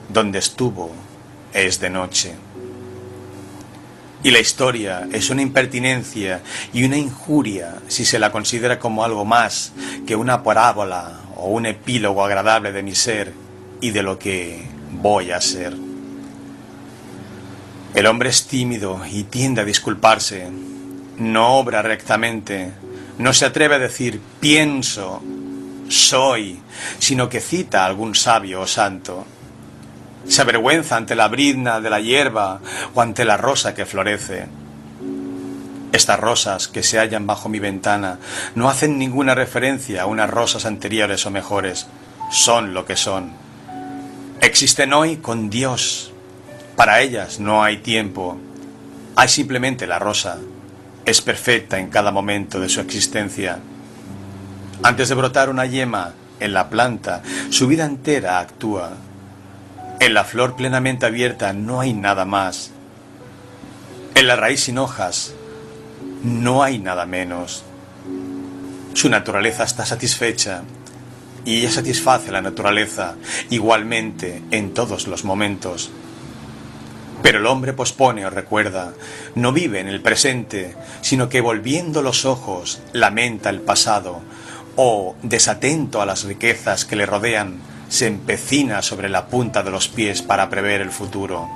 donde 0.09 0.38
estuvo 0.38 0.90
es 1.53 1.80
de 1.80 1.90
noche. 1.90 2.34
Y 4.23 4.31
la 4.33 4.41
historia 4.41 5.07
es 5.12 5.31
una 5.31 5.43
impertinencia 5.43 6.43
y 6.73 6.85
una 6.85 6.97
injuria 6.97 7.77
si 7.87 8.05
se 8.05 8.19
la 8.19 8.33
considera 8.33 8.79
como 8.79 9.05
algo 9.05 9.25
más 9.25 9.73
que 10.07 10.16
una 10.16 10.43
parábola 10.43 11.21
o 11.37 11.49
un 11.49 11.66
epílogo 11.66 12.25
agradable 12.25 12.73
de 12.73 12.83
mi 12.83 12.95
ser 12.95 13.33
y 13.81 13.91
de 13.91 14.03
lo 14.03 14.19
que 14.19 14.62
voy 14.91 15.31
a 15.31 15.41
ser. 15.41 15.75
El 17.95 18.07
hombre 18.07 18.29
es 18.29 18.47
tímido 18.47 19.01
y 19.11 19.25
tiende 19.25 19.62
a 19.62 19.64
disculparse, 19.64 20.49
no 21.16 21.55
obra 21.55 21.83
rectamente, 21.83 22.73
no 23.19 23.33
se 23.33 23.47
atreve 23.47 23.77
a 23.77 23.81
decir 23.81 24.21
pienso, 24.41 25.23
soy, 25.89 26.61
sino 26.99 27.29
que 27.29 27.41
cita 27.41 27.83
a 27.83 27.87
algún 27.87 28.14
sabio 28.14 28.61
o 28.62 28.66
santo. 28.66 29.25
Se 30.27 30.43
avergüenza 30.43 30.97
ante 30.97 31.14
la 31.14 31.29
brizna 31.29 31.81
de 31.81 31.91
la 31.91 32.01
hierba 32.01 32.61
o 32.95 33.01
ante 33.01 33.25
la 33.25 33.37
rosa 33.37 33.75
que 33.75 33.87
florece. 33.87 34.47
Estas 35.93 36.21
rosas 36.21 36.69
que 36.69 36.83
se 36.83 36.99
hallan 36.99 37.27
bajo 37.27 37.49
mi 37.49 37.61
ventana 37.61 38.19
no 38.55 38.69
hacen 38.69 38.99
ninguna 38.99 39.35
referencia 39.35 40.03
a 40.03 40.07
unas 40.07 40.29
rosas 40.29 40.66
anteriores 40.66 41.25
o 41.25 41.31
mejores. 41.31 41.87
Son 42.31 42.75
lo 42.75 42.85
que 42.85 42.97
son. 42.97 43.33
Existen 44.41 44.93
hoy 44.93 45.16
con 45.16 45.49
Dios. 45.49 46.12
Para 46.77 47.01
ellas 47.01 47.41
no 47.41 47.64
hay 47.64 47.79
tiempo. 47.79 48.39
Hay 49.16 49.29
simplemente 49.29 49.87
la 49.87 49.99
rosa. 49.99 50.39
Es 51.05 51.23
perfecta 51.23 51.79
en 51.79 51.89
cada 51.89 52.12
momento 52.12 52.61
de 52.61 52.69
su 52.69 52.81
existencia. 52.81 53.59
Antes 54.83 55.09
de 55.09 55.14
brotar 55.14 55.49
una 55.49 55.66
yema 55.66 56.12
en 56.39 56.53
la 56.53 56.69
planta, 56.69 57.23
su 57.51 57.66
vida 57.66 57.85
entera 57.85 58.39
actúa. 58.39 58.93
En 60.01 60.14
la 60.14 60.24
flor 60.24 60.55
plenamente 60.55 61.07
abierta 61.07 61.53
no 61.53 61.80
hay 61.80 61.92
nada 61.92 62.24
más. 62.24 62.70
En 64.14 64.26
la 64.28 64.36
raíz 64.36 64.61
sin 64.61 64.78
hojas 64.78 65.34
no 66.22 66.62
hay 66.62 66.78
nada 66.78 67.05
menos. 67.05 67.64
Su 68.94 69.09
naturaleza 69.09 69.64
está 69.64 69.84
satisfecha 69.84 70.62
y 71.44 71.59
ella 71.59 71.70
satisface 71.70 72.30
la 72.30 72.42
naturaleza 72.42 73.16
igualmente 73.51 74.42
en 74.53 74.72
todos 74.72 75.09
los 75.09 75.24
momentos. 75.24 75.90
Pero 77.22 77.38
el 77.38 77.46
hombre 77.46 77.72
pospone 77.72 78.24
o 78.24 78.30
recuerda, 78.30 78.92
no 79.34 79.53
vive 79.53 79.80
en 79.80 79.88
el 79.88 80.01
presente, 80.01 80.76
sino 81.01 81.28
que 81.28 81.40
volviendo 81.40 82.03
los 82.03 82.24
ojos 82.24 82.80
lamenta 82.92 83.51
el 83.51 83.61
pasado, 83.61 84.20
o, 84.76 85.16
desatento 85.22 86.01
a 86.01 86.07
las 86.07 86.22
riquezas 86.22 86.84
que 86.84 86.94
le 86.94 87.07
rodean, 87.07 87.61
se 87.89 88.07
empecina 88.07 88.82
sobre 88.82 89.09
la 89.09 89.26
punta 89.26 89.62
de 89.62 89.70
los 89.70 89.89
pies 89.89 90.22
para 90.22 90.49
prever 90.49 90.80
el 90.80 90.91
futuro. 90.91 91.49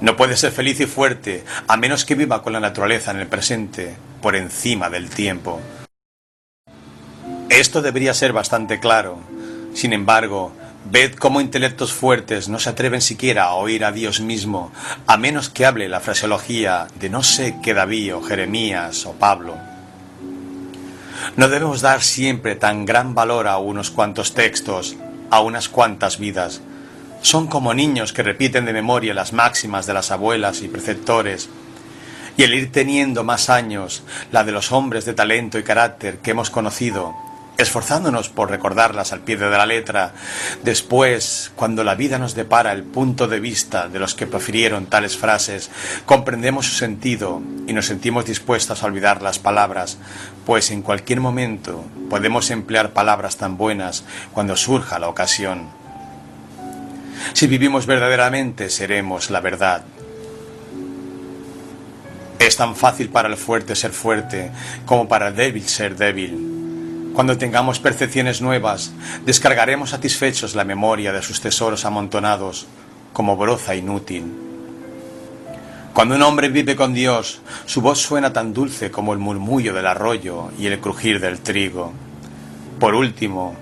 No 0.00 0.16
puede 0.16 0.36
ser 0.36 0.52
feliz 0.52 0.80
y 0.80 0.86
fuerte 0.86 1.44
a 1.66 1.76
menos 1.76 2.04
que 2.04 2.14
viva 2.14 2.42
con 2.42 2.52
la 2.52 2.60
naturaleza 2.60 3.10
en 3.10 3.20
el 3.20 3.26
presente, 3.26 3.96
por 4.20 4.36
encima 4.36 4.90
del 4.90 5.08
tiempo. 5.08 5.60
Esto 7.48 7.82
debería 7.82 8.14
ser 8.14 8.32
bastante 8.32 8.80
claro. 8.80 9.18
Sin 9.74 9.92
embargo, 9.92 10.52
ved 10.90 11.14
cómo 11.14 11.40
intelectos 11.40 11.92
fuertes 11.92 12.48
no 12.48 12.58
se 12.58 12.70
atreven 12.70 13.00
siquiera 13.00 13.44
a 13.44 13.54
oír 13.54 13.84
a 13.84 13.92
Dios 13.92 14.20
mismo, 14.20 14.72
a 15.06 15.16
menos 15.16 15.48
que 15.48 15.64
hable 15.64 15.88
la 15.88 16.00
fraseología 16.00 16.86
de 16.98 17.08
no 17.08 17.22
sé 17.22 17.56
qué 17.62 17.74
David 17.74 18.16
o 18.16 18.22
Jeremías 18.22 19.06
o 19.06 19.12
Pablo. 19.12 19.73
No 21.36 21.48
debemos 21.48 21.80
dar 21.80 22.02
siempre 22.02 22.56
tan 22.56 22.84
gran 22.84 23.14
valor 23.14 23.48
a 23.48 23.58
unos 23.58 23.90
cuantos 23.90 24.34
textos, 24.34 24.96
a 25.30 25.40
unas 25.40 25.68
cuantas 25.68 26.18
vidas. 26.18 26.60
Son 27.22 27.46
como 27.46 27.74
niños 27.74 28.12
que 28.12 28.22
repiten 28.22 28.64
de 28.64 28.72
memoria 28.72 29.14
las 29.14 29.32
máximas 29.32 29.86
de 29.86 29.94
las 29.94 30.10
abuelas 30.10 30.62
y 30.62 30.68
preceptores, 30.68 31.48
y 32.36 32.42
el 32.42 32.54
ir 32.54 32.72
teniendo 32.72 33.24
más 33.24 33.48
años, 33.48 34.02
la 34.32 34.44
de 34.44 34.52
los 34.52 34.72
hombres 34.72 35.04
de 35.04 35.14
talento 35.14 35.58
y 35.58 35.62
carácter 35.62 36.18
que 36.18 36.32
hemos 36.32 36.50
conocido, 36.50 37.14
esforzándonos 37.56 38.28
por 38.28 38.50
recordarlas 38.50 39.12
al 39.12 39.20
pie 39.20 39.36
de 39.36 39.48
la 39.50 39.66
letra, 39.66 40.12
después, 40.62 41.52
cuando 41.54 41.84
la 41.84 41.94
vida 41.94 42.18
nos 42.18 42.34
depara 42.34 42.72
el 42.72 42.82
punto 42.82 43.28
de 43.28 43.40
vista 43.40 43.88
de 43.88 43.98
los 43.98 44.14
que 44.14 44.26
profirieron 44.26 44.86
tales 44.86 45.16
frases, 45.16 45.70
comprendemos 46.04 46.66
su 46.66 46.74
sentido 46.74 47.40
y 47.66 47.72
nos 47.72 47.86
sentimos 47.86 48.26
dispuestos 48.26 48.82
a 48.82 48.86
olvidar 48.86 49.22
las 49.22 49.38
palabras, 49.38 49.98
pues 50.44 50.70
en 50.70 50.82
cualquier 50.82 51.20
momento 51.20 51.84
podemos 52.10 52.50
emplear 52.50 52.92
palabras 52.92 53.36
tan 53.36 53.56
buenas 53.56 54.04
cuando 54.32 54.56
surja 54.56 54.98
la 54.98 55.08
ocasión. 55.08 55.68
Si 57.32 57.46
vivimos 57.46 57.86
verdaderamente, 57.86 58.68
seremos 58.68 59.30
la 59.30 59.40
verdad. 59.40 59.84
Es 62.38 62.56
tan 62.56 62.76
fácil 62.76 63.08
para 63.08 63.28
el 63.28 63.36
fuerte 63.36 63.74
ser 63.74 63.92
fuerte 63.92 64.50
como 64.84 65.08
para 65.08 65.28
el 65.28 65.36
débil 65.36 65.66
ser 65.66 65.96
débil. 65.96 66.53
Cuando 67.14 67.38
tengamos 67.38 67.78
percepciones 67.78 68.42
nuevas, 68.42 68.92
descargaremos 69.24 69.90
satisfechos 69.90 70.56
la 70.56 70.64
memoria 70.64 71.12
de 71.12 71.22
sus 71.22 71.40
tesoros 71.40 71.84
amontonados 71.84 72.66
como 73.12 73.36
broza 73.36 73.76
inútil. 73.76 74.24
Cuando 75.92 76.16
un 76.16 76.22
hombre 76.22 76.48
vive 76.48 76.74
con 76.74 76.92
Dios, 76.92 77.40
su 77.66 77.80
voz 77.80 78.00
suena 78.00 78.32
tan 78.32 78.52
dulce 78.52 78.90
como 78.90 79.12
el 79.12 79.20
murmullo 79.20 79.72
del 79.72 79.86
arroyo 79.86 80.50
y 80.58 80.66
el 80.66 80.80
crujir 80.80 81.20
del 81.20 81.38
trigo. 81.38 81.92
Por 82.80 82.96
último, 82.96 83.54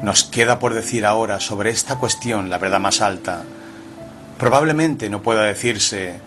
nos 0.00 0.24
queda 0.24 0.58
por 0.58 0.72
decir 0.72 1.04
ahora 1.04 1.38
sobre 1.38 1.68
esta 1.68 1.96
cuestión 1.96 2.48
la 2.48 2.56
verdad 2.56 2.80
más 2.80 3.02
alta. 3.02 3.42
Probablemente 4.38 5.10
no 5.10 5.20
pueda 5.20 5.42
decirse, 5.42 6.18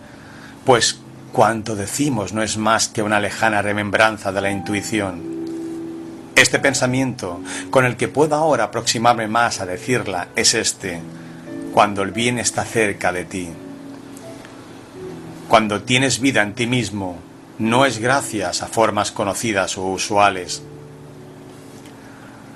pues 0.64 1.00
cuanto 1.32 1.74
decimos 1.74 2.32
no 2.32 2.44
es 2.44 2.56
más 2.56 2.86
que 2.86 3.02
una 3.02 3.18
lejana 3.18 3.60
remembranza 3.60 4.30
de 4.30 4.40
la 4.40 4.52
intuición. 4.52 5.39
Este 6.40 6.58
pensamiento 6.58 7.42
con 7.68 7.84
el 7.84 7.98
que 7.98 8.08
puedo 8.08 8.34
ahora 8.34 8.64
aproximarme 8.64 9.28
más 9.28 9.60
a 9.60 9.66
decirla 9.66 10.28
es 10.36 10.54
este, 10.54 11.02
cuando 11.74 12.02
el 12.02 12.12
bien 12.12 12.38
está 12.38 12.64
cerca 12.64 13.12
de 13.12 13.26
ti. 13.26 13.50
Cuando 15.48 15.82
tienes 15.82 16.18
vida 16.18 16.40
en 16.40 16.54
ti 16.54 16.66
mismo, 16.66 17.18
no 17.58 17.84
es 17.84 17.98
gracias 17.98 18.62
a 18.62 18.68
formas 18.68 19.10
conocidas 19.10 19.76
o 19.76 19.84
usuales. 19.88 20.62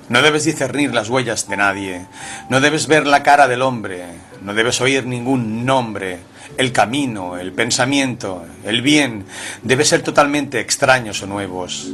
No 0.09 0.23
debes 0.23 0.45
discernir 0.45 0.91
las 0.91 1.11
huellas 1.11 1.47
de 1.47 1.57
nadie, 1.57 2.07
no 2.49 2.61
debes 2.61 2.87
ver 2.87 3.05
la 3.05 3.21
cara 3.21 3.47
del 3.47 3.61
hombre, 3.61 4.05
no 4.41 4.55
debes 4.55 4.81
oír 4.81 5.05
ningún 5.05 5.63
nombre. 5.63 6.21
El 6.57 6.71
camino, 6.71 7.37
el 7.37 7.51
pensamiento, 7.51 8.47
el 8.63 8.81
bien 8.81 9.25
debe 9.61 9.85
ser 9.85 10.01
totalmente 10.01 10.59
extraños 10.59 11.21
o 11.21 11.27
nuevos 11.27 11.93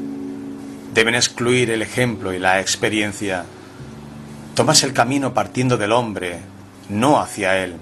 deben 0.94 1.16
excluir 1.16 1.72
el 1.72 1.82
ejemplo 1.82 2.34
y 2.34 2.40
la 2.40 2.60
experiencia. 2.60 3.46
Tomas 4.56 4.84
el 4.84 4.94
camino 4.94 5.34
partiendo 5.34 5.78
del 5.78 5.92
hombre, 5.92 6.40
no 6.90 7.20
hacia 7.20 7.58
él. 7.64 7.78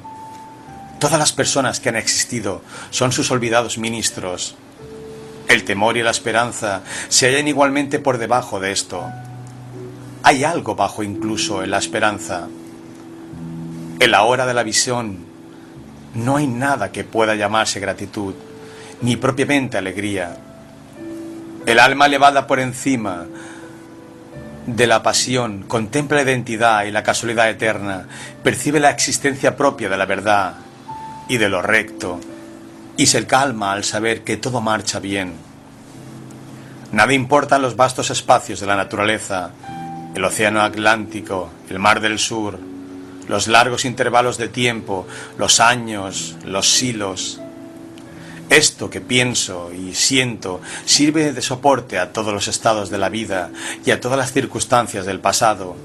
Todas 1.00 1.18
las 1.18 1.32
personas 1.32 1.80
que 1.80 1.90
han 1.90 1.96
existido 1.96 2.62
son 2.90 3.12
sus 3.12 3.32
olvidados 3.32 3.78
ministros. 3.78 4.56
El 5.48 5.64
temor 5.64 5.98
y 5.98 6.04
la 6.04 6.12
esperanza 6.12 6.84
se 7.08 7.28
hallan 7.28 7.48
igualmente 7.48 8.00
por 8.00 8.18
debajo 8.18 8.60
de 8.60 8.72
esto. 8.72 9.10
Hay 10.22 10.44
algo 10.44 10.76
bajo 10.76 11.02
incluso 11.02 11.64
en 11.64 11.72
la 11.72 11.80
esperanza. 11.80 12.48
En 14.00 14.12
la 14.12 14.24
hora 14.24 14.46
de 14.46 14.54
la 14.54 14.64
visión 14.64 15.26
no 16.14 16.38
hay 16.38 16.48
nada 16.48 16.92
que 16.92 17.04
pueda 17.04 17.36
llamarse 17.36 17.80
gratitud, 17.80 18.36
ni 19.02 19.16
propiamente 19.16 19.78
alegría. 19.78 20.38
El 21.66 21.80
alma 21.80 22.06
elevada 22.08 22.48
por 22.48 22.60
encima 22.60 23.26
de 24.76 24.88
la 24.88 25.02
pasión 25.02 25.64
contempla 25.64 26.18
la 26.18 26.24
identidad 26.24 26.84
y 26.84 26.92
la 26.92 27.04
casualidad 27.04 27.50
eterna, 27.50 28.08
percibe 28.44 28.80
la 28.80 28.92
existencia 28.92 29.56
propia 29.56 29.90
de 29.90 29.98
la 29.98 30.06
verdad 30.06 30.56
y 31.28 31.38
de 31.38 31.50
lo 31.50 31.62
recto, 31.62 32.20
y 32.98 33.08
se 33.08 33.26
calma 33.26 33.72
al 33.72 33.84
saber 33.84 34.24
que 34.24 34.38
todo 34.38 34.62
marcha 34.62 35.00
bien. 35.00 35.34
Nada 36.92 37.14
importan 37.14 37.62
los 37.62 37.76
vastos 37.76 38.10
espacios 38.10 38.60
de 38.60 38.68
la 38.68 38.76
naturaleza, 38.76 39.52
el 40.16 40.24
océano 40.24 40.62
Atlántico, 40.62 41.50
el 41.70 41.80
mar 41.80 42.00
del 42.00 42.20
sur, 42.20 42.60
los 43.28 43.48
largos 43.48 43.86
intervalos 43.86 44.38
de 44.38 44.50
tiempo, 44.50 45.08
los 45.38 45.60
años, 45.60 46.36
los 46.44 46.68
silos. 46.68 47.40
Esto 48.50 48.90
que 48.90 49.00
pienso 49.00 49.72
y 49.72 49.94
siento 49.94 50.60
sirve 50.86 51.34
de 51.34 51.42
soporte 51.42 52.00
a 52.00 52.12
todos 52.12 52.34
los 52.34 52.48
estados 52.48 52.90
de 52.90 52.98
la 52.98 53.10
vida 53.10 53.52
y 53.86 53.92
a 53.92 54.00
todas 54.00 54.18
las 54.18 54.34
circunstancias 54.34 55.06
del 55.06 55.20
pasado, 55.20 55.76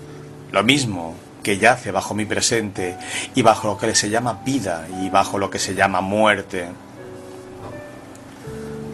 lo 0.51 0.65
mismo 0.65 1.15
que 1.43 1.59
yace 1.59 1.91
bajo 1.91 2.15
mi 2.15 2.25
presente 2.25 2.97
y 3.35 3.43
bajo 3.43 3.69
lo 3.69 3.77
que 3.77 3.95
se 3.95 4.09
llama 4.09 4.41
vida 4.45 4.89
y 5.03 5.11
bajo 5.11 5.39
lo 5.39 5.51
que 5.51 5.59
se 5.59 5.75
llama 5.75 6.01
muerte. 6.01 6.69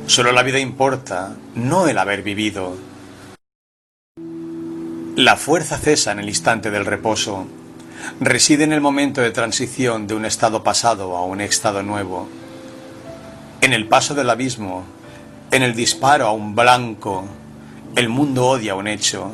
Solo 0.07 0.33
la 0.33 0.43
vida 0.43 0.59
importa, 0.59 1.37
no 1.55 1.87
el 1.87 1.97
haber 1.97 2.23
vivido. 2.23 2.77
La 5.15 5.37
fuerza 5.37 5.79
cesa 5.79 6.11
en 6.11 6.19
el 6.19 6.29
instante 6.29 6.73
del 6.73 6.87
reposo, 6.87 7.47
reside 8.19 8.65
en 8.65 8.73
el 8.73 8.81
momento 8.81 9.21
de 9.21 9.31
transición 9.31 10.09
de 10.09 10.15
un 10.15 10.25
estado 10.25 10.65
pasado 10.65 11.17
a 11.17 11.25
un 11.25 11.41
estado 11.41 11.85
nuevo, 11.85 12.29
en 13.61 13.73
el 13.73 13.89
paso 13.89 14.15
del 14.15 14.31
abismo, 14.31 14.85
en 15.51 15.63
el 15.63 15.75
disparo 15.75 16.27
a 16.27 16.33
un 16.33 16.55
blanco, 16.55 17.25
el 17.97 18.09
mundo 18.09 18.47
odia 18.47 18.75
un 18.75 18.89
hecho, 18.89 19.33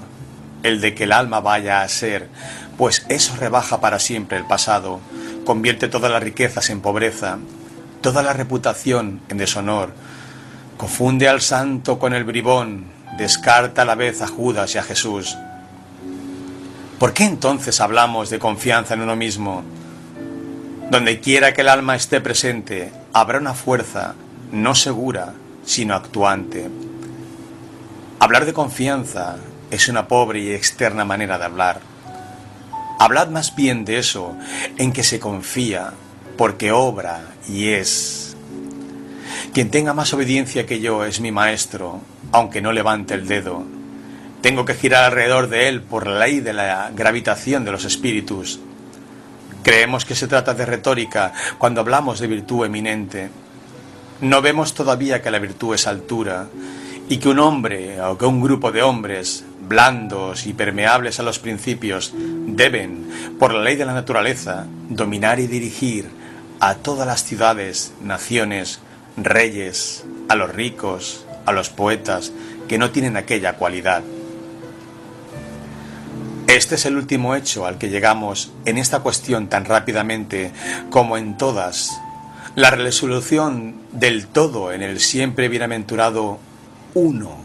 el 0.62 0.80
de 0.80 0.94
que 0.94 1.04
el 1.04 1.12
alma 1.12 1.40
vaya 1.40 1.82
a 1.82 1.88
ser, 1.88 2.28
pues 2.76 3.06
eso 3.08 3.34
rebaja 3.36 3.80
para 3.80 3.98
siempre 3.98 4.38
el 4.38 4.46
pasado, 4.46 5.00
convierte 5.44 5.88
todas 5.88 6.10
las 6.10 6.22
riquezas 6.22 6.70
en 6.70 6.80
pobreza, 6.80 7.38
toda 8.00 8.22
la 8.22 8.32
reputación 8.32 9.20
en 9.28 9.38
deshonor, 9.38 9.92
Confunde 10.76 11.26
al 11.26 11.40
santo 11.40 11.98
con 11.98 12.12
el 12.12 12.24
bribón, 12.24 12.84
descarta 13.16 13.82
a 13.82 13.84
la 13.86 13.94
vez 13.94 14.20
a 14.20 14.26
Judas 14.26 14.74
y 14.74 14.78
a 14.78 14.82
Jesús. 14.82 15.34
¿Por 16.98 17.14
qué 17.14 17.24
entonces 17.24 17.80
hablamos 17.80 18.28
de 18.28 18.38
confianza 18.38 18.92
en 18.92 19.00
uno 19.00 19.16
mismo? 19.16 19.62
Donde 20.90 21.20
quiera 21.20 21.54
que 21.54 21.62
el 21.62 21.70
alma 21.70 21.96
esté 21.96 22.20
presente, 22.20 22.92
habrá 23.20 23.38
una 23.38 23.54
fuerza, 23.54 24.14
no 24.52 24.74
segura, 24.74 25.32
sino 25.64 25.94
actuante. 25.94 26.68
Hablar 28.20 28.44
de 28.44 28.52
confianza 28.52 29.36
es 29.70 29.88
una 29.88 30.06
pobre 30.06 30.40
y 30.40 30.52
externa 30.52 31.06
manera 31.06 31.38
de 31.38 31.44
hablar. 31.46 31.80
Hablad 32.98 33.28
más 33.28 33.56
bien 33.56 33.86
de 33.86 33.98
eso, 33.98 34.36
en 34.76 34.92
que 34.92 35.02
se 35.02 35.18
confía, 35.18 35.94
porque 36.36 36.72
obra 36.72 37.22
y 37.48 37.68
es 37.68 38.36
quien 39.54 39.70
tenga 39.70 39.94
más 39.94 40.12
obediencia 40.12 40.66
que 40.66 40.80
yo 40.80 41.06
es 41.06 41.20
mi 41.22 41.32
maestro, 41.32 42.02
aunque 42.32 42.60
no 42.60 42.72
levante 42.72 43.14
el 43.14 43.26
dedo. 43.26 43.64
Tengo 44.42 44.66
que 44.66 44.74
girar 44.74 45.04
alrededor 45.04 45.48
de 45.48 45.68
él 45.68 45.80
por 45.80 46.06
la 46.06 46.26
ley 46.26 46.40
de 46.40 46.52
la 46.52 46.90
gravitación 46.94 47.64
de 47.64 47.72
los 47.72 47.86
espíritus. 47.86 48.60
Creemos 49.66 50.04
que 50.04 50.14
se 50.14 50.28
trata 50.28 50.54
de 50.54 50.64
retórica 50.64 51.32
cuando 51.58 51.80
hablamos 51.80 52.20
de 52.20 52.28
virtud 52.28 52.66
eminente. 52.66 53.30
No 54.20 54.40
vemos 54.40 54.74
todavía 54.74 55.20
que 55.20 55.32
la 55.32 55.40
virtud 55.40 55.74
es 55.74 55.88
altura 55.88 56.46
y 57.08 57.16
que 57.16 57.28
un 57.28 57.40
hombre 57.40 58.00
o 58.00 58.16
que 58.16 58.26
un 58.26 58.40
grupo 58.40 58.70
de 58.70 58.84
hombres 58.84 59.44
blandos 59.60 60.46
y 60.46 60.52
permeables 60.52 61.18
a 61.18 61.24
los 61.24 61.40
principios 61.40 62.12
deben, 62.14 63.10
por 63.40 63.52
la 63.52 63.60
ley 63.64 63.74
de 63.74 63.86
la 63.86 63.92
naturaleza, 63.92 64.68
dominar 64.88 65.40
y 65.40 65.48
dirigir 65.48 66.10
a 66.60 66.76
todas 66.76 67.04
las 67.04 67.24
ciudades, 67.24 67.92
naciones, 68.00 68.78
reyes, 69.16 70.04
a 70.28 70.36
los 70.36 70.54
ricos, 70.54 71.26
a 71.44 71.50
los 71.50 71.70
poetas 71.70 72.30
que 72.68 72.78
no 72.78 72.92
tienen 72.92 73.16
aquella 73.16 73.54
cualidad. 73.54 74.04
Este 76.48 76.76
es 76.76 76.86
el 76.86 76.96
último 76.96 77.34
hecho 77.34 77.66
al 77.66 77.76
que 77.76 77.90
llegamos 77.90 78.52
en 78.66 78.78
esta 78.78 79.00
cuestión 79.00 79.48
tan 79.48 79.64
rápidamente 79.64 80.52
como 80.90 81.16
en 81.16 81.36
todas. 81.36 82.00
La 82.54 82.70
resolución 82.70 83.80
del 83.92 84.28
todo 84.28 84.72
en 84.72 84.82
el 84.82 85.00
siempre 85.00 85.48
bienaventurado 85.48 86.38
uno. 86.94 87.36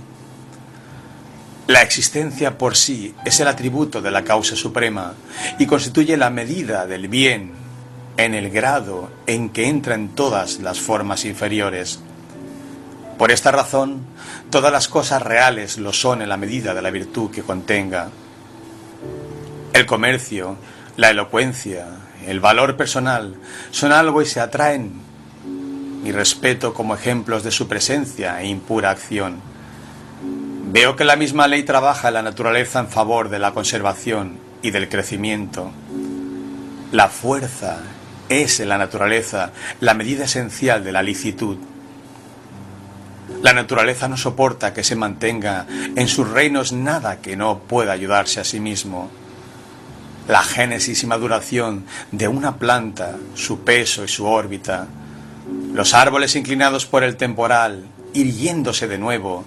La 1.65 1.81
existencia 1.81 2.59
por 2.59 2.75
sí 2.75 3.15
es 3.25 3.39
el 3.39 3.47
atributo 3.47 4.01
de 4.01 4.11
la 4.11 4.23
causa 4.23 4.55
suprema 4.55 5.13
y 5.57 5.65
constituye 5.65 6.15
la 6.15 6.29
medida 6.29 6.85
del 6.85 7.07
bien 7.07 7.53
en 8.17 8.35
el 8.35 8.51
grado 8.51 9.09
en 9.25 9.49
que 9.49 9.67
entran 9.67 10.09
todas 10.09 10.59
las 10.59 10.79
formas 10.79 11.25
inferiores. 11.25 11.99
Por 13.17 13.31
esta 13.31 13.51
razón, 13.51 14.01
todas 14.51 14.71
las 14.71 14.87
cosas 14.87 15.23
reales 15.23 15.79
lo 15.79 15.91
son 15.91 16.21
en 16.21 16.29
la 16.29 16.37
medida 16.37 16.75
de 16.75 16.81
la 16.83 16.91
virtud 16.91 17.31
que 17.31 17.41
contenga. 17.41 18.09
El 19.73 19.85
comercio, 19.85 20.57
la 20.97 21.09
elocuencia, 21.11 21.87
el 22.27 22.39
valor 22.39 22.75
personal 22.75 23.35
son 23.71 23.93
algo 23.93 24.21
y 24.21 24.25
se 24.25 24.41
atraen 24.41 24.91
mi 26.03 26.11
respeto 26.11 26.73
como 26.73 26.95
ejemplos 26.95 27.43
de 27.43 27.51
su 27.51 27.67
presencia 27.67 28.41
e 28.41 28.47
impura 28.47 28.89
acción. 28.89 29.39
Veo 30.65 30.95
que 30.95 31.05
la 31.05 31.15
misma 31.15 31.47
ley 31.47 31.63
trabaja 31.63 32.09
en 32.09 32.15
la 32.15 32.21
naturaleza 32.21 32.79
en 32.79 32.89
favor 32.89 33.29
de 33.29 33.39
la 33.39 33.53
conservación 33.53 34.39
y 34.61 34.71
del 34.71 34.89
crecimiento. 34.89 35.71
La 36.91 37.07
fuerza 37.07 37.79
es 38.29 38.59
en 38.59 38.69
la 38.69 38.77
naturaleza 38.77 39.51
la 39.79 39.93
medida 39.93 40.25
esencial 40.25 40.83
de 40.83 40.91
la 40.91 41.03
licitud. 41.03 41.57
La 43.41 43.53
naturaleza 43.53 44.07
no 44.07 44.17
soporta 44.17 44.73
que 44.73 44.83
se 44.83 44.95
mantenga 44.95 45.65
en 45.95 46.07
sus 46.07 46.29
reinos 46.29 46.73
nada 46.73 47.21
que 47.21 47.37
no 47.37 47.59
pueda 47.59 47.93
ayudarse 47.93 48.39
a 48.39 48.43
sí 48.43 48.59
mismo. 48.59 49.09
La 50.31 50.43
génesis 50.43 51.03
y 51.03 51.07
maduración 51.07 51.83
de 52.13 52.29
una 52.29 52.55
planta, 52.55 53.17
su 53.35 53.65
peso 53.65 54.05
y 54.05 54.07
su 54.07 54.25
órbita, 54.25 54.87
los 55.73 55.93
árboles 55.93 56.37
inclinados 56.37 56.85
por 56.85 57.03
el 57.03 57.17
temporal, 57.17 57.83
irguiéndose 58.13 58.87
de 58.87 58.97
nuevo, 58.97 59.43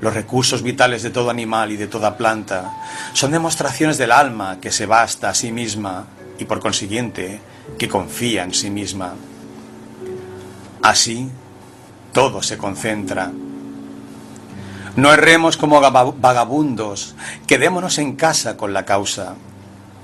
los 0.00 0.14
recursos 0.14 0.62
vitales 0.62 1.02
de 1.02 1.10
todo 1.10 1.30
animal 1.30 1.72
y 1.72 1.76
de 1.76 1.88
toda 1.88 2.16
planta, 2.16 2.70
son 3.12 3.32
demostraciones 3.32 3.98
del 3.98 4.12
alma 4.12 4.58
que 4.60 4.70
se 4.70 4.86
basta 4.86 5.30
a 5.30 5.34
sí 5.34 5.50
misma 5.50 6.06
y 6.38 6.44
por 6.44 6.60
consiguiente 6.60 7.40
que 7.76 7.88
confía 7.88 8.44
en 8.44 8.54
sí 8.54 8.70
misma. 8.70 9.14
Así, 10.80 11.28
todo 12.12 12.40
se 12.40 12.56
concentra. 12.56 13.32
No 14.94 15.12
erremos 15.12 15.56
como 15.56 15.80
vagabundos, 15.80 17.16
quedémonos 17.48 17.98
en 17.98 18.14
casa 18.14 18.56
con 18.56 18.72
la 18.72 18.84
causa. 18.84 19.34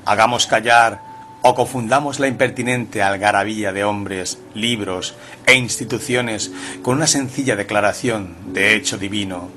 Hagamos 0.07 0.47
callar 0.47 1.03
o 1.43 1.55
confundamos 1.55 2.19
la 2.19 2.29
impertinente 2.29 3.03
algarabía 3.03 3.73
de 3.73 3.85
hombres, 3.85 4.39
libros 4.55 5.15
e 5.47 5.55
instituciones 5.55 6.51
con 6.83 6.97
una 6.97 7.07
sencilla 7.07 7.57
declaración 7.57 8.37
de 8.55 8.75
hecho 8.75 8.99
divino. 8.99 9.51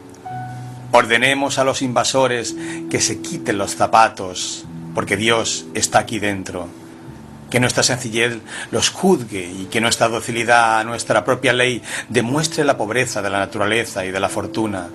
Ordenemos 0.92 1.60
a 1.60 1.64
los 1.64 1.82
invasores 1.82 2.56
que 2.90 3.00
se 3.00 3.22
quiten 3.22 3.58
los 3.58 3.76
zapatos, 3.76 4.66
porque 4.94 5.16
Dios 5.16 5.68
está 5.74 6.00
aquí 6.00 6.20
dentro 6.20 6.68
que 7.50 7.60
nuestra 7.60 7.84
sencillez 7.84 8.38
los 8.72 8.90
juzgue 8.90 9.52
y 9.52 9.66
que 9.66 9.82
nuestra 9.82 10.08
docilidad 10.08 10.80
a 10.80 10.84
nuestra 10.84 11.26
propia 11.26 11.54
ley 11.54 11.82
demuestre 12.08 12.64
la 12.64 12.78
pobreza 12.78 13.22
de 13.22 13.30
la 13.30 13.40
naturaleza 13.40 14.06
y 14.06 14.12
de 14.12 14.20
la 14.20 14.30
fortuna 14.30 14.88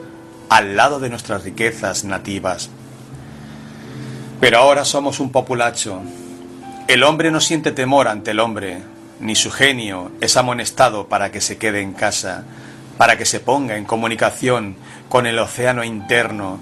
al 0.49 0.77
lado 0.77 1.01
de 1.01 1.11
nuestras 1.11 1.43
riquezas 1.43 2.05
nativas. 2.05 2.71
Pero 4.41 4.59
ahora 4.59 4.85
somos 4.85 5.21
un 5.21 5.31
populacho. 5.31 6.01
El 6.87 7.03
hombre 7.03 7.31
no 7.31 7.41
siente 7.41 7.73
temor 7.73 8.09
ante 8.09 8.33
el 8.33 8.41
hombre, 8.41 8.83
ni 9.21 9.35
su 9.37 9.51
genio 9.51 10.13
es 10.21 10.37
amonestado 10.37 11.09
para 11.09 11.31
que 11.31 11.41
se 11.41 11.57
quede 11.57 11.81
en 11.81 11.93
casa, 11.93 12.45
para 12.99 13.17
que 13.17 13.25
se 13.25 13.41
ponga 13.41 13.77
en 13.77 13.85
comunicación 13.85 14.77
con 15.09 15.27
el 15.27 15.39
océano 15.39 15.85
interno, 15.85 16.59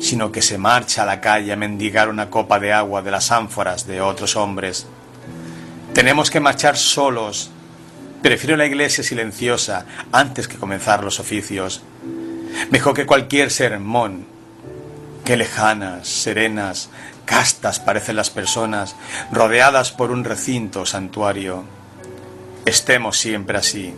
sino 0.00 0.32
que 0.32 0.42
se 0.42 0.58
marcha 0.58 1.02
a 1.02 1.06
la 1.06 1.20
calle 1.20 1.52
a 1.52 1.56
mendigar 1.56 2.08
una 2.08 2.28
copa 2.28 2.60
de 2.60 2.72
agua 2.72 3.00
de 3.02 3.10
las 3.10 3.30
ánforas 3.30 3.86
de 3.86 4.00
otros 4.00 4.36
hombres. 4.36 4.86
Tenemos 5.94 6.30
que 6.30 6.40
marchar 6.40 6.76
solos. 6.76 7.50
Prefiero 8.20 8.56
la 8.56 8.66
iglesia 8.66 9.04
silenciosa 9.04 9.86
antes 10.12 10.48
que 10.48 10.56
comenzar 10.56 11.04
los 11.04 11.20
oficios. 11.20 11.82
Mejor 12.70 12.94
que 12.94 13.06
cualquier 13.06 13.50
sermón. 13.50 14.33
Qué 15.24 15.38
lejanas, 15.38 16.06
serenas, 16.06 16.90
castas 17.24 17.80
parecen 17.80 18.16
las 18.16 18.28
personas 18.28 18.94
rodeadas 19.32 19.90
por 19.90 20.10
un 20.10 20.22
recinto 20.22 20.84
santuario. 20.84 21.64
Estemos 22.66 23.16
siempre 23.16 23.56
así. 23.56 23.94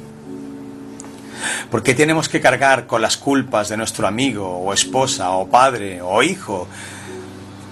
¿Por 1.68 1.82
qué 1.82 1.94
tenemos 1.94 2.28
que 2.28 2.40
cargar 2.40 2.86
con 2.86 3.02
las 3.02 3.16
culpas 3.16 3.68
de 3.68 3.76
nuestro 3.76 4.06
amigo 4.06 4.58
o 4.58 4.72
esposa 4.72 5.32
o 5.32 5.48
padre 5.48 6.00
o 6.00 6.22
hijo 6.22 6.68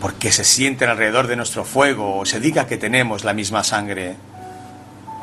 porque 0.01 0.33
se 0.33 0.43
sienten 0.43 0.91
alrededor 0.91 1.29
de 1.29 1.37
nuestro 1.37 1.65
fuego 1.65 2.19
o 2.19 2.27
se 2.27 2.41
diga 2.41 2.67
que 2.67 2.77
tenemos 2.77 3.23
la 3.23 3.35
misma 3.35 3.63
sangre. 3.63 4.17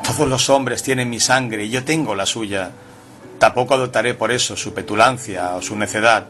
Todos 0.02 0.26
los 0.26 0.48
hombres 0.48 0.82
tienen 0.82 1.10
mi 1.10 1.20
sangre 1.20 1.64
y 1.64 1.70
yo 1.70 1.84
tengo 1.84 2.14
la 2.14 2.24
suya. 2.24 2.70
Tampoco 3.38 3.74
adoptaré 3.74 4.14
por 4.14 4.32
eso 4.32 4.56
su 4.56 4.72
petulancia 4.72 5.54
o 5.54 5.60
su 5.62 5.76
necedad. 5.76 6.26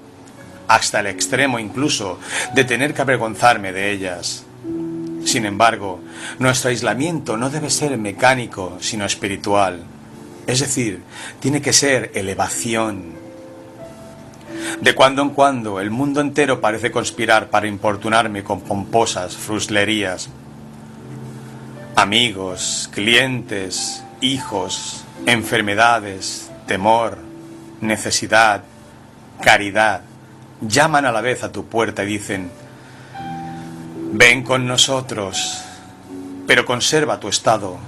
Hasta 0.74 1.00
el 1.00 1.06
extremo 1.06 1.58
incluso 1.58 2.18
de 2.54 2.64
tener 2.64 2.94
que 2.94 3.02
avergonzarme 3.02 3.72
de 3.72 3.90
ellas. 3.90 4.44
Sin 5.24 5.44
embargo, 5.44 6.00
nuestro 6.38 6.70
aislamiento 6.70 7.36
no 7.36 7.50
debe 7.50 7.68
ser 7.68 7.96
mecánico, 7.98 8.78
sino 8.80 9.04
espiritual. 9.04 9.82
Es 10.46 10.60
decir, 10.60 11.02
tiene 11.40 11.60
que 11.60 11.74
ser 11.74 12.10
elevación. 12.14 13.20
De 14.80 14.94
cuando 14.94 15.22
en 15.22 15.30
cuando 15.30 15.78
el 15.78 15.90
mundo 15.90 16.20
entero 16.20 16.60
parece 16.60 16.90
conspirar 16.90 17.50
para 17.50 17.66
importunarme 17.66 18.42
con 18.42 18.62
pomposas 18.62 19.36
fruslerías. 19.36 20.30
Amigos, 21.96 22.88
clientes, 22.92 24.02
hijos, 24.22 25.04
enfermedades, 25.26 26.50
temor, 26.66 27.18
necesidad, 27.80 28.64
caridad, 29.42 30.02
llaman 30.62 31.04
a 31.06 31.12
la 31.12 31.20
vez 31.20 31.42
a 31.42 31.52
tu 31.52 31.66
puerta 31.66 32.04
y 32.04 32.06
dicen, 32.06 32.50
ven 34.12 34.42
con 34.42 34.66
nosotros, 34.66 35.62
pero 36.46 36.64
conserva 36.64 37.20
tu 37.20 37.28
estado, 37.28 37.78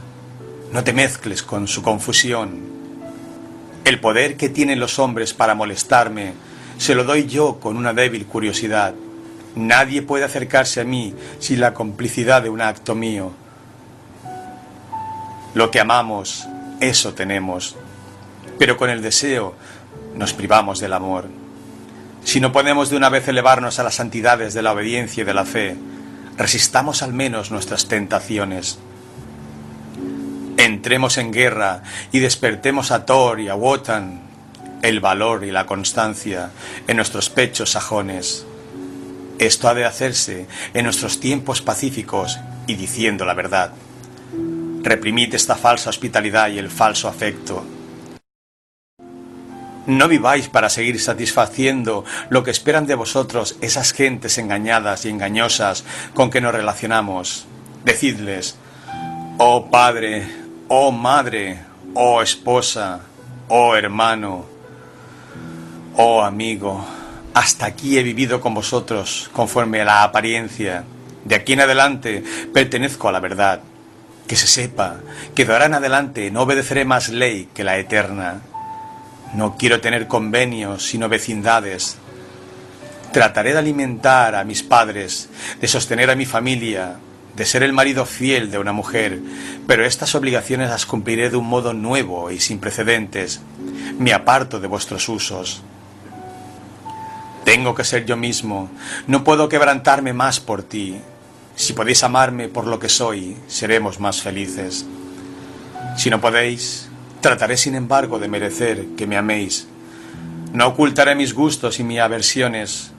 no 0.73 0.83
te 0.85 0.93
mezcles 0.93 1.43
con 1.43 1.69
su 1.69 1.83
confusión. 1.83 2.75
El 3.85 4.01
poder 4.01 4.37
que 4.37 4.49
tienen 4.49 4.81
los 4.81 4.99
hombres 4.99 5.35
para 5.35 5.55
molestarme 5.55 6.33
se 6.79 6.95
lo 6.95 7.05
doy 7.05 7.27
yo 7.27 7.61
con 7.61 7.77
una 7.77 7.93
débil 7.93 8.27
curiosidad. 8.27 8.95
Nadie 9.55 10.03
puede 10.03 10.25
acercarse 10.25 10.81
a 10.81 10.85
mí 10.85 11.15
sin 11.39 11.61
la 11.61 11.75
complicidad 11.75 12.43
de 12.43 12.49
un 12.49 12.61
acto 12.61 12.95
mío. 12.95 13.33
Lo 15.55 15.71
que 15.71 15.79
amamos, 15.79 16.49
eso 16.81 17.15
tenemos. 17.15 17.77
Pero 18.59 18.77
con 18.77 18.91
el 18.91 19.03
deseo 19.03 19.55
nos 20.17 20.33
privamos 20.33 20.81
del 20.81 20.93
amor. 20.93 21.44
Si 22.25 22.41
no 22.41 22.53
podemos 22.53 22.91
de 22.91 22.97
una 22.97 23.11
vez 23.11 23.29
elevarnos 23.29 23.79
a 23.79 23.83
las 23.83 23.95
santidades 23.95 24.55
de 24.55 24.63
la 24.63 24.73
obediencia 24.73 25.23
y 25.23 25.25
de 25.25 25.35
la 25.35 25.45
fe, 25.45 25.77
resistamos 26.37 27.03
al 27.03 27.13
menos 27.13 27.51
nuestras 27.51 27.87
tentaciones. 27.87 28.79
Entremos 30.57 31.19
en 31.19 31.33
guerra 31.33 31.83
y 32.13 32.21
despertemos 32.21 32.91
a 32.91 33.05
Thor 33.05 33.41
y 33.41 33.49
a 33.49 33.55
Wotan 33.55 34.23
el 34.83 35.01
valor 35.01 35.45
y 35.45 35.51
la 35.51 35.65
constancia 35.65 36.51
en 36.87 36.97
nuestros 36.97 37.31
pechos 37.31 37.71
sajones. 37.71 38.45
Esto 39.39 39.69
ha 39.69 39.75
de 39.75 39.87
hacerse 39.87 40.47
en 40.75 40.85
nuestros 40.85 41.21
tiempos 41.21 41.63
pacíficos 41.63 42.39
y 42.67 42.75
diciendo 42.75 43.25
la 43.25 43.33
verdad. 43.35 43.73
Reprimid 44.83 45.35
esta 45.35 45.57
falsa 45.57 45.89
hospitalidad 45.89 46.51
y 46.51 46.59
el 46.59 46.69
falso 46.69 47.09
afecto 47.09 47.65
no 49.87 50.09
viváis 50.09 50.49
para 50.49 50.69
seguir 50.69 51.01
satisfaciendo 51.01 52.05
lo 52.31 52.43
que 52.43 52.51
esperan 52.51 52.87
de 52.87 52.95
vosotros 52.95 53.57
esas 53.61 53.93
gentes 53.93 54.39
engañadas 54.39 55.05
y 55.05 55.11
engañosas 55.11 55.85
con 56.15 56.31
que 56.31 56.41
nos 56.41 56.55
relacionamos. 56.55 57.47
Decidles, 57.85 58.57
oh 59.39 59.71
Padre, 59.71 60.27
oh 60.69 60.91
Madre, 60.91 61.61
oh 61.95 62.23
Esposa, 62.23 63.01
oh 63.49 63.77
Hermano, 63.77 64.47
oh 65.97 66.23
Amigo, 66.23 66.85
hasta 67.35 67.67
aquí 67.67 67.99
he 67.99 68.03
vivido 68.03 68.41
con 68.41 68.55
vosotros 68.55 69.31
conforme 69.33 69.83
a 69.83 69.85
la 69.85 70.03
apariencia. 70.05 70.85
De 71.25 71.35
aquí 71.35 71.55
en 71.55 71.61
adelante 71.61 72.23
pertenezco 72.53 73.09
a 73.09 73.13
la 73.13 73.21
verdad. 73.21 73.61
Que 74.27 74.37
se 74.37 74.47
sepa 74.47 75.01
que 75.35 75.45
de 75.45 75.53
ahora 75.53 75.67
en 75.67 75.75
adelante 75.75 76.31
no 76.31 76.43
obedeceré 76.43 76.87
más 76.87 77.11
ley 77.11 77.51
que 77.53 77.63
la 77.63 77.77
eterna 77.77 78.41
no 79.35 79.57
quiero 79.57 79.81
tener 79.81 80.07
convenios, 80.07 80.87
sino 80.87 81.09
vecindades. 81.09 81.97
Trataré 83.13 83.53
de 83.53 83.59
alimentar 83.59 84.35
a 84.35 84.45
mis 84.45 84.63
padres, 84.63 85.29
de 85.61 85.69
sostener 85.69 86.11
a 86.11 86.17
mi 86.17 86.25
familia, 86.25 86.97
de 87.37 87.45
ser 87.45 87.63
el 87.63 87.73
marido 87.73 88.07
fiel 88.07 88.51
de 88.51 88.59
una 88.59 88.73
mujer, 88.73 89.21
pero 89.67 89.85
estas 89.85 90.15
obligaciones 90.15 90.71
las 90.71 90.87
cumpliré 90.87 91.31
de 91.31 91.37
un 91.37 91.47
modo 91.47 91.73
nuevo 91.73 92.31
y 92.31 92.41
sin 92.41 92.61
precedentes. 92.61 93.41
Me 93.99 94.13
aparto 94.13 94.61
de 94.61 94.69
vuestros 94.69 95.09
usos. 95.09 95.63
Tengo 97.45 97.75
que 97.75 97.85
ser 97.85 98.07
yo 98.07 98.17
mismo, 98.17 98.71
no 99.07 99.23
puedo 99.23 99.49
quebrantarme 99.49 100.13
más 100.13 100.41
por 100.41 100.63
ti. 100.63 100.97
Si 101.57 101.73
podéis 101.73 102.03
amarme 102.03 102.49
por 102.49 102.67
lo 102.67 102.79
que 102.79 102.89
soy, 102.89 103.37
seremos 103.49 104.01
más 104.01 104.23
felices. 104.23 104.87
Si 105.97 106.11
no 106.11 106.21
podéis, 106.21 106.84
Trataré, 107.25 107.57
sin 107.57 107.75
embargo, 107.75 108.19
de 108.19 108.29
merecer 108.29 108.85
que 108.99 109.07
me 109.07 109.17
améis. 109.17 109.67
No 110.53 110.67
ocultaré 110.67 111.15
mis 111.15 111.33
gustos 111.33 111.81
y 111.81 111.83
mis 111.83 111.99
aversiones. 111.99 112.91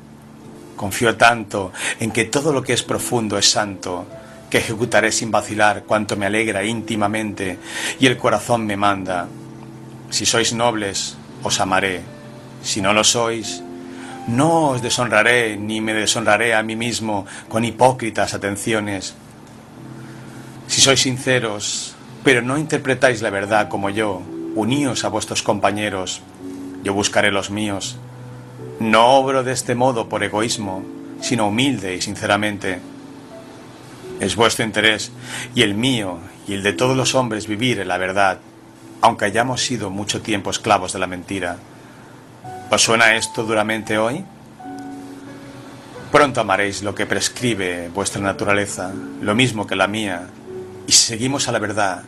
Confío 0.75 1.15
tanto 1.15 1.71
en 1.99 2.09
que 2.09 2.25
todo 2.25 2.51
lo 2.51 2.63
que 2.63 2.73
es 2.73 2.81
profundo 2.81 3.37
es 3.37 3.47
santo, 3.47 4.07
que 4.49 4.57
ejecutaré 4.57 5.11
sin 5.11 5.29
vacilar 5.29 5.83
cuanto 5.83 6.17
me 6.17 6.25
alegra 6.25 6.63
íntimamente 6.63 7.59
y 7.99 8.07
el 8.07 8.17
corazón 8.17 8.65
me 8.65 8.75
manda. 8.75 9.27
Si 10.09 10.25
sois 10.25 10.53
nobles, 10.53 11.17
os 11.43 11.59
amaré. 11.59 12.01
Si 12.63 12.81
no 12.81 12.93
lo 12.93 13.03
sois, 13.03 13.61
no 14.27 14.69
os 14.69 14.81
deshonraré 14.81 15.55
ni 15.55 15.81
me 15.81 15.93
deshonraré 15.93 16.55
a 16.55 16.63
mí 16.63 16.75
mismo 16.75 17.27
con 17.47 17.63
hipócritas 17.63 18.33
atenciones. 18.33 19.13
Si 20.65 20.81
sois 20.81 20.99
sinceros, 20.99 21.94
pero 22.25 22.41
no 22.41 22.57
interpretáis 22.57 23.21
la 23.21 23.29
verdad 23.29 23.69
como 23.69 23.91
yo. 23.91 24.19
Uníos 24.55 25.05
a 25.05 25.09
vuestros 25.09 25.43
compañeros. 25.43 26.23
Yo 26.83 26.91
buscaré 26.91 27.31
los 27.31 27.51
míos. 27.51 27.97
No 28.79 29.11
obro 29.11 29.43
de 29.43 29.51
este 29.51 29.75
modo 29.75 30.09
por 30.09 30.23
egoísmo, 30.23 30.83
sino 31.21 31.47
humilde 31.47 31.93
y 31.93 32.01
sinceramente. 32.01 32.79
Es 34.19 34.35
vuestro 34.35 34.65
interés 34.65 35.11
y 35.53 35.61
el 35.61 35.75
mío 35.75 36.17
y 36.47 36.55
el 36.55 36.63
de 36.63 36.73
todos 36.73 36.97
los 36.97 37.13
hombres 37.13 37.45
vivir 37.45 37.79
en 37.79 37.89
la 37.89 37.99
verdad, 37.99 38.39
aunque 39.01 39.25
hayamos 39.25 39.61
sido 39.61 39.91
mucho 39.91 40.23
tiempo 40.23 40.49
esclavos 40.49 40.93
de 40.93 40.99
la 40.99 41.07
mentira. 41.07 41.57
¿Os 42.71 42.81
suena 42.81 43.15
esto 43.15 43.43
duramente 43.43 43.99
hoy? 43.99 44.25
Pronto 46.11 46.41
amaréis 46.41 46.81
lo 46.81 46.95
que 46.95 47.05
prescribe 47.05 47.89
vuestra 47.89 48.21
naturaleza, 48.21 48.91
lo 49.21 49.35
mismo 49.35 49.67
que 49.67 49.75
la 49.75 49.87
mía, 49.87 50.27
y 50.87 50.91
si 50.91 51.05
seguimos 51.05 51.47
a 51.47 51.51
la 51.51 51.59
verdad, 51.59 52.03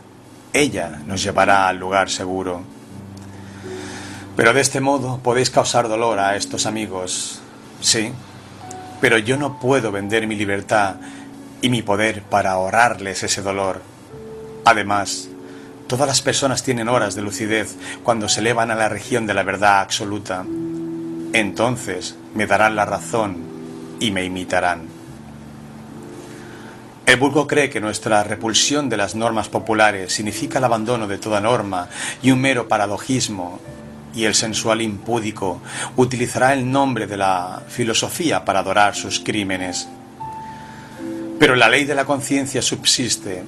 ella 0.52 1.00
nos 1.06 1.22
llevará 1.22 1.68
al 1.68 1.78
lugar 1.78 2.10
seguro. 2.10 2.62
Pero 4.36 4.52
de 4.52 4.60
este 4.60 4.80
modo 4.80 5.18
podéis 5.18 5.50
causar 5.50 5.88
dolor 5.88 6.18
a 6.18 6.36
estos 6.36 6.66
amigos, 6.66 7.40
sí, 7.80 8.12
pero 9.00 9.18
yo 9.18 9.36
no 9.36 9.58
puedo 9.58 9.90
vender 9.90 10.26
mi 10.26 10.36
libertad 10.36 10.96
y 11.60 11.70
mi 11.70 11.82
poder 11.82 12.22
para 12.22 12.52
ahorrarles 12.52 13.22
ese 13.22 13.42
dolor. 13.42 13.82
Además, 14.64 15.28
todas 15.86 16.06
las 16.06 16.22
personas 16.22 16.62
tienen 16.62 16.88
horas 16.88 17.14
de 17.14 17.22
lucidez 17.22 17.76
cuando 18.02 18.28
se 18.28 18.40
elevan 18.40 18.70
a 18.70 18.76
la 18.76 18.88
región 18.88 19.26
de 19.26 19.34
la 19.34 19.42
verdad 19.42 19.80
absoluta. 19.80 20.44
Entonces 21.32 22.16
me 22.34 22.46
darán 22.46 22.76
la 22.76 22.84
razón 22.84 23.38
y 24.00 24.10
me 24.10 24.24
imitarán. 24.24 24.97
El 27.08 27.16
vulgo 27.16 27.46
cree 27.46 27.70
que 27.70 27.80
nuestra 27.80 28.22
repulsión 28.22 28.90
de 28.90 28.98
las 28.98 29.14
normas 29.14 29.48
populares 29.48 30.12
significa 30.12 30.58
el 30.58 30.64
abandono 30.64 31.08
de 31.08 31.16
toda 31.16 31.40
norma 31.40 31.88
y 32.20 32.32
un 32.32 32.38
mero 32.38 32.68
paradojismo, 32.68 33.60
y 34.14 34.26
el 34.26 34.34
sensual 34.34 34.82
impúdico 34.82 35.62
utilizará 35.96 36.52
el 36.52 36.70
nombre 36.70 37.06
de 37.06 37.16
la 37.16 37.62
filosofía 37.66 38.44
para 38.44 38.58
adorar 38.58 38.94
sus 38.94 39.20
crímenes. 39.20 39.88
Pero 41.38 41.56
la 41.56 41.70
ley 41.70 41.86
de 41.86 41.94
la 41.94 42.04
conciencia 42.04 42.60
subsiste. 42.60 43.42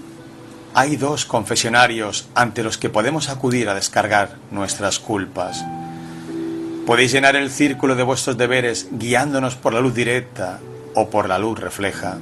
Hay 0.72 0.96
dos 0.96 1.26
confesionarios 1.26 2.30
ante 2.34 2.62
los 2.62 2.78
que 2.78 2.88
podemos 2.88 3.28
acudir 3.28 3.68
a 3.68 3.74
descargar 3.74 4.36
nuestras 4.50 4.98
culpas. 4.98 5.62
Podéis 6.86 7.12
llenar 7.12 7.36
el 7.36 7.50
círculo 7.50 7.94
de 7.94 8.04
vuestros 8.04 8.38
deberes 8.38 8.88
guiándonos 8.90 9.54
por 9.56 9.74
la 9.74 9.82
luz 9.82 9.94
directa 9.94 10.60
o 10.94 11.10
por 11.10 11.28
la 11.28 11.38
luz 11.38 11.60
refleja. 11.60 12.16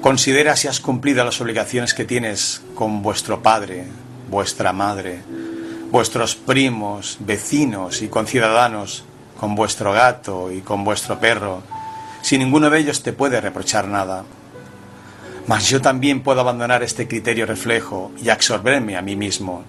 Considera 0.00 0.56
si 0.56 0.68
has 0.68 0.78
cumplido 0.78 1.24
las 1.24 1.40
obligaciones 1.40 1.92
que 1.92 2.04
tienes 2.04 2.62
con 2.76 3.02
vuestro 3.02 3.42
padre, 3.42 3.84
vuestra 4.30 4.72
madre, 4.72 5.20
vuestros 5.90 6.36
primos, 6.36 7.16
vecinos 7.20 8.00
y 8.02 8.08
conciudadanos, 8.08 9.04
con 9.40 9.56
vuestro 9.56 9.92
gato 9.92 10.52
y 10.52 10.60
con 10.60 10.84
vuestro 10.84 11.18
perro, 11.18 11.64
si 12.22 12.38
ninguno 12.38 12.70
de 12.70 12.78
ellos 12.78 13.02
te 13.02 13.12
puede 13.12 13.40
reprochar 13.40 13.88
nada. 13.88 14.24
Mas 15.48 15.68
yo 15.68 15.80
también 15.80 16.22
puedo 16.22 16.40
abandonar 16.40 16.84
este 16.84 17.08
criterio 17.08 17.44
reflejo 17.44 18.12
y 18.22 18.28
absorberme 18.28 18.96
a 18.96 19.02
mí 19.02 19.16
mismo. 19.16 19.64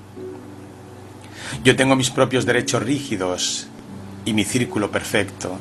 Yo 1.63 1.75
tengo 1.75 1.95
mis 1.95 2.11
propios 2.11 2.45
derechos 2.45 2.83
rígidos 2.83 3.67
y 4.25 4.33
mi 4.33 4.43
círculo 4.43 4.91
perfecto. 4.91 5.57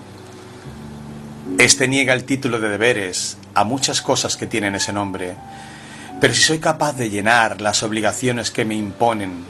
Este 1.57 1.89
niega 1.89 2.13
el 2.13 2.25
título 2.25 2.61
de 2.61 2.69
deberes 2.69 3.39
a 3.59 3.65
muchas 3.65 4.03
cosas 4.03 4.37
que 4.37 4.47
tienen 4.47 4.75
ese 4.75 4.93
nombre, 4.93 5.35
pero 6.21 6.35
si 6.35 6.43
soy 6.43 6.59
capaz 6.59 6.95
de 6.95 7.11
llenar 7.11 7.61
las 7.61 7.83
obligaciones 7.83 8.51
que 8.51 8.65
me 8.65 8.75
imponen, 8.75 9.45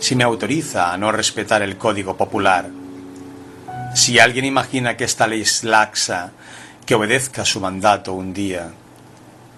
si 0.00 0.16
me 0.16 0.24
autoriza 0.24 0.92
a 0.92 0.98
no 0.98 1.12
respetar 1.12 1.62
el 1.62 1.76
código 1.76 2.16
popular, 2.16 2.70
Si 3.94 4.18
alguien 4.18 4.44
imagina 4.44 4.96
que 4.96 5.04
esta 5.04 5.28
ley 5.28 5.42
es 5.42 5.62
laxa, 5.62 6.32
que 6.84 6.96
obedezca 6.96 7.44
su 7.44 7.60
mandato 7.60 8.12
un 8.12 8.34
día, 8.34 8.72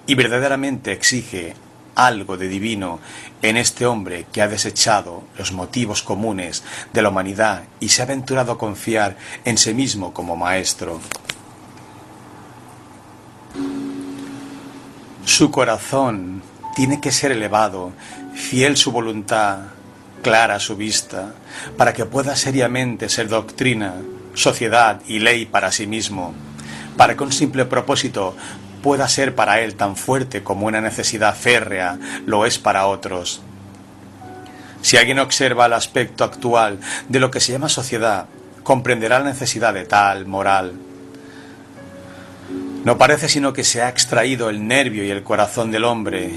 y 0.07 0.15
verdaderamente 0.15 0.93
exige 0.93 1.55
algo 1.95 2.37
de 2.37 2.47
divino 2.47 3.01
en 3.41 3.57
este 3.57 3.87
hombre 3.87 4.27
que 4.31 4.43
ha 4.43 4.49
desechado 4.49 5.25
los 5.39 5.53
motivos 5.53 6.03
comunes 6.03 6.63
de 6.93 7.01
la 7.01 7.09
humanidad 7.09 7.65
y 7.81 7.89
se 7.89 8.03
ha 8.03 8.05
aventurado 8.05 8.53
a 8.53 8.59
confiar 8.59 9.17
en 9.47 9.57
sí 9.57 9.73
mismo 9.73 10.13
como 10.13 10.37
maestro. 10.37 11.01
Su 15.27 15.51
corazón 15.51 16.41
tiene 16.77 17.01
que 17.01 17.11
ser 17.11 17.33
elevado, 17.33 17.93
fiel 18.33 18.77
su 18.77 18.93
voluntad, 18.93 19.59
clara 20.23 20.61
su 20.61 20.77
vista, 20.77 21.35
para 21.77 21.93
que 21.93 22.05
pueda 22.05 22.37
seriamente 22.37 23.09
ser 23.09 23.29
doctrina, 23.29 23.95
sociedad 24.35 25.01
y 25.09 25.19
ley 25.19 25.45
para 25.45 25.73
sí 25.73 25.89
mismo, 25.89 26.33
para 26.97 27.17
que 27.17 27.25
un 27.25 27.33
simple 27.33 27.65
propósito 27.65 28.37
pueda 28.85 29.09
ser 29.09 29.35
para 29.35 29.61
él 29.61 29.75
tan 29.75 29.97
fuerte 29.97 30.45
como 30.45 30.69
una 30.69 30.81
necesidad 30.81 31.35
férrea 31.35 31.99
lo 32.25 32.47
es 32.47 32.61
para 32.61 32.87
otros. 32.87 33.43
Si 34.81 34.97
alguien 34.97 35.19
observa 35.19 35.67
el 35.67 35.73
aspecto 35.73 36.23
actual 36.23 36.79
de 37.09 37.19
lo 37.19 37.33
que 37.33 37.41
se 37.41 37.51
llama 37.51 37.69
sociedad, 37.69 38.27
comprenderá 38.63 39.19
la 39.19 39.31
necesidad 39.31 39.75
de 39.75 39.87
tal 39.87 40.25
moral. 40.27 40.86
No 42.87 42.99
parece 42.99 43.29
sino 43.29 43.53
que 43.53 43.65
se 43.65 43.83
ha 43.83 43.89
extraído 43.89 44.49
el 44.49 44.69
nervio 44.69 45.03
y 45.03 45.11
el 45.11 45.25
corazón 45.25 45.73
del 45.73 45.83
hombre 45.83 46.31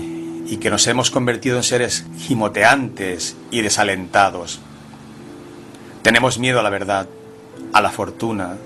y 0.47 0.58
que 0.58 0.72
nos 0.72 0.88
hemos 0.88 1.12
convertido 1.12 1.58
en 1.58 1.64
seres 1.64 2.08
gimoteantes 2.18 3.36
y 3.52 3.62
desalentados. 3.62 4.60
Tenemos 6.02 6.39
miedo 6.39 6.60
a 6.60 6.64
la 6.64 6.72
verdad, 6.72 7.08
a 7.72 7.82
la 7.82 7.91
fortuna, 7.91 8.58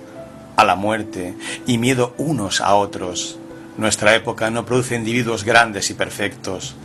a 0.56 0.64
la 0.64 0.78
muerte 0.78 1.36
y 1.68 1.78
miedo 1.78 2.14
unos 2.18 2.62
a 2.62 2.74
otros. 2.76 3.38
Nuestra 3.78 4.16
época 4.16 4.50
no 4.50 4.66
produce 4.66 4.96
individuos 4.96 5.44
grandes 5.44 5.90
y 5.90 5.94
perfectos. 5.94 6.76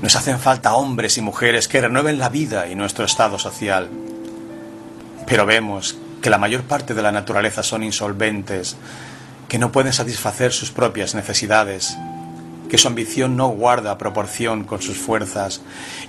Nos 0.00 0.16
hacen 0.16 0.38
falta 0.38 0.76
hombres 0.76 1.18
y 1.18 1.20
mujeres 1.20 1.68
que 1.68 1.82
renueven 1.82 2.18
la 2.18 2.30
vida 2.30 2.68
y 2.68 2.74
nuestro 2.74 3.04
estado 3.04 3.38
social. 3.38 3.90
Pero 5.26 5.44
vemos 5.44 5.98
que 6.22 6.30
la 6.30 6.38
mayor 6.38 6.62
parte 6.62 6.94
de 6.94 7.02
la 7.02 7.12
naturaleza 7.12 7.62
son 7.62 7.82
insolventes, 7.82 8.78
que 9.48 9.58
no 9.58 9.72
pueden 9.72 9.92
satisfacer 9.92 10.52
sus 10.52 10.70
propias 10.70 11.14
necesidades, 11.14 11.96
que 12.68 12.78
su 12.78 12.88
ambición 12.88 13.36
no 13.36 13.48
guarda 13.48 13.98
proporción 13.98 14.64
con 14.64 14.82
sus 14.82 14.96
fuerzas 14.96 15.60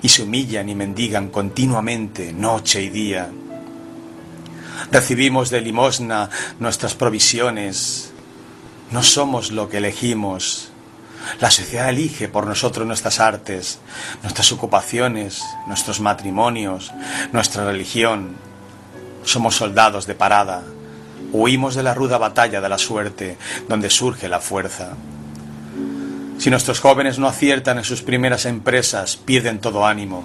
y 0.01 0.09
se 0.09 0.23
humillan 0.23 0.69
y 0.69 0.75
mendigan 0.75 1.29
continuamente 1.29 2.33
noche 2.33 2.81
y 2.81 2.89
día. 2.89 3.29
Recibimos 4.91 5.49
de 5.49 5.61
limosna 5.61 6.29
nuestras 6.59 6.95
provisiones, 6.95 8.11
no 8.91 9.03
somos 9.03 9.51
lo 9.51 9.69
que 9.69 9.77
elegimos. 9.77 10.69
La 11.41 11.51
sociedad 11.51 11.89
elige 11.89 12.29
por 12.29 12.47
nosotros 12.47 12.87
nuestras 12.87 13.19
artes, 13.19 13.79
nuestras 14.23 14.51
ocupaciones, 14.53 15.43
nuestros 15.67 15.99
matrimonios, 15.99 16.93
nuestra 17.33 17.65
religión. 17.65 18.37
Somos 19.23 19.55
soldados 19.55 20.07
de 20.07 20.15
parada. 20.15 20.63
Huimos 21.31 21.75
de 21.75 21.83
la 21.83 21.93
ruda 21.93 22.17
batalla 22.17 22.61
de 22.61 22.69
la 22.69 22.77
suerte, 22.77 23.37
donde 23.67 23.89
surge 23.89 24.29
la 24.29 24.39
fuerza. 24.39 24.93
Si 26.37 26.49
nuestros 26.49 26.79
jóvenes 26.79 27.19
no 27.19 27.27
aciertan 27.27 27.79
en 27.79 27.83
sus 27.83 28.01
primeras 28.01 28.45
empresas, 28.45 29.17
pierden 29.17 29.59
todo 29.59 29.85
ánimo. 29.85 30.23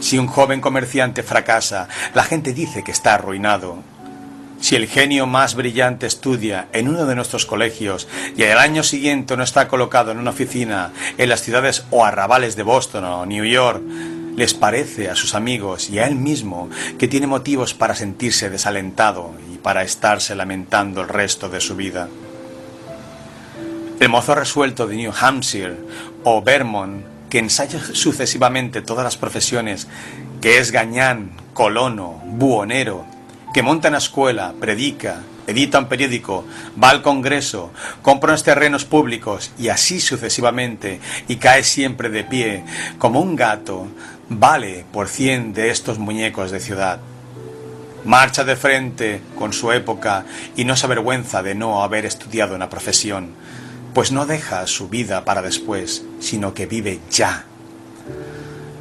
Si 0.00 0.18
un 0.18 0.26
joven 0.26 0.60
comerciante 0.60 1.22
fracasa, 1.22 1.88
la 2.14 2.24
gente 2.24 2.52
dice 2.52 2.82
que 2.82 2.92
está 2.92 3.14
arruinado. 3.14 3.78
Si 4.60 4.74
el 4.74 4.88
genio 4.88 5.26
más 5.26 5.54
brillante 5.54 6.06
estudia 6.06 6.68
en 6.72 6.88
uno 6.88 7.06
de 7.06 7.14
nuestros 7.14 7.46
colegios 7.46 8.08
y 8.36 8.42
el 8.42 8.58
año 8.58 8.82
siguiente 8.82 9.36
no 9.36 9.44
está 9.44 9.68
colocado 9.68 10.10
en 10.10 10.18
una 10.18 10.30
oficina 10.30 10.92
en 11.16 11.28
las 11.28 11.42
ciudades 11.42 11.84
o 11.90 12.04
arrabales 12.04 12.56
de 12.56 12.64
Boston 12.64 13.04
o 13.04 13.26
New 13.26 13.44
York, 13.44 13.82
les 14.36 14.54
parece 14.54 15.10
a 15.10 15.14
sus 15.14 15.34
amigos 15.34 15.90
y 15.90 15.98
a 16.00 16.06
él 16.06 16.16
mismo 16.16 16.70
que 16.98 17.06
tiene 17.06 17.26
motivos 17.26 17.74
para 17.74 17.94
sentirse 17.94 18.50
desalentado 18.50 19.32
para 19.68 19.82
estarse 19.82 20.34
lamentando 20.34 21.02
el 21.02 21.10
resto 21.10 21.50
de 21.50 21.60
su 21.60 21.76
vida. 21.76 22.08
El 24.00 24.08
mozo 24.08 24.34
resuelto 24.34 24.86
de 24.86 24.96
New 24.96 25.12
Hampshire 25.12 25.76
o 26.24 26.40
Vermont, 26.40 27.04
que 27.28 27.38
ensaya 27.38 27.78
sucesivamente 27.78 28.80
todas 28.80 29.04
las 29.04 29.18
profesiones, 29.18 29.86
que 30.40 30.56
es 30.56 30.72
gañán, 30.72 31.32
colono, 31.52 32.18
buhonero, 32.24 33.04
que 33.52 33.62
monta 33.62 33.88
una 33.88 33.98
escuela, 33.98 34.54
predica, 34.58 35.20
edita 35.46 35.80
un 35.80 35.88
periódico, 35.88 36.46
va 36.82 36.88
al 36.88 37.02
Congreso, 37.02 37.70
compra 38.00 38.30
unos 38.30 38.44
terrenos 38.44 38.86
públicos 38.86 39.50
y 39.58 39.68
así 39.68 40.00
sucesivamente, 40.00 40.98
y 41.28 41.36
cae 41.36 41.62
siempre 41.62 42.08
de 42.08 42.24
pie, 42.24 42.64
como 42.96 43.20
un 43.20 43.36
gato, 43.36 43.86
vale 44.30 44.86
por 44.90 45.08
cien 45.08 45.52
de 45.52 45.68
estos 45.68 45.98
muñecos 45.98 46.52
de 46.52 46.60
ciudad. 46.60 47.00
Marcha 48.04 48.44
de 48.44 48.56
frente 48.56 49.20
con 49.36 49.52
su 49.52 49.72
época 49.72 50.24
y 50.56 50.64
no 50.64 50.76
se 50.76 50.86
avergüenza 50.86 51.42
de 51.42 51.54
no 51.54 51.82
haber 51.82 52.06
estudiado 52.06 52.54
una 52.54 52.70
profesión, 52.70 53.34
pues 53.92 54.12
no 54.12 54.26
deja 54.26 54.66
su 54.66 54.88
vida 54.88 55.24
para 55.24 55.42
después, 55.42 56.04
sino 56.20 56.54
que 56.54 56.66
vive 56.66 57.00
ya. 57.10 57.44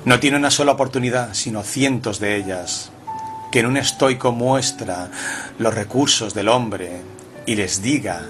No 0.05 0.19
tiene 0.19 0.37
una 0.37 0.51
sola 0.51 0.73
oportunidad, 0.73 1.33
sino 1.33 1.63
cientos 1.63 2.19
de 2.19 2.37
ellas 2.37 2.91
que 3.51 3.59
en 3.59 3.65
un 3.65 3.77
estoico 3.77 4.31
muestra 4.31 5.09
los 5.57 5.73
recursos 5.73 6.33
del 6.33 6.49
hombre 6.49 7.01
y 7.45 7.55
les 7.55 7.81
diga 7.81 8.23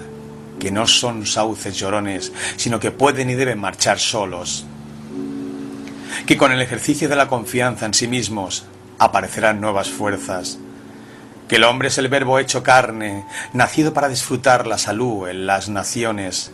que 0.58 0.70
no 0.70 0.86
son 0.86 1.26
sauces 1.26 1.76
llorones, 1.76 2.32
sino 2.56 2.80
que 2.80 2.90
pueden 2.90 3.30
y 3.30 3.34
deben 3.34 3.58
marchar 3.58 3.98
solos. 3.98 4.64
Que 6.26 6.36
con 6.36 6.52
el 6.52 6.60
ejercicio 6.60 7.08
de 7.08 7.16
la 7.16 7.28
confianza 7.28 7.86
en 7.86 7.94
sí 7.94 8.08
mismos 8.08 8.64
aparecerán 8.98 9.60
nuevas 9.60 9.88
fuerzas. 9.88 10.58
Que 11.48 11.56
el 11.56 11.64
hombre 11.64 11.88
es 11.88 11.98
el 11.98 12.08
verbo 12.08 12.38
hecho 12.38 12.62
carne, 12.62 13.24
nacido 13.52 13.94
para 13.94 14.08
disfrutar 14.08 14.66
la 14.66 14.78
salud 14.78 15.28
en 15.28 15.46
las 15.46 15.68
naciones, 15.68 16.52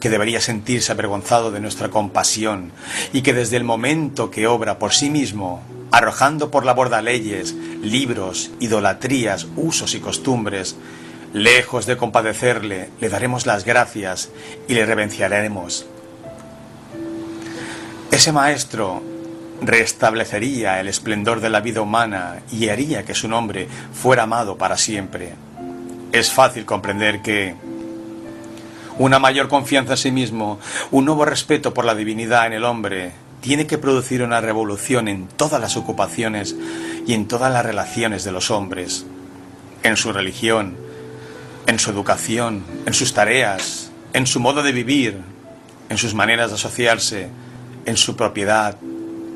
que 0.00 0.10
debería 0.10 0.40
sentirse 0.40 0.92
avergonzado 0.92 1.50
de 1.50 1.60
nuestra 1.60 1.88
compasión 1.88 2.72
y 3.12 3.22
que 3.22 3.34
desde 3.34 3.56
el 3.56 3.64
momento 3.64 4.30
que 4.30 4.46
obra 4.46 4.78
por 4.78 4.92
sí 4.92 5.10
mismo 5.10 5.62
arrojando 5.90 6.50
por 6.50 6.64
la 6.64 6.74
borda 6.74 7.02
leyes, 7.02 7.54
libros, 7.82 8.50
idolatrías, 8.60 9.46
usos 9.56 9.94
y 9.94 10.00
costumbres, 10.00 10.76
lejos 11.32 11.86
de 11.86 11.96
compadecerle, 11.96 12.90
le 13.00 13.08
daremos 13.08 13.46
las 13.46 13.64
gracias 13.64 14.30
y 14.66 14.74
le 14.74 14.86
revenciaremos. 14.86 15.86
Ese 18.10 18.32
maestro 18.32 19.02
restablecería 19.60 20.80
el 20.80 20.88
esplendor 20.88 21.40
de 21.40 21.50
la 21.50 21.60
vida 21.60 21.80
humana 21.80 22.42
y 22.50 22.68
haría 22.68 23.04
que 23.04 23.14
su 23.14 23.28
nombre 23.28 23.68
fuera 23.92 24.24
amado 24.24 24.56
para 24.56 24.76
siempre. 24.76 25.34
Es 26.12 26.30
fácil 26.30 26.64
comprender 26.64 27.20
que 27.22 27.54
una 28.98 29.18
mayor 29.18 29.48
confianza 29.48 29.92
en 29.92 29.98
sí 29.98 30.10
mismo, 30.10 30.58
un 30.90 31.04
nuevo 31.04 31.24
respeto 31.24 31.72
por 31.72 31.84
la 31.84 31.94
divinidad 31.94 32.46
en 32.46 32.52
el 32.52 32.64
hombre, 32.64 33.12
tiene 33.40 33.66
que 33.66 33.78
producir 33.78 34.22
una 34.22 34.40
revolución 34.40 35.06
en 35.06 35.28
todas 35.28 35.60
las 35.60 35.76
ocupaciones 35.76 36.56
y 37.06 37.14
en 37.14 37.28
todas 37.28 37.52
las 37.52 37.64
relaciones 37.64 38.24
de 38.24 38.32
los 38.32 38.50
hombres, 38.50 39.06
en 39.82 39.96
su 39.96 40.12
religión, 40.12 40.76
en 41.66 41.78
su 41.78 41.90
educación, 41.90 42.64
en 42.86 42.94
sus 42.94 43.14
tareas, 43.14 43.90
en 44.12 44.26
su 44.26 44.40
modo 44.40 44.62
de 44.62 44.72
vivir, 44.72 45.18
en 45.88 45.98
sus 45.98 46.14
maneras 46.14 46.50
de 46.50 46.56
asociarse, 46.56 47.28
en 47.86 47.96
su 47.96 48.16
propiedad, 48.16 48.76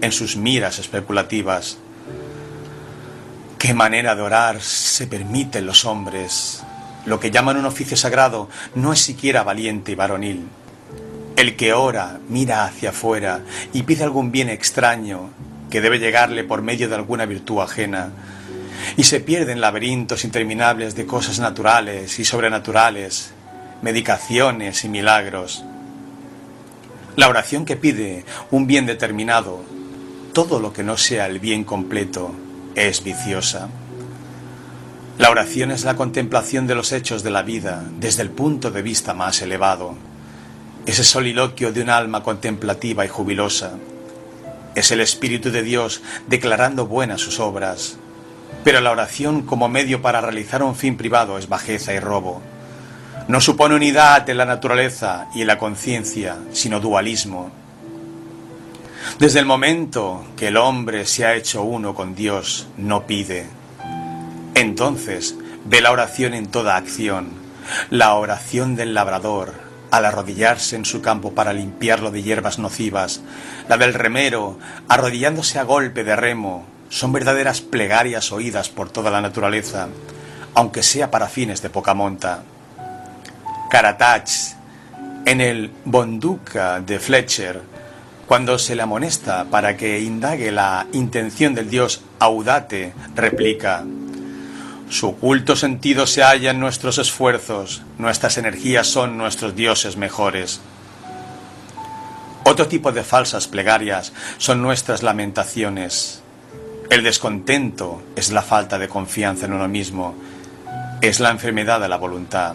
en 0.03 0.13
sus 0.13 0.37
miras 0.37 0.79
especulativas. 0.79 1.79
¿Qué 3.59 3.73
manera 3.73 4.15
de 4.15 4.23
orar 4.23 4.61
se 4.61 5.07
permiten 5.07 5.65
los 5.65 5.87
hombres? 5.87 6.63
Lo 7.07 7.19
que 7.19 7.31
llaman 7.31 7.57
un 7.57 7.65
oficio 7.65 7.97
sagrado 7.97 8.51
no 8.75 8.93
es 8.93 9.01
siquiera 9.01 9.45
valiente 9.45 9.93
y 9.93 9.95
varonil. 9.95 10.47
El 11.37 11.57
que 11.57 11.73
ora, 11.73 12.19
mira 12.29 12.65
hacia 12.65 12.91
afuera 12.91 13.41
y 13.73 13.85
pide 13.85 14.05
algún 14.05 14.31
bien 14.31 14.51
extraño 14.51 15.31
que 15.71 15.81
debe 15.81 15.99
llegarle 15.99 16.45
por 16.45 16.61
medio 16.61 16.89
de 16.89 16.97
alguna 16.97 17.25
virtud 17.25 17.61
ajena, 17.61 18.11
y 18.97 19.05
se 19.05 19.21
pierde 19.21 19.53
en 19.53 19.61
laberintos 19.61 20.25
interminables 20.25 20.95
de 20.95 21.07
cosas 21.07 21.39
naturales 21.39 22.19
y 22.19 22.27
sobrenaturales, 22.27 23.33
medicaciones 23.81 24.85
y 24.85 24.89
milagros. 24.89 25.65
La 27.17 27.29
oración 27.29 27.65
que 27.65 27.77
pide 27.77 28.25
un 28.51 28.67
bien 28.67 28.85
determinado, 28.85 29.65
todo 30.33 30.61
lo 30.61 30.73
que 30.73 30.83
no 30.83 30.97
sea 30.97 31.27
el 31.27 31.39
bien 31.39 31.65
completo, 31.65 32.33
es 32.75 33.05
viciosa. 33.05 33.69
La 35.19 35.31
oración 35.31 35.71
es 35.71 35.85
la 35.85 35.97
contemplación 35.97 36.67
de 36.67 36.75
los 36.75 36.93
hechos 36.93 37.23
de 37.23 37.31
la 37.31 37.43
vida 37.43 37.85
desde 38.01 38.23
el 38.23 38.31
punto 38.31 38.71
de 38.71 38.83
vista 38.83 39.15
más 39.15 39.43
elevado 39.43 39.97
ese 40.87 41.05
soliloquio 41.05 41.73
de 41.73 41.83
un 41.83 41.91
alma 41.91 42.23
contemplativa 42.23 43.05
y 43.05 43.09
jubilosa. 43.09 43.73
Es 44.75 44.91
el 44.91 45.01
Espíritu 45.01 45.51
de 45.51 45.63
Dios 45.63 46.03
declarando 46.27 46.87
buenas 46.87 47.21
sus 47.21 47.39
obras. 47.39 47.99
Pero 48.65 48.81
la 48.81 48.91
oración 48.91 49.43
como 49.43 49.69
medio 49.69 50.03
para 50.03 50.21
realizar 50.21 50.63
un 50.63 50.75
fin 50.75 50.97
privado 50.97 51.39
es 51.39 51.49
bajeza 51.49 51.93
y 51.95 52.01
robo. 52.01 52.43
No 53.29 53.41
supone 53.41 53.77
unidad 53.77 54.29
en 54.29 54.39
la 54.39 54.45
naturaleza 54.45 55.29
y 55.35 55.43
en 55.43 55.47
la 55.47 55.59
conciencia, 55.59 56.37
sino 56.53 56.81
dualismo. 56.81 57.51
Desde 59.19 59.39
el 59.39 59.47
momento 59.47 60.25
que 60.37 60.49
el 60.49 60.57
hombre 60.57 61.07
se 61.07 61.25
ha 61.25 61.35
hecho 61.35 61.63
uno 61.63 61.95
con 61.95 62.15
Dios, 62.15 62.69
no 62.77 63.07
pide. 63.07 63.47
Entonces 64.55 65.37
ve 65.65 65.81
la 65.81 65.93
oración 65.93 66.35
en 66.35 66.47
toda 66.47 66.77
acción, 66.77 67.31
la 67.91 68.15
oración 68.15 68.77
del 68.77 68.95
labrador, 68.95 69.55
al 69.91 70.07
arrodillarse 70.07 70.77
en 70.77 70.85
su 70.85 71.03
campo 71.03 71.35
para 71.35 71.53
limpiarlo 71.53 72.11
de 72.11 72.23
hierbas 72.23 72.59
nocivas, 72.59 73.21
la 73.69 73.77
del 73.77 73.95
remero, 73.95 74.59
arrodillándose 74.89 75.59
a 75.59 75.65
golpe 75.65 76.05
de 76.05 76.17
remo, 76.17 76.67
son 76.89 77.13
verdaderas 77.13 77.61
plegarias 77.61 78.33
oídas 78.33 78.69
por 78.69 78.91
toda 78.91 79.11
la 79.11 79.21
naturaleza, 79.21 79.89
aunque 80.55 80.83
sea 80.83 81.11
para 81.11 81.29
fines 81.29 81.63
de 81.63 81.71
poca 81.71 81.95
monta. 81.95 82.43
Karatach, 83.71 84.31
en 85.25 85.41
el 85.41 85.73
Bonduca 85.85 86.81
de 86.81 86.99
Fletcher, 86.99 87.72
cuando 88.33 88.59
se 88.59 88.75
le 88.75 88.81
amonesta 88.81 89.45
para 89.51 89.77
que 89.77 90.01
indague 90.01 90.51
la 90.53 90.87
intención 90.95 91.55
del 91.55 91.69
dios 91.69 92.01
Audate, 92.19 92.95
replica, 93.15 93.85
su 94.89 95.09
oculto 95.09 95.55
sentido 95.55 96.07
se 96.07 96.23
halla 96.23 96.53
en 96.53 96.59
nuestros 96.59 96.97
esfuerzos, 96.97 97.83
nuestras 97.99 98.39
energías 98.39 98.87
son 98.87 99.19
nuestros 99.19 99.55
dioses 99.55 99.99
mejores. 99.99 100.63
Otro 102.45 102.69
tipo 102.69 102.91
de 102.91 103.05
falsas 103.05 103.49
plegarias 103.49 104.15
son 104.39 104.63
nuestras 104.63 105.03
lamentaciones. 105.03 106.23
El 106.89 107.03
descontento 107.03 108.03
es 108.17 108.33
la 108.33 108.41
falta 108.41 108.79
de 108.79 108.89
confianza 108.89 109.45
en 109.45 109.53
uno 109.53 109.69
mismo, 109.69 110.15
es 111.03 111.21
la 111.21 111.29
enfermedad 111.29 111.83
de 111.83 111.89
la 111.91 111.99
voluntad. 111.99 112.55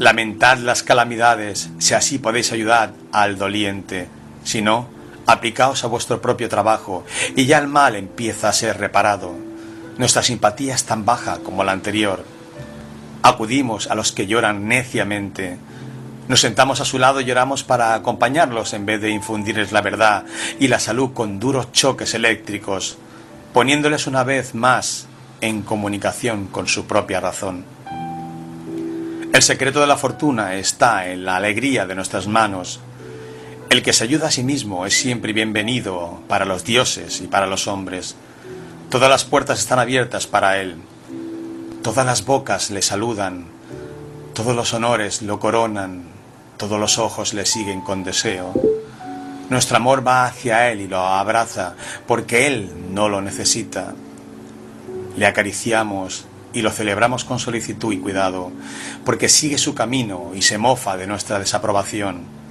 Lamentad 0.00 0.58
las 0.58 0.82
calamidades, 0.82 1.70
si 1.78 1.94
así 1.94 2.18
podéis 2.18 2.50
ayudar 2.50 2.94
al 3.12 3.38
doliente, 3.38 4.08
si 4.44 4.62
no, 4.62 4.88
aplicaos 5.26 5.84
a 5.84 5.88
vuestro 5.88 6.20
propio 6.20 6.48
trabajo 6.48 7.04
y 7.36 7.46
ya 7.46 7.58
el 7.58 7.68
mal 7.68 7.96
empieza 7.96 8.48
a 8.48 8.52
ser 8.52 8.78
reparado. 8.78 9.34
Nuestra 9.98 10.22
simpatía 10.22 10.74
es 10.74 10.84
tan 10.84 11.04
baja 11.04 11.38
como 11.38 11.64
la 11.64 11.72
anterior. 11.72 12.24
Acudimos 13.22 13.88
a 13.88 13.94
los 13.94 14.12
que 14.12 14.26
lloran 14.26 14.66
neciamente. 14.66 15.58
Nos 16.28 16.40
sentamos 16.40 16.80
a 16.80 16.84
su 16.84 16.98
lado 16.98 17.20
y 17.20 17.24
lloramos 17.24 17.62
para 17.62 17.94
acompañarlos 17.94 18.72
en 18.72 18.86
vez 18.86 19.00
de 19.00 19.10
infundirles 19.10 19.72
la 19.72 19.80
verdad 19.80 20.24
y 20.58 20.68
la 20.68 20.80
salud 20.80 21.12
con 21.12 21.38
duros 21.38 21.72
choques 21.72 22.14
eléctricos, 22.14 22.96
poniéndoles 23.52 24.06
una 24.06 24.24
vez 24.24 24.54
más 24.54 25.06
en 25.40 25.62
comunicación 25.62 26.46
con 26.46 26.68
su 26.68 26.86
propia 26.86 27.20
razón. 27.20 27.64
El 29.32 29.42
secreto 29.42 29.80
de 29.80 29.86
la 29.86 29.96
fortuna 29.96 30.54
está 30.54 31.08
en 31.08 31.24
la 31.24 31.36
alegría 31.36 31.86
de 31.86 31.94
nuestras 31.94 32.26
manos. 32.26 32.80
El 33.72 33.82
que 33.82 33.94
se 33.94 34.04
ayuda 34.04 34.28
a 34.28 34.30
sí 34.30 34.42
mismo 34.42 34.84
es 34.84 34.92
siempre 34.92 35.32
bienvenido 35.32 36.20
para 36.28 36.44
los 36.44 36.62
dioses 36.62 37.22
y 37.22 37.26
para 37.26 37.46
los 37.46 37.66
hombres. 37.68 38.16
Todas 38.90 39.08
las 39.08 39.24
puertas 39.24 39.60
están 39.60 39.78
abiertas 39.78 40.26
para 40.26 40.60
Él. 40.60 40.76
Todas 41.82 42.04
las 42.04 42.26
bocas 42.26 42.70
le 42.70 42.82
saludan. 42.82 43.46
Todos 44.34 44.54
los 44.54 44.74
honores 44.74 45.22
lo 45.22 45.40
coronan. 45.40 46.02
Todos 46.58 46.78
los 46.78 46.98
ojos 46.98 47.32
le 47.32 47.46
siguen 47.46 47.80
con 47.80 48.04
deseo. 48.04 48.52
Nuestro 49.48 49.78
amor 49.78 50.06
va 50.06 50.26
hacia 50.26 50.70
Él 50.70 50.82
y 50.82 50.86
lo 50.86 50.98
abraza 50.98 51.74
porque 52.06 52.48
Él 52.48 52.70
no 52.90 53.08
lo 53.08 53.22
necesita. 53.22 53.94
Le 55.16 55.24
acariciamos 55.24 56.26
y 56.52 56.60
lo 56.60 56.72
celebramos 56.72 57.24
con 57.24 57.38
solicitud 57.38 57.90
y 57.94 58.00
cuidado 58.00 58.52
porque 59.06 59.30
sigue 59.30 59.56
su 59.56 59.74
camino 59.74 60.32
y 60.34 60.42
se 60.42 60.58
mofa 60.58 60.98
de 60.98 61.06
nuestra 61.06 61.38
desaprobación. 61.38 62.41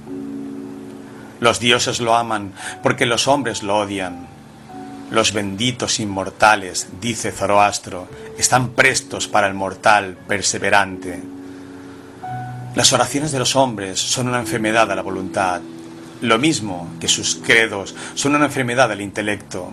Los 1.42 1.58
dioses 1.58 1.98
lo 1.98 2.14
aman 2.14 2.52
porque 2.84 3.04
los 3.04 3.26
hombres 3.26 3.64
lo 3.64 3.78
odian. 3.78 4.28
Los 5.10 5.32
benditos 5.32 5.98
inmortales, 5.98 6.86
dice 7.00 7.32
Zoroastro, 7.32 8.06
están 8.38 8.68
prestos 8.68 9.26
para 9.26 9.48
el 9.48 9.54
mortal 9.54 10.16
perseverante. 10.28 11.20
Las 12.76 12.92
oraciones 12.92 13.32
de 13.32 13.40
los 13.40 13.56
hombres 13.56 13.98
son 13.98 14.28
una 14.28 14.38
enfermedad 14.38 14.86
de 14.86 14.94
la 14.94 15.02
voluntad, 15.02 15.60
lo 16.20 16.38
mismo 16.38 16.88
que 17.00 17.08
sus 17.08 17.34
credos 17.34 17.96
son 18.14 18.36
una 18.36 18.44
enfermedad 18.44 18.88
del 18.88 19.00
intelecto, 19.00 19.72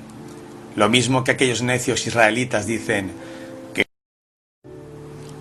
lo 0.75 0.89
mismo 0.89 1.23
que 1.23 1.33
aquellos 1.33 1.61
necios 1.61 2.07
israelitas 2.07 2.65
dicen 2.65 3.11
que, 3.75 3.85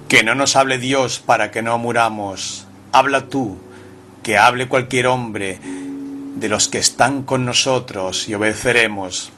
que 0.08 0.22
no 0.24 0.34
nos 0.34 0.56
hable 0.56 0.76
Dios 0.76 1.20
para 1.24 1.50
que 1.50 1.62
no 1.62 1.78
muramos, 1.78 2.66
habla 2.92 3.30
tú, 3.30 3.56
que 4.22 4.36
hable 4.36 4.68
cualquier 4.68 5.06
hombre 5.06 5.58
de 6.38 6.48
los 6.48 6.68
que 6.68 6.78
están 6.78 7.22
con 7.22 7.44
nosotros 7.44 8.28
y 8.28 8.34
obedeceremos. 8.34 9.30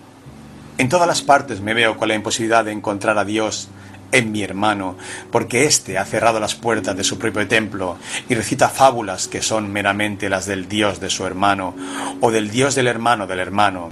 En 0.78 0.88
todas 0.88 1.06
las 1.06 1.22
partes 1.22 1.60
me 1.60 1.74
veo 1.74 1.96
con 1.96 2.08
la 2.08 2.14
imposibilidad 2.14 2.64
de 2.64 2.72
encontrar 2.72 3.18
a 3.18 3.24
Dios 3.24 3.68
en 4.12 4.32
mi 4.32 4.42
hermano, 4.42 4.96
porque 5.30 5.64
éste 5.64 5.98
ha 5.98 6.04
cerrado 6.04 6.40
las 6.40 6.54
puertas 6.54 6.96
de 6.96 7.04
su 7.04 7.18
propio 7.18 7.46
templo 7.46 7.96
y 8.28 8.34
recita 8.34 8.68
fábulas 8.68 9.28
que 9.28 9.42
son 9.42 9.72
meramente 9.72 10.28
las 10.28 10.46
del 10.46 10.68
Dios 10.68 11.00
de 11.00 11.10
su 11.10 11.26
hermano 11.26 11.74
o 12.20 12.30
del 12.30 12.50
Dios 12.50 12.74
del 12.74 12.88
hermano 12.88 13.26
del 13.26 13.38
hermano. 13.38 13.90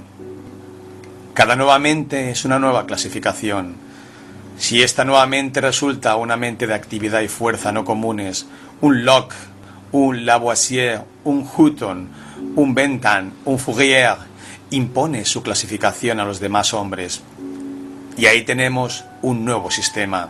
Cada 1.33 1.55
nuevamente 1.55 2.31
es 2.31 2.43
una 2.43 2.59
nueva 2.59 2.85
clasificación. 2.85 3.75
Si 4.57 4.83
esta 4.83 5.05
nuevamente 5.05 5.61
resulta 5.61 6.17
una 6.17 6.35
mente 6.35 6.67
de 6.67 6.73
actividad 6.73 7.21
y 7.21 7.29
fuerza 7.29 7.71
no 7.71 7.85
comunes, 7.85 8.45
un 8.81 9.05
Locke, 9.05 9.35
un 9.93 10.25
Lavoisier, 10.25 11.01
un 11.23 11.47
Hutton, 11.55 12.09
un 12.55 12.73
Bentham, 12.73 13.31
un 13.45 13.59
Fourier, 13.59 14.15
impone 14.71 15.25
su 15.25 15.41
clasificación 15.41 16.19
a 16.19 16.25
los 16.25 16.39
demás 16.39 16.73
hombres. 16.73 17.21
Y 18.17 18.25
ahí 18.25 18.43
tenemos 18.43 19.05
un 19.21 19.45
nuevo 19.45 19.71
sistema. 19.71 20.29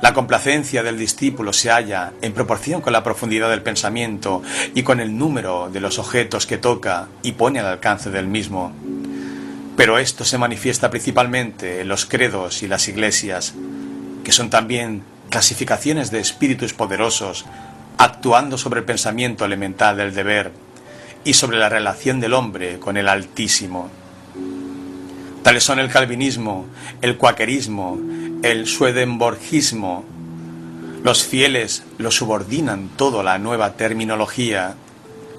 La 0.00 0.14
complacencia 0.14 0.82
del 0.82 0.98
discípulo 0.98 1.52
se 1.52 1.70
halla 1.70 2.12
en 2.22 2.32
proporción 2.32 2.80
con 2.80 2.92
la 2.92 3.04
profundidad 3.04 3.50
del 3.50 3.62
pensamiento 3.62 4.42
y 4.74 4.82
con 4.82 4.98
el 4.98 5.16
número 5.16 5.70
de 5.72 5.80
los 5.80 5.98
objetos 5.98 6.46
que 6.46 6.58
toca 6.58 7.06
y 7.22 7.32
pone 7.32 7.60
al 7.60 7.66
alcance 7.66 8.10
del 8.10 8.26
mismo. 8.26 8.72
Pero 9.76 9.98
esto 9.98 10.24
se 10.24 10.38
manifiesta 10.38 10.90
principalmente 10.90 11.80
en 11.80 11.88
los 11.88 12.04
credos 12.04 12.62
y 12.62 12.68
las 12.68 12.88
iglesias, 12.88 13.54
que 14.24 14.32
son 14.32 14.50
también 14.50 15.04
clasificaciones 15.30 16.10
de 16.10 16.18
espíritus 16.18 16.74
poderosos 16.74 17.44
actuando 17.96 18.58
sobre 18.58 18.80
el 18.80 18.86
pensamiento 18.86 19.44
elemental 19.44 19.96
del 19.96 20.14
deber 20.14 20.52
y 21.24 21.34
sobre 21.34 21.58
la 21.58 21.68
relación 21.68 22.20
del 22.20 22.34
hombre 22.34 22.78
con 22.78 22.96
el 22.96 23.08
Altísimo. 23.08 23.90
Tales 25.42 25.64
son 25.64 25.78
el 25.80 25.90
calvinismo, 25.90 26.66
el 27.00 27.16
cuaquerismo, 27.16 27.98
el 28.42 28.66
swedenborgismo. 28.66 30.04
Los 31.02 31.24
fieles 31.24 31.82
lo 31.98 32.12
subordinan 32.12 32.90
todo 32.96 33.20
a 33.20 33.24
la 33.24 33.38
nueva 33.38 33.72
terminología, 33.72 34.76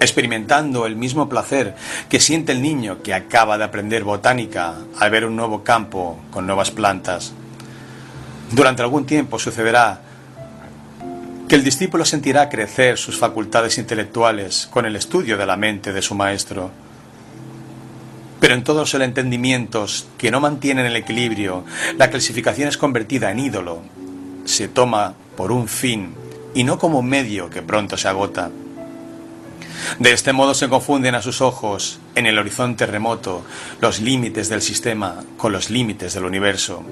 experimentando 0.00 0.84
el 0.84 0.96
mismo 0.96 1.28
placer 1.28 1.74
que 2.10 2.20
siente 2.20 2.52
el 2.52 2.60
niño 2.60 3.02
que 3.02 3.14
acaba 3.14 3.56
de 3.56 3.64
aprender 3.64 4.04
botánica 4.04 4.74
al 5.00 5.10
ver 5.10 5.24
un 5.24 5.36
nuevo 5.36 5.64
campo 5.64 6.20
con 6.30 6.46
nuevas 6.46 6.70
plantas. 6.70 7.32
Durante 8.50 8.82
algún 8.82 9.06
tiempo 9.06 9.38
sucederá 9.38 10.02
que 11.54 11.58
el 11.58 11.64
discípulo 11.64 12.04
sentirá 12.04 12.48
crecer 12.48 12.98
sus 12.98 13.16
facultades 13.16 13.78
intelectuales 13.78 14.66
con 14.72 14.86
el 14.86 14.96
estudio 14.96 15.38
de 15.38 15.46
la 15.46 15.56
mente 15.56 15.92
de 15.92 16.02
su 16.02 16.16
maestro. 16.16 16.72
Pero 18.40 18.54
en 18.54 18.64
todos 18.64 18.92
los 18.92 19.00
entendimientos 19.00 20.08
que 20.18 20.32
no 20.32 20.40
mantienen 20.40 20.84
el 20.84 20.96
equilibrio, 20.96 21.64
la 21.96 22.10
clasificación 22.10 22.68
es 22.68 22.76
convertida 22.76 23.30
en 23.30 23.38
ídolo. 23.38 23.82
Se 24.44 24.66
toma 24.66 25.14
por 25.36 25.52
un 25.52 25.68
fin 25.68 26.16
y 26.56 26.64
no 26.64 26.76
como 26.76 26.98
un 26.98 27.08
medio 27.08 27.48
que 27.50 27.62
pronto 27.62 27.96
se 27.96 28.08
agota. 28.08 28.50
De 30.00 30.10
este 30.10 30.32
modo 30.32 30.54
se 30.54 30.68
confunden 30.68 31.14
a 31.14 31.22
sus 31.22 31.40
ojos, 31.40 32.00
en 32.16 32.26
el 32.26 32.36
horizonte 32.36 32.84
remoto, 32.84 33.44
los 33.80 34.00
límites 34.00 34.48
del 34.48 34.60
sistema 34.60 35.22
con 35.36 35.52
los 35.52 35.70
límites 35.70 36.14
del 36.14 36.24
universo 36.24 36.82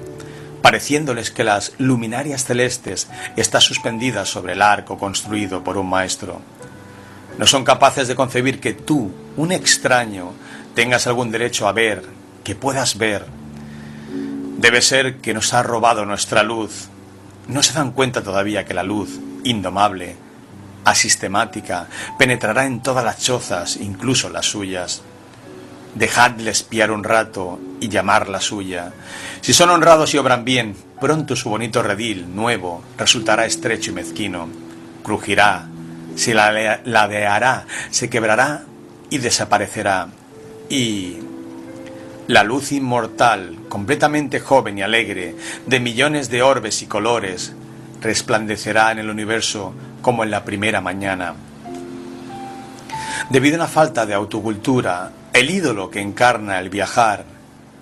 pareciéndoles 0.63 1.29
que 1.29 1.43
las 1.43 1.73
luminarias 1.77 2.45
celestes 2.45 3.09
están 3.35 3.59
suspendidas 3.59 4.29
sobre 4.29 4.53
el 4.53 4.61
arco 4.61 4.97
construido 4.97 5.61
por 5.61 5.77
un 5.77 5.89
maestro. 5.89 6.41
No 7.37 7.45
son 7.45 7.65
capaces 7.65 8.07
de 8.07 8.15
concebir 8.15 8.61
que 8.61 8.71
tú, 8.73 9.11
un 9.35 9.51
extraño, 9.51 10.31
tengas 10.73 11.05
algún 11.05 11.31
derecho 11.31 11.67
a 11.67 11.73
ver, 11.73 12.03
que 12.45 12.55
puedas 12.55 12.97
ver. 12.97 13.25
Debe 14.57 14.81
ser 14.81 15.17
que 15.17 15.33
nos 15.33 15.53
ha 15.53 15.63
robado 15.63 16.05
nuestra 16.05 16.43
luz. 16.43 16.87
No 17.49 17.61
se 17.61 17.73
dan 17.73 17.91
cuenta 17.91 18.23
todavía 18.23 18.63
que 18.63 18.73
la 18.73 18.83
luz, 18.83 19.19
indomable, 19.43 20.15
asistemática, 20.85 21.89
penetrará 22.17 22.65
en 22.65 22.81
todas 22.81 23.03
las 23.03 23.19
chozas, 23.19 23.75
incluso 23.75 24.29
las 24.29 24.45
suyas. 24.45 25.01
Dejadle 25.95 26.51
espiar 26.51 26.91
un 26.91 27.03
rato 27.03 27.59
y 27.79 27.89
llamar 27.89 28.29
la 28.29 28.39
suya. 28.39 28.93
Si 29.41 29.53
son 29.53 29.69
honrados 29.69 30.13
y 30.13 30.17
obran 30.17 30.45
bien, 30.45 30.75
pronto 30.99 31.35
su 31.35 31.49
bonito 31.49 31.83
redil, 31.83 32.35
nuevo, 32.35 32.83
resultará 32.97 33.45
estrecho 33.45 33.91
y 33.91 33.95
mezquino. 33.95 34.47
Crujirá, 35.03 35.67
se 36.15 36.33
ladeará, 36.33 37.65
se 37.91 38.09
quebrará 38.09 38.63
y 39.09 39.17
desaparecerá. 39.17 40.07
Y 40.69 41.17
la 42.27 42.43
luz 42.43 42.71
inmortal, 42.71 43.57
completamente 43.67 44.39
joven 44.39 44.77
y 44.77 44.81
alegre, 44.81 45.35
de 45.65 45.79
millones 45.79 46.29
de 46.29 46.41
orbes 46.41 46.81
y 46.81 46.85
colores, 46.85 47.53
resplandecerá 48.01 48.91
en 48.91 48.99
el 48.99 49.09
universo 49.09 49.73
como 50.01 50.23
en 50.23 50.31
la 50.31 50.45
primera 50.45 50.81
mañana. 50.81 51.35
Debido 53.29 53.55
a 53.55 53.59
una 53.59 53.67
falta 53.67 54.05
de 54.05 54.13
autocultura, 54.13 55.11
el 55.33 55.49
ídolo 55.49 55.89
que 55.89 55.99
encarna 55.99 56.59
el 56.59 56.69
viajar, 56.69 57.25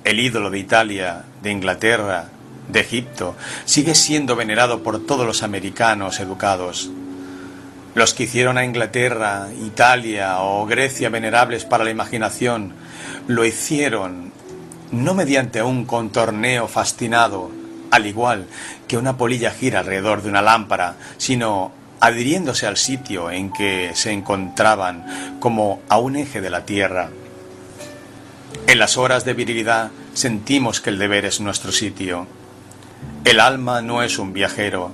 el 0.06 0.20
ídolo 0.20 0.50
de 0.50 0.60
Italia, 0.60 1.24
de 1.44 1.52
Inglaterra, 1.52 2.30
de 2.70 2.80
Egipto, 2.80 3.36
sigue 3.66 3.94
siendo 3.94 4.38
venerado 4.38 4.84
por 4.84 5.06
todos 5.06 5.26
los 5.26 5.44
americanos 5.44 6.22
educados. 6.22 6.90
Los 7.94 8.14
que 8.14 8.24
hicieron 8.24 8.58
a 8.58 8.64
Inglaterra, 8.64 9.50
Italia 9.66 10.40
o 10.40 10.66
Grecia 10.66 11.10
venerables 11.10 11.66
para 11.66 11.84
la 11.84 11.92
imaginación, 11.92 12.74
lo 13.28 13.44
hicieron 13.44 14.32
no 14.92 15.14
mediante 15.14 15.62
un 15.62 15.86
contorneo 15.86 16.70
fascinado, 16.70 17.52
al 17.92 18.06
igual 18.06 18.48
que 18.88 18.98
una 18.98 19.18
polilla 19.18 19.52
gira 19.52 19.80
alrededor 19.80 20.22
de 20.22 20.30
una 20.30 20.42
lámpara, 20.42 20.96
sino 21.18 21.74
adhiriéndose 22.00 22.66
al 22.66 22.78
sitio 22.78 23.30
en 23.30 23.52
que 23.52 23.92
se 23.94 24.12
encontraban 24.12 25.38
como 25.42 25.82
a 25.90 25.98
un 26.00 26.16
eje 26.16 26.40
de 26.40 26.50
la 26.50 26.66
tierra. 26.66 27.10
En 28.68 28.80
las 28.80 28.98
horas 28.98 29.26
de 29.26 29.34
virilidad 29.34 29.92
sentimos 30.14 30.82
que 30.82 30.90
el 30.90 31.00
deber 31.00 31.26
es 31.26 31.42
nuestro 31.42 31.72
sitio. 31.72 32.28
El 33.26 33.40
alma 33.40 33.82
no 33.82 34.04
es 34.04 34.18
un 34.18 34.34
viajero, 34.34 34.92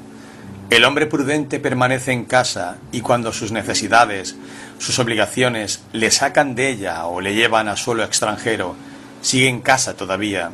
el 0.69 0.83
hombre 0.83 1.05
prudente 1.05 1.59
permanece 1.59 2.11
en 2.11 2.25
casa 2.25 2.75
y 2.91 2.99
cuando 2.99 3.31
sus 3.31 3.53
necesidades, 3.53 4.35
sus 4.79 4.99
obligaciones 4.99 5.81
le 5.93 6.11
sacan 6.11 6.55
de 6.55 6.69
ella 6.69 7.05
o 7.05 7.21
le 7.21 7.35
llevan 7.35 7.69
a 7.69 7.77
suelo 7.77 8.03
extranjero, 8.03 8.75
sigue 9.21 9.47
en 9.47 9.61
casa 9.61 9.95
todavía. 9.95 10.51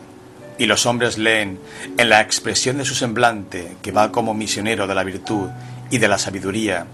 Y 0.60 0.68
los 0.68 0.86
hombres 0.86 1.18
leen 1.18 1.60
en 1.98 2.10
la 2.10 2.22
expresión 2.22 2.78
de 2.78 2.86
su 2.86 2.94
semblante 2.94 3.76
que 3.82 3.92
va 3.92 4.12
como 4.12 4.36
misionero 4.36 4.86
de 4.86 4.94
la 4.94 5.04
virtud 5.04 5.50
y 5.90 5.98
de 5.98 6.08
la 6.08 6.20
sabiduría, 6.20 6.86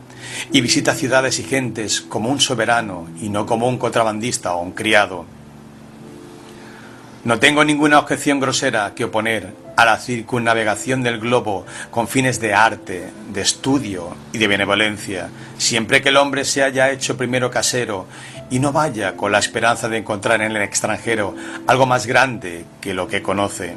y 0.54 0.62
visita 0.62 0.96
ciudades 0.96 1.40
y 1.40 1.44
gentes 1.44 2.00
como 2.00 2.30
un 2.30 2.40
soberano 2.40 3.10
y 3.22 3.28
no 3.28 3.46
como 3.46 3.68
un 3.68 3.78
contrabandista 3.78 4.56
o 4.56 4.62
un 4.62 4.72
criado. 4.72 5.26
No 7.26 7.38
tengo 7.38 7.66
ninguna 7.66 8.00
objeción 8.00 8.40
grosera 8.40 8.94
que 8.96 9.04
oponer 9.04 9.54
a 9.76 9.84
la 9.84 9.98
circunnavegación 9.98 11.04
del 11.04 11.20
globo 11.20 11.66
con 11.92 12.08
fines 12.08 12.40
de 12.40 12.54
arte, 12.54 13.10
de 13.34 13.42
estudio 13.42 14.16
y 14.32 14.38
de 14.38 14.48
benevolencia, 14.48 15.30
siempre 15.58 16.02
que 16.02 16.10
el 16.10 16.18
hombre 16.18 16.46
se 16.46 16.64
haya 16.64 16.92
hecho 16.92 17.18
primero 17.18 17.52
casero 17.52 18.08
y 18.50 18.60
no 18.60 18.72
vaya 18.72 19.18
con 19.18 19.34
la 19.34 19.40
esperanza 19.40 19.90
de 19.90 19.98
encontrar 19.98 20.42
en 20.42 20.56
el 20.56 20.62
extranjero 20.62 21.36
algo 21.68 21.86
más 21.86 22.08
grande 22.08 22.66
que 22.80 22.94
lo 22.94 23.10
que 23.10 23.22
conoce. 23.22 23.76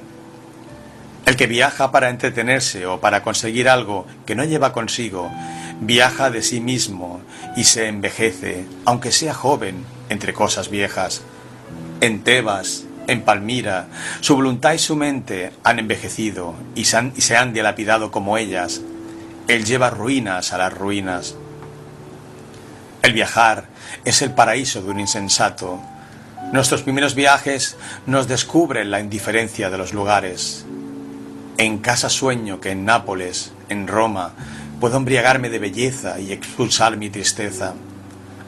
El 1.26 1.36
que 1.36 1.48
viaja 1.48 1.90
para 1.90 2.10
entretenerse 2.10 2.86
o 2.86 3.00
para 3.00 3.24
conseguir 3.24 3.68
algo 3.68 4.06
que 4.24 4.36
no 4.36 4.44
lleva 4.44 4.72
consigo, 4.72 5.32
viaja 5.80 6.30
de 6.30 6.42
sí 6.42 6.60
mismo 6.60 7.20
y 7.56 7.64
se 7.64 7.88
envejece, 7.88 8.66
aunque 8.84 9.10
sea 9.10 9.34
joven, 9.34 9.84
entre 10.08 10.32
cosas 10.32 10.68
viejas. 10.68 11.22
En 12.00 12.22
Tebas, 12.22 12.84
en 13.06 13.22
Palmira, 13.22 13.88
su 14.20 14.36
voluntad 14.36 14.72
y 14.72 14.78
su 14.78 14.96
mente 14.96 15.52
han 15.64 15.78
envejecido 15.78 16.54
y 16.74 16.84
se 16.84 16.96
han, 16.96 17.12
y 17.16 17.20
se 17.20 17.36
han 17.36 17.52
dilapidado 17.52 18.10
como 18.10 18.38
ellas. 18.38 18.80
Él 19.48 19.64
lleva 19.64 19.90
ruinas 19.90 20.52
a 20.52 20.58
las 20.58 20.72
ruinas. 20.72 21.34
El 23.02 23.12
viajar 23.12 23.66
es 24.04 24.22
el 24.22 24.32
paraíso 24.32 24.82
de 24.82 24.90
un 24.90 25.00
insensato. 25.00 25.80
Nuestros 26.52 26.82
primeros 26.82 27.14
viajes 27.14 27.76
nos 28.06 28.28
descubren 28.28 28.90
la 28.90 29.00
indiferencia 29.00 29.70
de 29.70 29.78
los 29.78 29.92
lugares. 29.92 30.64
En 31.58 31.78
casa 31.78 32.08
sueño 32.08 32.60
que 32.60 32.70
en 32.70 32.84
Nápoles, 32.84 33.52
en 33.68 33.88
Roma, 33.88 34.32
puedo 34.80 34.96
embriagarme 34.96 35.48
de 35.48 35.58
belleza 35.58 36.18
y 36.20 36.32
expulsar 36.32 36.96
mi 36.96 37.10
tristeza. 37.10 37.74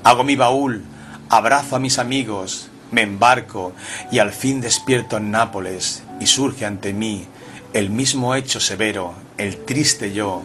Hago 0.03 0.25
mi 0.25 0.37
baúl, 0.37 0.85
abrazo 1.29 1.77
a 1.77 1.81
mis 1.81 1.99
amigos, 1.99 2.71
me 2.95 3.03
embarco 3.03 3.73
y 4.11 4.21
al 4.21 4.33
fin 4.33 4.61
despierto 4.61 5.17
en 5.17 5.33
Nápoles 5.33 6.05
y 6.21 6.27
surge 6.27 6.65
ante 6.65 6.93
mí 6.93 7.27
el 7.73 7.91
mismo 7.91 8.37
hecho 8.37 8.61
severo, 8.61 9.15
el 9.37 9.65
triste 9.65 10.13
yo, 10.13 10.43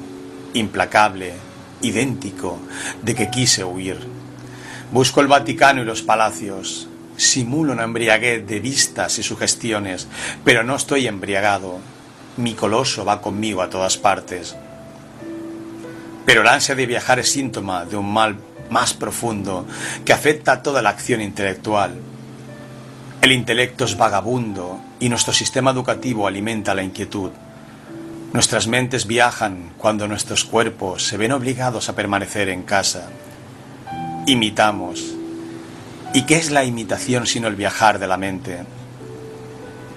implacable, 0.56 1.34
idéntico, 1.82 2.58
de 3.04 3.14
que 3.14 3.30
quise 3.30 3.64
huir. 3.64 4.00
Busco 4.92 5.22
el 5.22 5.28
Vaticano 5.28 5.84
y 5.84 5.86
los 5.86 6.02
palacios, 6.02 6.90
simulo 7.18 7.74
una 7.74 7.84
embriaguez 7.84 8.48
de 8.48 8.60
vistas 8.60 9.20
y 9.20 9.24
sugestiones, 9.24 10.08
pero 10.44 10.64
no 10.64 10.76
estoy 10.76 11.06
embriagado. 11.06 11.78
Mi 12.38 12.56
coloso 12.56 13.06
va 13.06 13.22
conmigo 13.22 13.62
a 13.62 13.70
todas 13.70 13.98
partes. 13.98 14.56
Pero 16.26 16.42
la 16.42 16.54
ansia 16.54 16.74
de 16.74 16.88
viajar 16.88 17.20
es 17.20 17.32
síntoma 17.32 17.86
de 17.86 17.96
un 17.96 18.12
mal 18.12 18.38
más 18.72 18.94
profundo 18.94 19.68
que 20.04 20.14
afecta 20.14 20.54
a 20.54 20.64
toda 20.64 20.82
la 20.82 20.90
acción 20.90 21.22
intelectual 21.22 21.94
el 23.22 23.32
intelecto 23.34 23.84
es 23.84 23.98
vagabundo 23.98 24.80
y 25.00 25.10
nuestro 25.10 25.34
sistema 25.34 25.72
educativo 25.72 26.26
alimenta 26.26 26.74
la 26.74 26.84
inquietud. 26.84 27.32
Nuestras 28.32 28.68
mentes 28.68 29.08
viajan 29.08 29.74
cuando 29.78 30.08
nuestros 30.08 30.46
cuerpos 30.46 31.04
se 31.04 31.18
ven 31.18 31.34
obligados 31.34 31.90
a 31.90 31.96
permanecer 31.96 32.48
en 32.48 32.64
casa. 32.64 33.10
Imitamos. 34.26 35.04
¿Y 36.14 36.22
qué 36.24 36.38
es 36.38 36.50
la 36.50 36.64
imitación 36.64 37.26
sino 37.26 37.48
el 37.48 37.56
viajar 37.56 38.00
de 38.00 38.08
la 38.08 38.18
mente? 38.18 38.60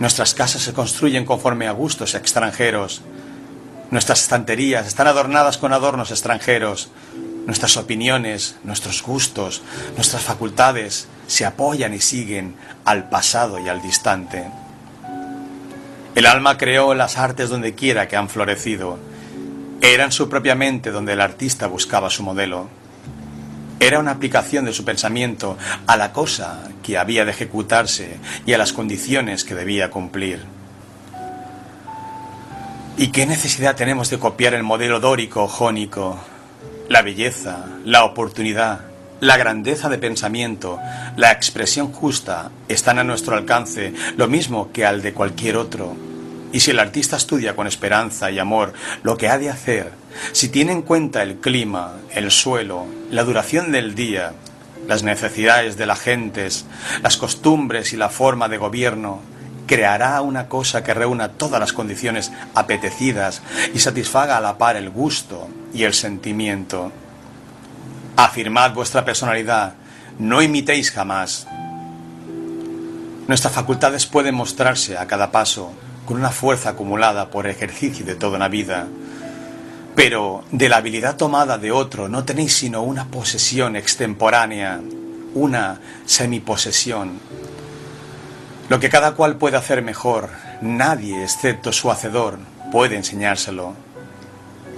Nuestras 0.00 0.34
casas 0.34 0.62
se 0.62 0.72
construyen 0.72 1.24
conforme 1.24 1.68
a 1.68 1.72
gustos 1.72 2.14
extranjeros. 2.16 3.02
Nuestras 3.92 4.22
estanterías 4.22 4.86
están 4.86 5.06
adornadas 5.06 5.58
con 5.58 5.72
adornos 5.72 6.10
extranjeros. 6.10 6.88
Nuestras 7.46 7.76
opiniones, 7.76 8.56
nuestros 8.62 9.02
gustos, 9.02 9.62
nuestras 9.96 10.22
facultades 10.22 11.08
se 11.26 11.44
apoyan 11.44 11.92
y 11.92 12.00
siguen 12.00 12.54
al 12.84 13.08
pasado 13.08 13.58
y 13.58 13.68
al 13.68 13.82
distante. 13.82 14.44
El 16.14 16.26
alma 16.26 16.58
creó 16.58 16.94
las 16.94 17.18
artes 17.18 17.48
donde 17.48 17.74
quiera 17.74 18.06
que 18.06 18.16
han 18.16 18.28
florecido. 18.28 18.98
Era 19.80 20.04
en 20.04 20.12
su 20.12 20.28
propia 20.28 20.54
mente 20.54 20.90
donde 20.90 21.14
el 21.14 21.20
artista 21.20 21.66
buscaba 21.66 22.10
su 22.10 22.22
modelo. 22.22 22.68
Era 23.80 23.98
una 23.98 24.12
aplicación 24.12 24.64
de 24.64 24.72
su 24.72 24.84
pensamiento 24.84 25.58
a 25.88 25.96
la 25.96 26.12
cosa 26.12 26.68
que 26.84 26.98
había 26.98 27.24
de 27.24 27.32
ejecutarse 27.32 28.18
y 28.46 28.52
a 28.52 28.58
las 28.58 28.72
condiciones 28.72 29.42
que 29.42 29.56
debía 29.56 29.90
cumplir. 29.90 30.44
¿Y 32.96 33.08
qué 33.08 33.26
necesidad 33.26 33.74
tenemos 33.74 34.10
de 34.10 34.18
copiar 34.18 34.54
el 34.54 34.62
modelo 34.62 35.00
dórico 35.00 35.42
o 35.44 35.48
jónico? 35.48 36.20
La 36.88 37.02
belleza, 37.02 37.64
la 37.84 38.04
oportunidad, 38.04 38.80
la 39.20 39.36
grandeza 39.36 39.88
de 39.88 39.98
pensamiento, 39.98 40.80
la 41.16 41.30
expresión 41.30 41.92
justa 41.92 42.50
están 42.68 42.98
a 42.98 43.04
nuestro 43.04 43.36
alcance, 43.36 43.92
lo 44.16 44.26
mismo 44.26 44.72
que 44.72 44.84
al 44.84 45.00
de 45.00 45.12
cualquier 45.12 45.56
otro. 45.56 45.96
Y 46.52 46.60
si 46.60 46.72
el 46.72 46.80
artista 46.80 47.16
estudia 47.16 47.56
con 47.56 47.66
esperanza 47.66 48.30
y 48.30 48.38
amor 48.38 48.72
lo 49.02 49.16
que 49.16 49.28
ha 49.28 49.38
de 49.38 49.48
hacer, 49.48 49.92
si 50.32 50.48
tiene 50.48 50.72
en 50.72 50.82
cuenta 50.82 51.22
el 51.22 51.36
clima, 51.36 51.94
el 52.10 52.30
suelo, 52.30 52.86
la 53.10 53.22
duración 53.24 53.72
del 53.72 53.94
día, 53.94 54.32
las 54.86 55.02
necesidades 55.02 55.76
de 55.76 55.86
las 55.86 56.00
gentes, 56.00 56.66
las 57.02 57.16
costumbres 57.16 57.92
y 57.92 57.96
la 57.96 58.10
forma 58.10 58.48
de 58.48 58.58
gobierno, 58.58 59.20
creará 59.72 60.20
una 60.20 60.50
cosa 60.50 60.84
que 60.84 60.92
reúna 60.92 61.30
todas 61.30 61.58
las 61.58 61.72
condiciones 61.72 62.30
apetecidas 62.54 63.40
y 63.72 63.78
satisfaga 63.78 64.36
a 64.36 64.40
la 64.42 64.58
par 64.58 64.76
el 64.76 64.90
gusto 64.90 65.48
y 65.72 65.84
el 65.84 65.94
sentimiento. 65.94 66.92
Afirmad 68.14 68.74
vuestra 68.74 69.02
personalidad, 69.02 69.72
no 70.18 70.42
imitéis 70.42 70.90
jamás. 70.90 71.46
Nuestras 73.26 73.54
facultades 73.54 74.04
pueden 74.04 74.34
mostrarse 74.34 74.98
a 74.98 75.06
cada 75.06 75.32
paso 75.32 75.72
con 76.04 76.18
una 76.18 76.28
fuerza 76.28 76.68
acumulada 76.68 77.30
por 77.30 77.46
ejercicio 77.46 78.04
de 78.04 78.16
toda 78.16 78.36
una 78.36 78.48
vida. 78.48 78.88
Pero 79.96 80.44
de 80.50 80.68
la 80.68 80.76
habilidad 80.76 81.16
tomada 81.16 81.56
de 81.56 81.72
otro 81.72 82.10
no 82.10 82.24
tenéis 82.24 82.54
sino 82.54 82.82
una 82.82 83.06
posesión 83.06 83.76
extemporánea, 83.76 84.82
una 85.32 85.80
semiposesión, 86.04 87.18
lo 88.72 88.80
que 88.80 88.88
cada 88.88 89.12
cual 89.12 89.36
puede 89.36 89.58
hacer 89.58 89.82
mejor, 89.82 90.30
nadie, 90.62 91.22
excepto 91.22 91.74
su 91.74 91.90
hacedor, 91.90 92.38
puede 92.70 92.96
enseñárselo. 92.96 93.74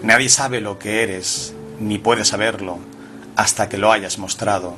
Nadie 0.02 0.28
sabe 0.28 0.60
lo 0.60 0.80
que 0.80 1.04
eres, 1.04 1.54
ni 1.78 1.98
puede 1.98 2.24
saberlo, 2.24 2.80
hasta 3.36 3.68
que 3.68 3.78
lo 3.78 3.92
hayas 3.92 4.18
mostrado. 4.18 4.74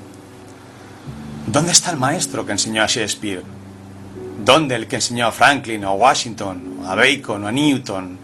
¿Dónde 1.47 1.73
está 1.73 1.93
el 1.93 1.97
maestro 1.97 2.45
que 2.45 2.53
enseñó 2.53 2.83
a 2.83 2.89
Shakespeare? 2.89 3.43
¿Dónde 4.45 4.75
el 4.75 4.87
que 4.87 4.97
enseñó 4.97 5.29
a 5.29 5.33
Franklin, 5.33 5.87
o 5.87 5.93
a 5.93 5.95
Washington, 5.95 6.81
a 6.85 6.95
Bacon, 6.95 7.43
o 7.43 7.49
a 7.49 7.53
Newton? 7.53 8.19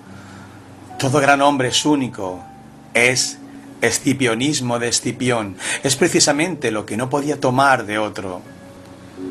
Todo 0.99 1.21
gran 1.21 1.41
hombre 1.41 1.69
es 1.69 1.87
único, 1.87 2.45
es 2.93 3.39
escipionismo 3.81 4.79
de 4.79 4.89
Escipión, 4.89 5.57
es 5.85 5.97
precisamente 5.97 6.71
lo 6.71 6.85
que 6.85 6.99
no 6.99 7.09
podía 7.09 7.41
tomar 7.41 7.87
de 7.87 7.97
otro. 7.97 8.43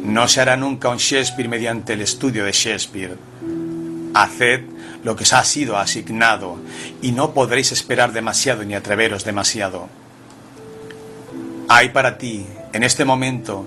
No 0.04 0.28
se 0.28 0.42
hará 0.42 0.58
nunca 0.58 0.90
un 0.90 0.98
Shakespeare 0.98 1.48
mediante 1.48 1.94
el 1.94 2.02
estudio 2.02 2.46
de 2.46 2.52
Shakespeare. 2.52 3.18
Haced 4.14 4.62
lo 5.04 5.16
que 5.16 5.24
os 5.24 5.34
ha 5.34 5.44
sido 5.44 5.78
asignado 5.78 6.58
y 7.02 7.12
no 7.12 7.34
podréis 7.34 7.72
esperar 7.72 8.12
demasiado 8.12 8.64
ni 8.64 8.74
atreveros 8.74 9.24
demasiado. 9.24 9.90
Hay 11.70 11.90
para 11.90 12.18
ti, 12.18 12.46
en 12.74 12.84
este 12.84 13.06
momento, 13.06 13.66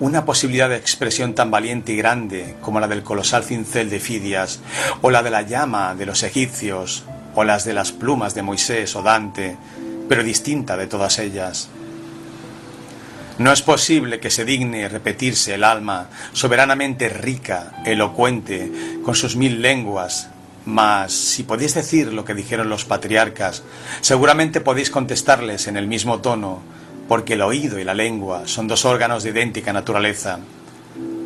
una 0.00 0.24
posibilidad 0.24 0.68
de 0.68 0.76
expresión 0.76 1.34
tan 1.34 1.50
valiente 1.50 1.92
y 1.92 1.96
grande 1.96 2.56
como 2.60 2.80
la 2.80 2.88
del 2.88 3.02
colosal 3.02 3.44
cincel 3.44 3.90
de 3.90 4.00
Fidias, 4.00 4.60
o 5.02 5.10
la 5.10 5.22
de 5.22 5.30
la 5.30 5.42
llama 5.42 5.94
de 5.94 6.06
los 6.06 6.22
egipcios, 6.22 7.04
o 7.34 7.44
las 7.44 7.64
de 7.64 7.74
las 7.74 7.92
plumas 7.92 8.34
de 8.34 8.42
Moisés 8.42 8.96
o 8.96 9.02
Dante, 9.02 9.56
pero 10.08 10.22
distinta 10.22 10.76
de 10.76 10.86
todas 10.86 11.18
ellas. 11.18 11.68
No 13.42 13.50
es 13.50 13.60
posible 13.60 14.20
que 14.20 14.30
se 14.30 14.44
digne 14.44 14.88
repetirse 14.88 15.54
el 15.54 15.64
alma, 15.64 16.10
soberanamente 16.32 17.08
rica, 17.08 17.82
elocuente, 17.84 18.70
con 19.04 19.16
sus 19.16 19.34
mil 19.34 19.60
lenguas, 19.60 20.28
mas 20.64 21.12
si 21.12 21.42
podéis 21.42 21.74
decir 21.74 22.12
lo 22.12 22.24
que 22.24 22.36
dijeron 22.36 22.68
los 22.68 22.84
patriarcas, 22.84 23.64
seguramente 24.00 24.60
podéis 24.60 24.90
contestarles 24.90 25.66
en 25.66 25.76
el 25.76 25.88
mismo 25.88 26.20
tono, 26.20 26.62
porque 27.08 27.32
el 27.32 27.42
oído 27.42 27.80
y 27.80 27.84
la 27.84 27.94
lengua 27.94 28.46
son 28.46 28.68
dos 28.68 28.84
órganos 28.84 29.24
de 29.24 29.30
idéntica 29.30 29.72
naturaleza. 29.72 30.38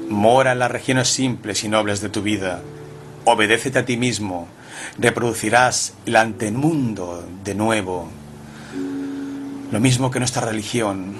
Mora 0.09 0.53
en 0.53 0.61
las 0.61 0.71
regiones 0.71 1.09
simples 1.09 1.65
y 1.65 1.69
nobles 1.69 2.01
de 2.01 2.09
tu 2.09 2.23
vida. 2.23 2.63
Obedécete 3.27 3.81
a 3.81 3.85
ti 3.85 3.99
mismo. 3.99 4.49
Reproducirás 4.97 5.93
el 6.07 6.17
antemundo 6.17 7.29
de 7.45 7.55
nuevo. 7.55 8.09
Lo 9.71 9.81
mismo 9.81 10.11
que 10.11 10.21
nuestra 10.21 10.47
religión, 10.47 11.16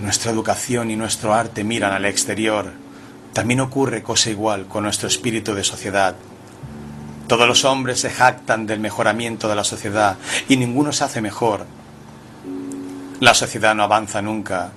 nuestra 0.00 0.30
educación 0.30 0.90
y 0.90 0.96
nuestro 0.96 1.34
arte 1.34 1.64
miran 1.64 1.92
al 1.92 2.06
exterior, 2.06 2.72
también 3.32 3.60
ocurre 3.60 4.02
cosa 4.02 4.30
igual 4.30 4.66
con 4.66 4.84
nuestro 4.84 5.08
espíritu 5.08 5.54
de 5.54 5.62
sociedad. 5.62 6.16
Todos 7.28 7.46
los 7.46 7.64
hombres 7.64 8.00
se 8.00 8.10
jactan 8.10 8.66
del 8.66 8.80
mejoramiento 8.80 9.48
de 9.48 9.54
la 9.54 9.62
sociedad 9.62 10.16
y 10.48 10.56
ninguno 10.56 10.92
se 10.92 11.04
hace 11.04 11.20
mejor. 11.20 11.64
La 13.20 13.34
sociedad 13.34 13.74
no 13.74 13.84
avanza 13.84 14.20
nunca. 14.20 14.72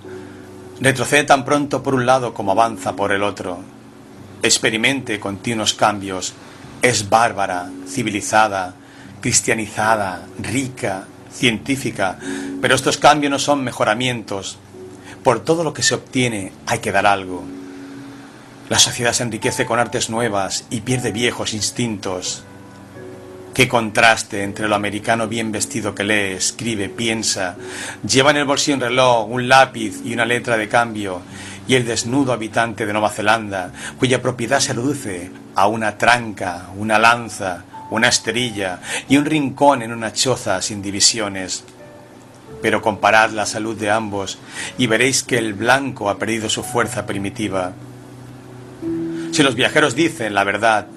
Retrocede 0.80 1.24
tan 1.24 1.46
pronto 1.46 1.82
por 1.82 1.96
un 1.96 2.06
lado 2.06 2.34
como 2.34 2.52
avanza 2.52 2.96
por 2.96 3.12
el 3.12 3.24
otro. 3.24 3.60
Experimente 4.44 5.20
continuos 5.20 5.74
cambios. 5.74 6.34
Es 6.82 7.10
bárbara, 7.10 7.72
civilizada, 7.88 8.76
cristianizada, 9.22 10.28
rica, 10.38 11.06
científica, 11.32 12.20
pero 12.62 12.76
estos 12.76 12.98
cambios 12.98 13.32
no 13.32 13.40
son 13.40 13.64
mejoramientos. 13.64 14.60
Por 15.24 15.40
todo 15.40 15.64
lo 15.64 15.74
que 15.74 15.84
se 15.84 15.96
obtiene 15.96 16.52
hay 16.68 16.80
que 16.80 16.92
dar 16.92 17.06
algo. 17.06 17.44
La 18.70 18.78
sociedad 18.78 19.14
se 19.14 19.24
enriquece 19.24 19.66
con 19.66 19.80
artes 19.80 20.10
nuevas 20.10 20.66
y 20.70 20.82
pierde 20.82 21.12
viejos 21.12 21.54
instintos. 21.54 22.44
Qué 23.54 23.70
contraste 23.70 24.44
entre 24.44 24.68
lo 24.68 24.76
americano 24.76 25.28
bien 25.28 25.52
vestido 25.52 25.96
que 25.96 26.04
lee, 26.04 26.34
escribe, 26.34 26.90
piensa, 26.90 27.56
lleva 28.06 28.32
en 28.32 28.38
el 28.38 28.46
bolsillo 28.46 28.76
un 28.76 28.82
reloj, 28.82 29.30
un 29.30 29.48
lápiz 29.48 30.02
y 30.04 30.14
una 30.14 30.26
letra 30.26 30.58
de 30.58 30.68
cambio, 30.68 31.22
y 31.68 31.76
el 31.76 31.86
desnudo 31.86 32.34
habitante 32.34 32.86
de 32.86 32.94
Nueva 32.94 33.12
Zelanda, 33.12 33.72
cuya 34.00 34.22
propiedad 34.22 34.60
se 34.60 34.74
reduce 34.74 35.32
a 35.56 35.68
una 35.68 35.98
tranca, 35.98 36.70
una 36.76 36.98
lanza, 36.98 37.64
una 37.92 38.08
esterilla 38.08 38.80
y 39.08 39.18
un 39.18 39.26
rincón 39.26 39.84
en 39.84 39.94
una 39.94 40.12
choza 40.12 40.62
sin 40.62 40.82
divisiones. 40.82 41.64
Pero 42.64 42.82
comparad 42.82 43.30
la 43.30 43.46
salud 43.46 43.78
de 43.78 43.92
ambos 43.92 44.40
y 44.80 44.88
veréis 44.88 45.22
que 45.22 45.38
el 45.38 45.54
blanco 45.54 46.10
ha 46.10 46.18
perdido 46.18 46.50
su 46.50 46.64
fuerza 46.64 47.06
primitiva. 47.06 47.74
Si 49.32 49.44
los 49.44 49.54
viajeros 49.54 49.94
dicen 49.94 50.34
la 50.34 50.44
verdad, 50.44 50.88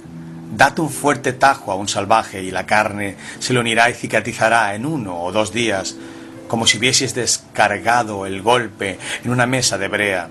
Date 0.54 0.80
un 0.80 0.90
fuerte 0.90 1.32
tajo 1.32 1.72
a 1.72 1.74
un 1.74 1.88
salvaje 1.88 2.42
y 2.42 2.50
la 2.50 2.66
carne 2.66 3.16
se 3.40 3.52
le 3.52 3.60
unirá 3.60 3.90
y 3.90 3.94
cicatrizará 3.94 4.74
en 4.74 4.86
uno 4.86 5.20
o 5.20 5.32
dos 5.32 5.52
días, 5.52 5.96
como 6.48 6.66
si 6.66 6.78
hubieses 6.78 7.14
descargado 7.14 8.26
el 8.26 8.42
golpe 8.42 8.98
en 9.24 9.30
una 9.32 9.46
mesa 9.46 9.76
de 9.76 9.88
brea, 9.88 10.28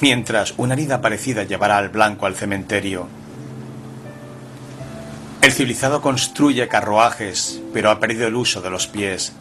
mientras 0.00 0.54
una 0.56 0.74
herida 0.74 1.00
parecida 1.00 1.44
llevará 1.44 1.78
al 1.78 1.88
blanco 1.88 2.26
al 2.26 2.34
cementerio. 2.34 3.08
El 5.40 5.52
civilizado 5.52 6.02
construye 6.02 6.66
carruajes, 6.68 7.60
pero 7.72 7.90
ha 7.90 8.00
perdido 8.00 8.26
el 8.26 8.34
uso 8.34 8.60
de 8.60 8.70
los 8.70 8.86
pies. 8.86 9.34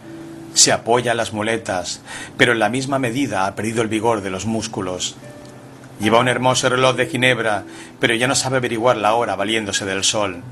Se 0.53 0.71
apoya 0.71 1.11
en 1.11 1.17
las 1.17 1.34
muletas, 1.34 2.01
pero 2.38 2.51
en 2.51 2.59
la 2.59 2.69
misma 2.69 2.99
medida 2.99 3.45
ha 3.45 3.55
perdido 3.55 3.81
el 3.81 3.88
vigor 3.88 4.21
de 4.21 4.30
los 4.30 4.45
músculos. 4.45 5.15
Lleva 5.99 6.19
un 6.19 6.27
hermoso 6.27 6.69
reloj 6.69 6.95
de 6.95 7.07
Ginebra, 7.07 7.63
pero 7.99 8.13
ya 8.13 8.27
no 8.27 8.35
sabe 8.35 8.57
averiguar 8.57 8.97
la 8.97 9.13
hora 9.13 9.35
valiéndose 9.35 9.85
del 9.85 10.03
sol. 10.03 10.43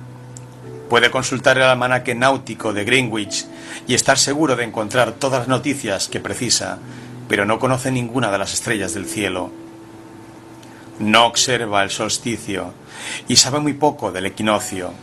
Puede 0.90 1.11
consultar 1.11 1.57
el 1.57 1.64
almanaque 1.64 2.15
náutico 2.15 2.73
de 2.73 2.84
Greenwich 2.84 3.45
y 3.88 3.94
estar 3.94 4.18
seguro 4.18 4.56
de 4.56 4.65
encontrar 4.65 5.14
todas 5.14 5.40
las 5.40 5.48
noticias 5.48 6.07
que 6.07 6.19
precisa, 6.19 6.80
pero 7.30 7.45
no 7.45 7.60
conoce 7.60 7.91
ninguna 7.91 8.32
de 8.32 8.38
las 8.38 8.53
estrellas 8.53 8.94
del 8.94 9.06
cielo. 9.06 9.52
No 10.99 11.26
observa 11.26 11.84
el 11.84 11.90
solsticio 11.90 12.73
y 13.28 13.38
sabe 13.38 13.60
muy 13.60 13.73
poco 13.73 14.11
del 14.11 14.26
equinoccio. 14.26 14.94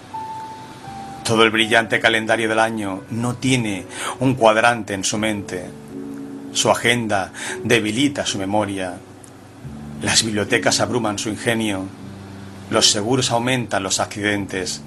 Todo 1.29 1.45
el 1.45 1.51
brillante 1.51 2.01
calendario 2.01 2.49
del 2.49 2.59
año 2.59 3.05
no 3.11 3.37
tiene 3.37 3.85
un 4.19 4.35
cuadrante 4.35 4.95
en 4.95 5.05
su 5.05 5.19
mente. 5.19 5.71
Su 6.53 6.71
agenda 6.71 7.33
debilita 7.63 8.27
su 8.27 8.39
memoria 8.39 8.99
las 10.03 10.23
bibliotecas 10.23 10.79
abruman 10.79 11.19
su 11.19 11.29
ingenio, 11.29 11.87
los 12.71 12.91
seguros 12.91 13.33
aumentan 13.33 13.83
los 13.83 13.99
accidentes. 13.99 14.81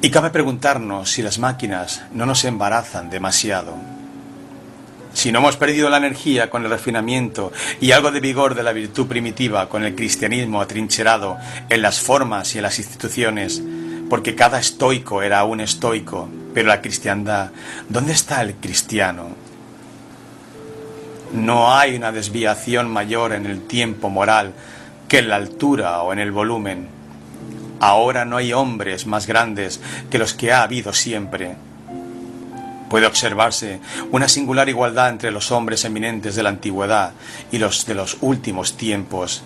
Y 0.00 0.10
cabe 0.10 0.30
preguntarnos 0.30 1.10
si 1.10 1.22
las 1.22 1.38
máquinas 1.38 2.02
no 2.12 2.24
nos 2.24 2.44
embarazan 2.44 3.10
demasiado. 3.10 3.74
Si 5.12 5.30
no 5.30 5.40
hemos 5.40 5.56
perdido 5.56 5.90
la 5.90 5.98
energía 5.98 6.48
con 6.48 6.64
el 6.64 6.70
refinamiento 6.70 7.52
y 7.80 7.92
algo 7.92 8.10
de 8.10 8.20
vigor 8.20 8.54
de 8.54 8.62
la 8.62 8.72
virtud 8.72 9.06
primitiva 9.06 9.68
con 9.68 9.84
el 9.84 9.94
cristianismo 9.94 10.62
atrincherado 10.62 11.36
en 11.68 11.82
las 11.82 12.00
formas 12.00 12.54
y 12.54 12.58
en 12.58 12.62
las 12.62 12.78
instituciones, 12.78 13.62
porque 14.08 14.34
cada 14.34 14.58
estoico 14.58 15.22
era 15.22 15.44
un 15.44 15.60
estoico, 15.60 16.28
pero 16.52 16.68
la 16.68 16.80
cristiandad, 16.80 17.50
¿dónde 17.88 18.12
está 18.12 18.42
el 18.42 18.54
cristiano? 18.56 19.28
No 21.32 21.74
hay 21.74 21.96
una 21.96 22.12
desviación 22.12 22.90
mayor 22.90 23.32
en 23.32 23.46
el 23.46 23.66
tiempo 23.66 24.08
moral 24.08 24.52
que 25.08 25.18
en 25.18 25.28
la 25.28 25.36
altura 25.36 26.02
o 26.02 26.12
en 26.12 26.20
el 26.20 26.32
volumen. 26.32 26.88
Ahora 27.80 28.24
no 28.24 28.36
hay 28.36 28.52
hombres 28.52 29.06
más 29.06 29.26
grandes 29.26 29.80
que 30.10 30.18
los 30.18 30.32
que 30.32 30.52
ha 30.52 30.62
habido 30.62 30.92
siempre. 30.92 31.56
Puede 32.88 33.06
observarse 33.06 33.80
una 34.12 34.28
singular 34.28 34.68
igualdad 34.68 35.08
entre 35.08 35.32
los 35.32 35.50
hombres 35.50 35.84
eminentes 35.84 36.36
de 36.36 36.44
la 36.44 36.50
antigüedad 36.50 37.12
y 37.50 37.58
los 37.58 37.84
de 37.86 37.94
los 37.94 38.18
últimos 38.20 38.76
tiempos. 38.76 39.42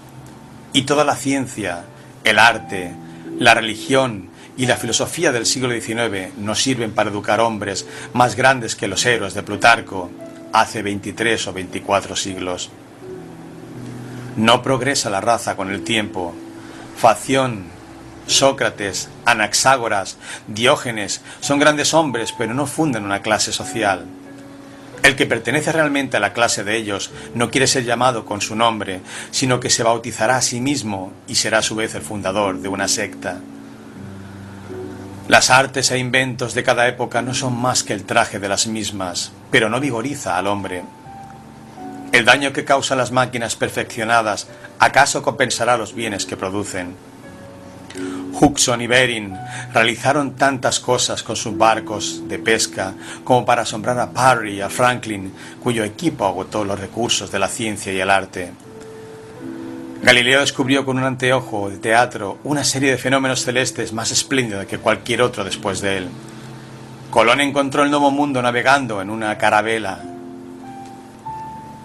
Y 0.74 0.82
toda 0.82 1.05
la 1.05 1.16
ciencia, 1.16 1.85
el 2.24 2.39
arte, 2.39 2.94
la 3.39 3.55
religión 3.55 4.28
y 4.59 4.66
la 4.66 4.76
filosofía 4.76 5.30
del 5.30 5.47
siglo 5.47 5.70
XIX 5.70 6.36
nos 6.36 6.60
sirven 6.60 6.90
para 6.90 7.10
educar 7.10 7.40
hombres 7.40 7.86
más 8.12 8.35
grandes 8.35 8.74
que 8.74 8.89
los 8.89 9.06
héroes 9.06 9.32
de 9.32 9.44
Plutarco, 9.44 10.10
hace 10.52 10.82
23 10.82 11.47
o 11.47 11.52
24 11.52 12.16
siglos. 12.16 12.70
No 14.36 14.60
progresa 14.60 15.10
la 15.10 15.20
raza 15.20 15.55
con 15.55 15.70
el 15.70 15.85
tiempo. 15.85 16.35
Facción, 16.97 17.66
Sócrates, 18.26 19.09
Anaxágoras, 19.24 20.18
Diógenes 20.48 21.22
son 21.40 21.60
grandes 21.60 21.94
hombres, 21.94 22.35
pero 22.36 22.52
no 22.52 22.66
funden 22.66 23.05
una 23.05 23.22
clase 23.22 23.52
social. 23.52 24.06
El 25.05 25.14
que 25.14 25.26
pertenece 25.26 25.70
realmente 25.70 26.16
a 26.16 26.20
la 26.20 26.32
clase 26.32 26.64
de 26.64 26.76
ellos 26.76 27.12
no 27.32 27.52
quiere 27.52 27.68
ser 27.68 27.85
llamado 27.85 28.26
con 28.26 28.40
su 28.40 28.56
nombre, 28.56 29.02
sino 29.30 29.60
que 29.60 29.70
se 29.70 29.85
bautizará 29.85 30.36
a 30.36 30.43
sí 30.43 30.60
mismo 30.60 31.12
y 31.28 31.36
será 31.36 31.59
a 31.59 31.62
su 31.62 31.76
vez 31.76 31.94
el 31.94 32.02
fundador 32.02 32.59
de 32.59 32.68
una 32.68 32.89
secta. 32.89 33.40
Las 35.28 35.50
artes 35.50 35.90
e 35.90 35.98
inventos 35.98 36.55
de 36.55 36.62
cada 36.62 36.88
época 36.88 37.20
no 37.20 37.34
son 37.34 37.55
más 37.55 37.82
que 37.82 37.92
el 37.92 38.05
traje 38.05 38.38
de 38.38 38.48
las 38.48 38.66
mismas, 38.66 39.30
pero 39.50 39.68
no 39.68 39.78
vigoriza 39.78 40.38
al 40.38 40.46
hombre. 40.46 40.84
El 42.12 42.24
daño 42.24 42.55
que 42.55 42.64
causan 42.64 42.96
las 42.96 43.12
máquinas 43.12 43.55
perfeccionadas 43.55 44.48
acaso 44.78 45.22
compensará 45.22 45.76
los 45.76 45.94
bienes 45.94 46.24
que 46.24 46.38
producen. 46.38 46.96
Huxon 48.40 48.80
y 48.80 48.86
Bering 48.86 49.36
realizaron 49.74 50.34
tantas 50.34 50.80
cosas 50.80 51.22
con 51.22 51.36
sus 51.36 51.59
barcos 51.59 52.22
de 52.26 52.38
pesca 52.38 52.94
como 53.22 53.44
para 53.44 53.62
asombrar 53.62 54.00
a 54.00 54.10
Parry 54.10 54.55
y 54.55 54.60
a 54.62 54.70
Franklin, 54.70 55.34
cuyo 55.62 55.84
equipo 55.84 56.24
agotó 56.24 56.64
los 56.64 56.80
recursos 56.80 57.30
de 57.30 57.38
la 57.38 57.48
ciencia 57.48 57.92
y 57.92 58.00
el 58.00 58.09
arte. 58.09 58.50
Galileo 60.03 60.41
descubrió 60.41 60.85
con 60.85 60.97
un 60.97 61.05
anteojo 61.05 61.70
de 61.70 61.79
teatro 61.79 62.39
una 62.45 62.62
serie 62.62 62.93
de 62.93 62.99
fenómenos 62.99 63.45
celestes 63.45 63.93
más 63.93 64.11
espléndida 64.12 64.66
que 64.66 64.79
cualquier 64.79 65.23
otro 65.23 65.45
después 65.45 65.81
de 65.81 65.99
él. 65.99 66.09
Colón 67.11 67.41
encontró 67.41 67.83
el 67.83 67.91
nuevo 67.91 68.11
mundo 68.11 68.41
navegando 68.41 69.03
en 69.03 69.11
una 69.11 69.37
carabela. 69.39 70.03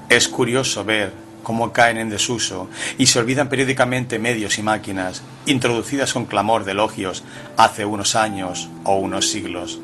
Es 0.09 0.27
curioso 0.27 0.83
ver 0.85 1.11
cómo 1.41 1.73
caen 1.73 1.97
en 1.97 2.09
desuso 2.09 2.69
y 2.97 3.07
se 3.07 3.19
olvidan 3.19 3.49
periódicamente 3.49 4.19
medios 4.19 4.57
y 4.59 4.63
máquinas 4.63 5.23
introducidas 5.45 6.13
con 6.13 6.25
clamor 6.25 6.65
de 6.65 6.71
elogios 6.71 7.23
hace 7.57 7.83
unos 7.83 8.15
años 8.15 8.69
o 8.83 8.95
unos 8.95 9.29
siglos. 9.29 9.79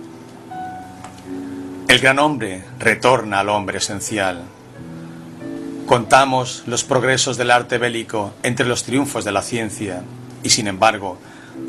El 1.88 2.00
gran 2.00 2.20
hombre 2.20 2.64
retorna 2.78 3.40
al 3.40 3.50
hombre 3.50 3.80
esencial. 3.80 4.44
Contamos 5.90 6.61
los 6.68 6.84
progresos 6.84 7.36
del 7.36 7.49
arte 7.49 7.80
bélico 7.80 8.32
entre 8.44 8.68
los 8.68 8.84
triunfos 8.84 9.26
de 9.26 9.32
la 9.32 9.41
ciencia 9.41 10.03
y 10.44 10.52
sin 10.52 10.68
embargo 10.68 11.18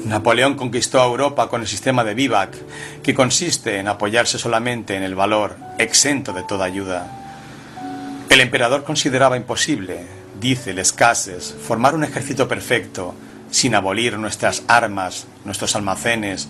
Napoleón 0.05 0.57
conquistó 0.57 1.01
a 1.01 1.07
Europa 1.07 1.49
con 1.49 1.63
el 1.63 1.67
sistema 1.67 2.05
de 2.05 2.13
vivac, 2.13 2.55
que 3.03 3.15
consiste 3.15 3.79
en 3.79 3.89
apoyarse 3.89 4.39
solamente 4.39 4.95
en 4.95 5.05
el 5.05 5.15
valor, 5.15 5.57
exento 5.79 6.35
de 6.35 6.43
toda 6.43 6.67
ayuda. 6.67 7.11
El 8.29 8.43
emperador 8.43 8.85
consideraba 8.85 9.39
imposible, 9.39 10.05
dice 10.39 10.75
Les 10.75 10.93
Cases, 10.93 11.57
formar 11.67 11.95
un 11.95 12.05
ejército 12.05 12.47
perfecto 12.47 13.15
sin 13.51 13.75
abolir 13.75 14.19
nuestras 14.19 14.65
armas, 14.69 15.29
nuestros 15.47 15.75
almacenes, 15.77 16.47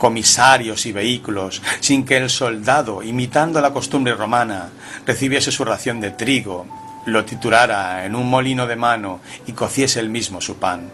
comisarios 0.00 0.86
y 0.86 0.92
vehículos, 0.92 1.62
sin 1.78 2.04
que 2.04 2.16
el 2.16 2.28
soldado, 2.28 3.04
imitando 3.04 3.60
la 3.60 3.72
costumbre 3.72 4.14
romana, 4.14 4.70
recibiese 5.06 5.52
su 5.52 5.64
ración 5.64 6.00
de 6.00 6.10
trigo, 6.10 6.66
lo 7.06 7.24
titurara 7.24 8.04
en 8.04 8.16
un 8.16 8.28
molino 8.28 8.66
de 8.66 8.74
mano 8.74 9.20
y 9.46 9.52
cociese 9.52 10.00
él 10.00 10.08
mismo 10.08 10.40
su 10.40 10.56
pan. 10.56 10.90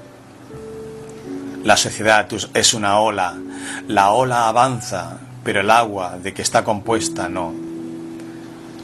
La 1.64 1.76
sociedad 1.76 2.28
es 2.52 2.74
una 2.74 2.98
ola, 2.98 3.34
la 3.88 4.10
ola 4.10 4.48
avanza, 4.48 5.18
pero 5.42 5.60
el 5.60 5.70
agua 5.70 6.18
de 6.18 6.34
que 6.34 6.42
está 6.42 6.62
compuesta 6.62 7.28
no. 7.28 7.54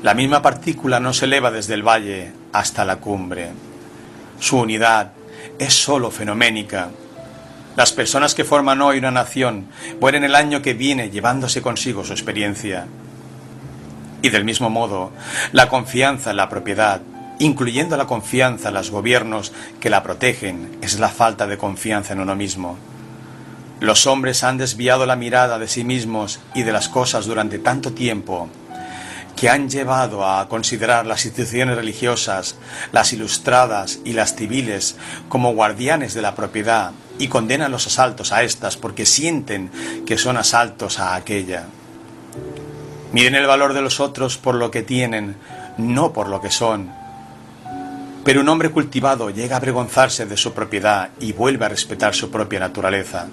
La 0.02 0.14
misma 0.14 0.42
partícula 0.42 0.98
no 0.98 1.12
se 1.12 1.26
eleva 1.26 1.50
desde 1.50 1.74
el 1.74 1.86
valle 1.86 2.32
hasta 2.52 2.84
la 2.84 2.96
cumbre. 2.96 3.50
Su 4.40 4.58
unidad 4.58 5.12
es 5.58 5.74
sólo 5.74 6.10
fenoménica. 6.10 6.90
Las 7.76 7.92
personas 7.92 8.34
que 8.34 8.44
forman 8.44 8.82
hoy 8.82 8.98
una 8.98 9.10
nación 9.10 9.68
mueren 9.98 10.24
el 10.24 10.34
año 10.34 10.60
que 10.60 10.74
viene 10.74 11.10
llevándose 11.10 11.62
consigo 11.62 12.04
su 12.04 12.12
experiencia. 12.12 12.86
Y 14.20 14.28
del 14.28 14.44
mismo 14.44 14.68
modo, 14.68 15.10
la 15.52 15.68
confianza 15.68 16.30
en 16.30 16.36
la 16.36 16.50
propiedad, 16.50 17.00
incluyendo 17.38 17.96
la 17.96 18.06
confianza 18.06 18.68
en 18.68 18.74
los 18.74 18.90
gobiernos 18.90 19.52
que 19.80 19.88
la 19.88 20.02
protegen, 20.02 20.76
es 20.82 21.00
la 21.00 21.08
falta 21.08 21.46
de 21.46 21.56
confianza 21.56 22.12
en 22.12 22.20
uno 22.20 22.36
mismo. 22.36 22.76
Los 23.80 24.06
hombres 24.06 24.44
han 24.44 24.58
desviado 24.58 25.06
la 25.06 25.16
mirada 25.16 25.58
de 25.58 25.66
sí 25.66 25.82
mismos 25.82 26.40
y 26.54 26.62
de 26.64 26.72
las 26.72 26.90
cosas 26.90 27.24
durante 27.24 27.58
tanto 27.58 27.92
tiempo 27.92 28.48
que 29.36 29.48
han 29.48 29.68
llevado 29.68 30.26
a 30.26 30.48
considerar 30.48 31.06
las 31.06 31.24
instituciones 31.24 31.76
religiosas, 31.76 32.56
las 32.92 33.12
ilustradas 33.12 34.00
y 34.04 34.12
las 34.12 34.34
civiles 34.36 34.96
como 35.28 35.54
guardianes 35.54 36.14
de 36.14 36.22
la 36.22 36.34
propiedad 36.34 36.92
y 37.18 37.28
condenan 37.28 37.72
los 37.72 37.86
asaltos 37.86 38.32
a 38.32 38.42
estas 38.42 38.76
porque 38.76 39.06
sienten 39.06 39.70
que 40.06 40.18
son 40.18 40.36
asaltos 40.36 40.98
a 40.98 41.14
aquella. 41.14 41.66
Miden 43.12 43.34
el 43.34 43.46
valor 43.46 43.74
de 43.74 43.82
los 43.82 44.00
otros 44.00 44.38
por 44.38 44.54
lo 44.54 44.70
que 44.70 44.82
tienen, 44.82 45.36
no 45.76 46.12
por 46.12 46.28
lo 46.28 46.40
que 46.40 46.50
son. 46.50 46.90
Pero 48.24 48.40
un 48.40 48.48
hombre 48.48 48.70
cultivado 48.70 49.30
llega 49.30 49.56
a 49.56 49.58
avergonzarse 49.58 50.26
de 50.26 50.36
su 50.36 50.52
propiedad 50.52 51.10
y 51.20 51.32
vuelve 51.32 51.66
a 51.66 51.68
respetar 51.68 52.14
su 52.14 52.30
propia 52.30 52.60
naturaleza. 52.60 53.26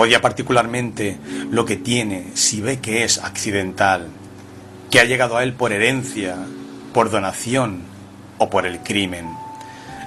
Odia 0.00 0.20
particularmente 0.20 1.18
lo 1.50 1.64
que 1.64 1.74
tiene 1.74 2.26
si 2.34 2.60
ve 2.60 2.78
que 2.78 3.02
es 3.02 3.18
accidental, 3.18 4.06
que 4.92 5.00
ha 5.00 5.04
llegado 5.04 5.36
a 5.36 5.42
él 5.42 5.54
por 5.54 5.72
herencia, 5.72 6.36
por 6.94 7.10
donación 7.10 7.82
o 8.38 8.48
por 8.48 8.64
el 8.64 8.78
crimen. 8.78 9.26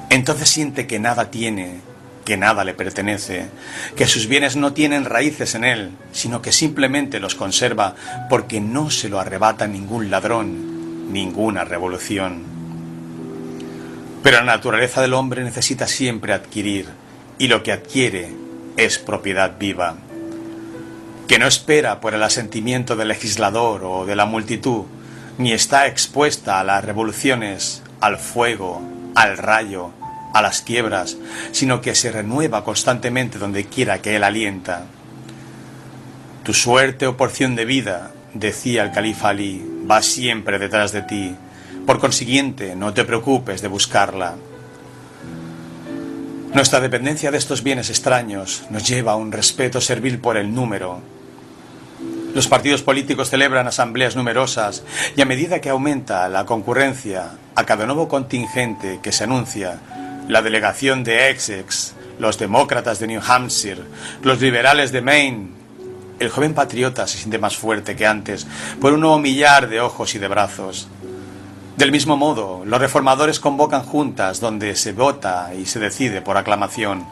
Entonces 0.09 0.47
siente 0.47 0.87
que 0.87 1.01
nada 1.01 1.29
tiene, 1.29 1.81
que 2.23 2.37
nada 2.37 2.63
le 2.63 2.73
pertenece, 2.73 3.47
que 3.97 4.07
sus 4.07 4.27
bienes 4.27 4.55
no 4.55 4.71
tienen 4.71 5.03
raíces 5.03 5.55
en 5.55 5.65
él, 5.65 5.91
sino 6.13 6.41
que 6.41 6.53
simplemente 6.53 7.19
los 7.19 7.35
conserva 7.35 7.95
porque 8.29 8.61
no 8.61 8.91
se 8.91 9.09
lo 9.09 9.19
arrebata 9.19 9.67
ningún 9.67 10.09
ladrón, 10.09 11.11
ninguna 11.11 11.65
revolución. 11.65 12.43
Pero 14.23 14.37
la 14.37 14.45
naturaleza 14.45 15.01
del 15.01 15.15
hombre 15.15 15.43
necesita 15.43 15.85
siempre 15.85 16.31
adquirir, 16.31 16.87
y 17.37 17.49
lo 17.49 17.61
que 17.61 17.73
adquiere 17.73 18.50
es 18.85 18.97
propiedad 18.97 19.57
viva, 19.59 19.95
que 21.27 21.37
no 21.37 21.47
espera 21.47 22.01
por 22.01 22.13
el 22.13 22.23
asentimiento 22.23 22.95
del 22.95 23.09
legislador 23.09 23.83
o 23.83 24.05
de 24.05 24.15
la 24.15 24.25
multitud, 24.25 24.85
ni 25.37 25.53
está 25.53 25.87
expuesta 25.87 26.59
a 26.59 26.63
las 26.63 26.83
revoluciones, 26.83 27.83
al 27.99 28.17
fuego, 28.17 28.81
al 29.15 29.37
rayo, 29.37 29.91
a 30.33 30.41
las 30.41 30.61
quiebras, 30.61 31.17
sino 31.51 31.81
que 31.81 31.95
se 31.95 32.11
renueva 32.11 32.63
constantemente 32.63 33.37
donde 33.37 33.65
quiera 33.65 34.01
que 34.01 34.15
él 34.15 34.23
alienta. 34.23 34.85
Tu 36.43 36.53
suerte 36.53 37.05
o 37.05 37.17
porción 37.17 37.55
de 37.55 37.65
vida, 37.65 38.11
decía 38.33 38.83
el 38.83 38.91
califa 38.91 39.29
Ali, 39.29 39.63
va 39.89 40.01
siempre 40.01 40.57
detrás 40.57 40.91
de 40.91 41.03
ti. 41.03 41.35
Por 41.85 41.99
consiguiente, 41.99 42.75
no 42.75 42.93
te 42.93 43.05
preocupes 43.05 43.61
de 43.61 43.67
buscarla. 43.67 44.35
Nuestra 46.53 46.81
dependencia 46.81 47.31
de 47.31 47.37
estos 47.37 47.63
bienes 47.63 47.89
extraños 47.89 48.63
nos 48.69 48.85
lleva 48.85 49.13
a 49.13 49.15
un 49.15 49.31
respeto 49.31 49.79
servil 49.79 50.19
por 50.19 50.35
el 50.35 50.53
número. 50.53 50.99
Los 52.35 52.49
partidos 52.49 52.81
políticos 52.81 53.29
celebran 53.29 53.67
asambleas 53.67 54.17
numerosas 54.17 54.83
y 55.15 55.21
a 55.21 55.25
medida 55.25 55.61
que 55.61 55.69
aumenta 55.69 56.27
la 56.27 56.45
concurrencia 56.45 57.31
a 57.55 57.63
cada 57.63 57.85
nuevo 57.85 58.09
contingente 58.09 58.99
que 59.01 59.13
se 59.13 59.23
anuncia, 59.23 59.79
la 60.27 60.41
delegación 60.41 61.05
de 61.05 61.29
Essex, 61.29 61.93
los 62.19 62.37
demócratas 62.37 62.99
de 62.99 63.07
New 63.07 63.21
Hampshire, 63.25 63.83
los 64.21 64.41
liberales 64.41 64.91
de 64.91 65.01
Maine, 65.01 65.61
el 66.19 66.29
joven 66.29 66.53
patriota 66.53 67.07
se 67.07 67.17
siente 67.17 67.39
más 67.39 67.55
fuerte 67.55 67.95
que 67.95 68.05
antes 68.05 68.45
por 68.79 68.93
un 68.93 68.99
nuevo 68.99 69.17
millar 69.19 69.69
de 69.69 69.79
ojos 69.79 70.13
y 70.15 70.19
de 70.19 70.27
brazos. 70.27 70.87
Del 71.81 71.91
mismo 71.91 72.15
modo, 72.15 72.61
los 72.63 72.79
reformadores 72.79 73.39
convocan 73.39 73.81
juntas 73.81 74.39
donde 74.39 74.75
se 74.75 74.93
vota 74.93 75.51
y 75.59 75.65
se 75.65 75.79
decide 75.79 76.21
por 76.21 76.37
aclamación. 76.37 77.07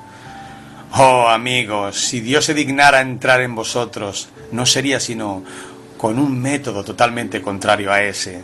Oh 0.96 1.28
amigos, 1.28 2.00
si 2.00 2.20
Dios 2.20 2.46
se 2.46 2.54
dignara 2.54 3.02
entrar 3.02 3.42
en 3.42 3.56
vosotros, 3.56 4.30
no 4.52 4.68
sería 4.68 5.00
sino 5.00 5.42
con 5.98 6.20
un 6.20 6.40
método 6.40 6.84
totalmente 6.84 7.42
contrario 7.42 7.92
a 7.92 8.04
ese. 8.04 8.44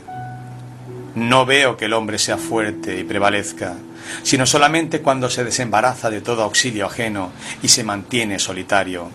No 1.14 1.46
veo 1.46 1.78
que 1.78 1.86
el 1.86 1.94
hombre 1.94 2.18
sea 2.18 2.38
fuerte 2.38 3.00
y 3.00 3.04
prevalezca, 3.04 3.76
sino 4.24 4.48
solamente 4.48 5.04
cuando 5.04 5.30
se 5.30 5.44
desembaraza 5.44 6.10
de 6.10 6.22
todo 6.22 6.42
auxilio 6.42 6.88
ajeno 6.88 7.34
y 7.62 7.68
se 7.68 7.84
mantiene 7.84 8.40
solitario. 8.40 9.12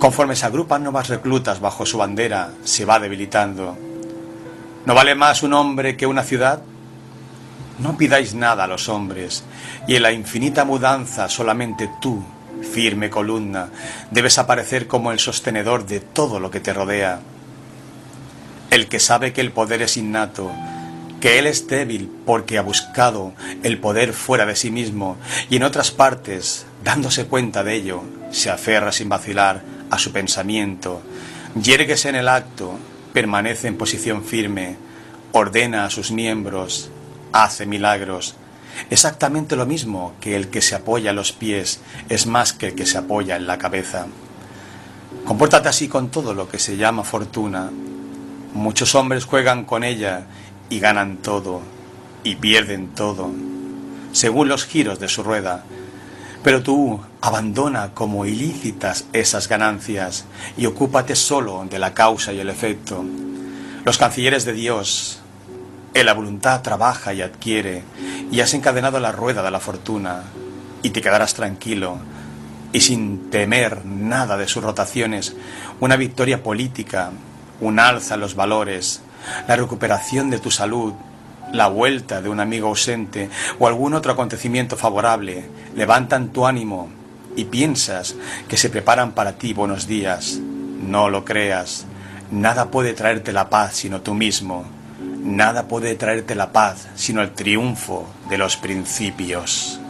Conforme 0.00 0.34
se 0.34 0.46
agrupan 0.46 0.82
nuevas 0.82 1.08
reclutas 1.08 1.60
bajo 1.60 1.86
su 1.86 1.98
bandera, 1.98 2.50
se 2.64 2.84
va 2.84 2.98
debilitando 2.98 3.93
¿No 4.86 4.94
vale 4.94 5.14
más 5.14 5.42
un 5.42 5.54
hombre 5.54 5.96
que 5.96 6.06
una 6.06 6.22
ciudad? 6.22 6.60
No 7.78 7.96
pidáis 7.96 8.34
nada 8.34 8.64
a 8.64 8.66
los 8.66 8.90
hombres, 8.90 9.42
y 9.88 9.96
en 9.96 10.02
la 10.02 10.12
infinita 10.12 10.66
mudanza 10.66 11.28
solamente 11.30 11.88
tú, 12.02 12.22
firme 12.62 13.08
columna, 13.08 13.70
debes 14.10 14.36
aparecer 14.36 14.86
como 14.86 15.10
el 15.10 15.18
sostenedor 15.18 15.86
de 15.86 16.00
todo 16.00 16.38
lo 16.38 16.50
que 16.50 16.60
te 16.60 16.74
rodea. 16.74 17.20
El 18.68 18.86
que 18.88 19.00
sabe 19.00 19.32
que 19.32 19.40
el 19.40 19.52
poder 19.52 19.80
es 19.80 19.96
innato, 19.96 20.50
que 21.18 21.38
él 21.38 21.46
es 21.46 21.66
débil 21.66 22.10
porque 22.26 22.58
ha 22.58 22.62
buscado 22.62 23.32
el 23.62 23.78
poder 23.78 24.12
fuera 24.12 24.44
de 24.44 24.54
sí 24.54 24.70
mismo 24.70 25.16
y 25.48 25.56
en 25.56 25.62
otras 25.62 25.92
partes, 25.92 26.66
dándose 26.84 27.24
cuenta 27.24 27.64
de 27.64 27.74
ello, 27.74 28.02
se 28.32 28.50
aferra 28.50 28.92
sin 28.92 29.08
vacilar 29.08 29.62
a 29.90 29.98
su 29.98 30.12
pensamiento, 30.12 31.00
yérguese 31.54 32.10
en 32.10 32.16
el 32.16 32.28
acto 32.28 32.78
permanece 33.14 33.68
en 33.68 33.78
posición 33.78 34.24
firme, 34.24 34.76
ordena 35.32 35.84
a 35.84 35.90
sus 35.90 36.10
miembros, 36.10 36.90
hace 37.32 37.64
milagros. 37.64 38.34
Exactamente 38.90 39.54
lo 39.54 39.66
mismo 39.66 40.14
que 40.20 40.34
el 40.34 40.48
que 40.48 40.60
se 40.60 40.74
apoya 40.74 41.10
a 41.10 41.14
los 41.14 41.30
pies 41.30 41.80
es 42.08 42.26
más 42.26 42.52
que 42.52 42.66
el 42.66 42.74
que 42.74 42.86
se 42.86 42.98
apoya 42.98 43.36
en 43.36 43.46
la 43.46 43.56
cabeza. 43.56 44.08
Compórtate 45.24 45.68
así 45.68 45.86
con 45.86 46.10
todo 46.10 46.34
lo 46.34 46.48
que 46.48 46.58
se 46.58 46.76
llama 46.76 47.04
fortuna. 47.04 47.70
Muchos 48.52 48.96
hombres 48.96 49.24
juegan 49.24 49.64
con 49.64 49.84
ella 49.84 50.26
y 50.68 50.80
ganan 50.80 51.18
todo 51.18 51.62
y 52.24 52.34
pierden 52.34 52.88
todo, 52.88 53.30
según 54.10 54.48
los 54.48 54.66
giros 54.66 54.98
de 54.98 55.08
su 55.08 55.22
rueda. 55.22 55.64
Pero 56.44 56.62
tú 56.62 57.00
abandona 57.22 57.94
como 57.94 58.26
ilícitas 58.26 59.06
esas 59.14 59.48
ganancias 59.48 60.26
y 60.58 60.66
ocúpate 60.66 61.16
solo 61.16 61.66
de 61.68 61.78
la 61.78 61.94
causa 61.94 62.34
y 62.34 62.38
el 62.38 62.50
efecto. 62.50 63.02
Los 63.84 63.96
cancilleres 63.98 64.44
de 64.44 64.52
Dios 64.52 65.20
En 65.94 66.06
la 66.06 66.12
voluntad 66.12 66.60
trabaja 66.60 67.14
y 67.14 67.22
adquiere, 67.22 67.84
y 68.32 68.40
has 68.40 68.52
encadenado 68.52 68.98
la 68.98 69.12
rueda 69.12 69.44
de 69.44 69.52
la 69.52 69.60
fortuna, 69.60 70.24
y 70.82 70.90
te 70.90 71.00
quedarás 71.00 71.34
tranquilo, 71.34 71.98
y 72.72 72.80
sin 72.80 73.30
temer 73.30 73.86
nada 73.86 74.36
de 74.36 74.48
sus 74.48 74.64
rotaciones, 74.64 75.36
una 75.78 75.94
victoria 75.94 76.42
política, 76.42 77.12
un 77.60 77.78
alza 77.78 78.14
en 78.14 78.20
los 78.22 78.34
valores, 78.34 79.02
la 79.46 79.54
recuperación 79.54 80.30
de 80.30 80.40
tu 80.40 80.50
salud, 80.50 80.94
la 81.52 81.68
vuelta 81.68 82.20
de 82.20 82.28
un 82.28 82.40
amigo 82.40 82.68
ausente 82.68 83.30
o 83.58 83.66
algún 83.66 83.94
otro 83.94 84.12
acontecimiento 84.12 84.76
favorable 84.76 85.44
levantan 85.76 86.28
tu 86.28 86.46
ánimo 86.46 86.88
y 87.36 87.44
piensas 87.44 88.14
que 88.48 88.56
se 88.56 88.70
preparan 88.70 89.12
para 89.12 89.32
ti 89.32 89.52
buenos 89.52 89.86
días. 89.86 90.38
No 90.80 91.08
lo 91.08 91.24
creas. 91.24 91.86
Nada 92.30 92.70
puede 92.70 92.94
traerte 92.94 93.32
la 93.32 93.50
paz 93.50 93.74
sino 93.74 94.00
tú 94.00 94.14
mismo. 94.14 94.64
Nada 95.22 95.68
puede 95.68 95.94
traerte 95.94 96.34
la 96.34 96.52
paz 96.52 96.88
sino 96.94 97.22
el 97.22 97.32
triunfo 97.32 98.06
de 98.28 98.38
los 98.38 98.56
principios. 98.56 99.80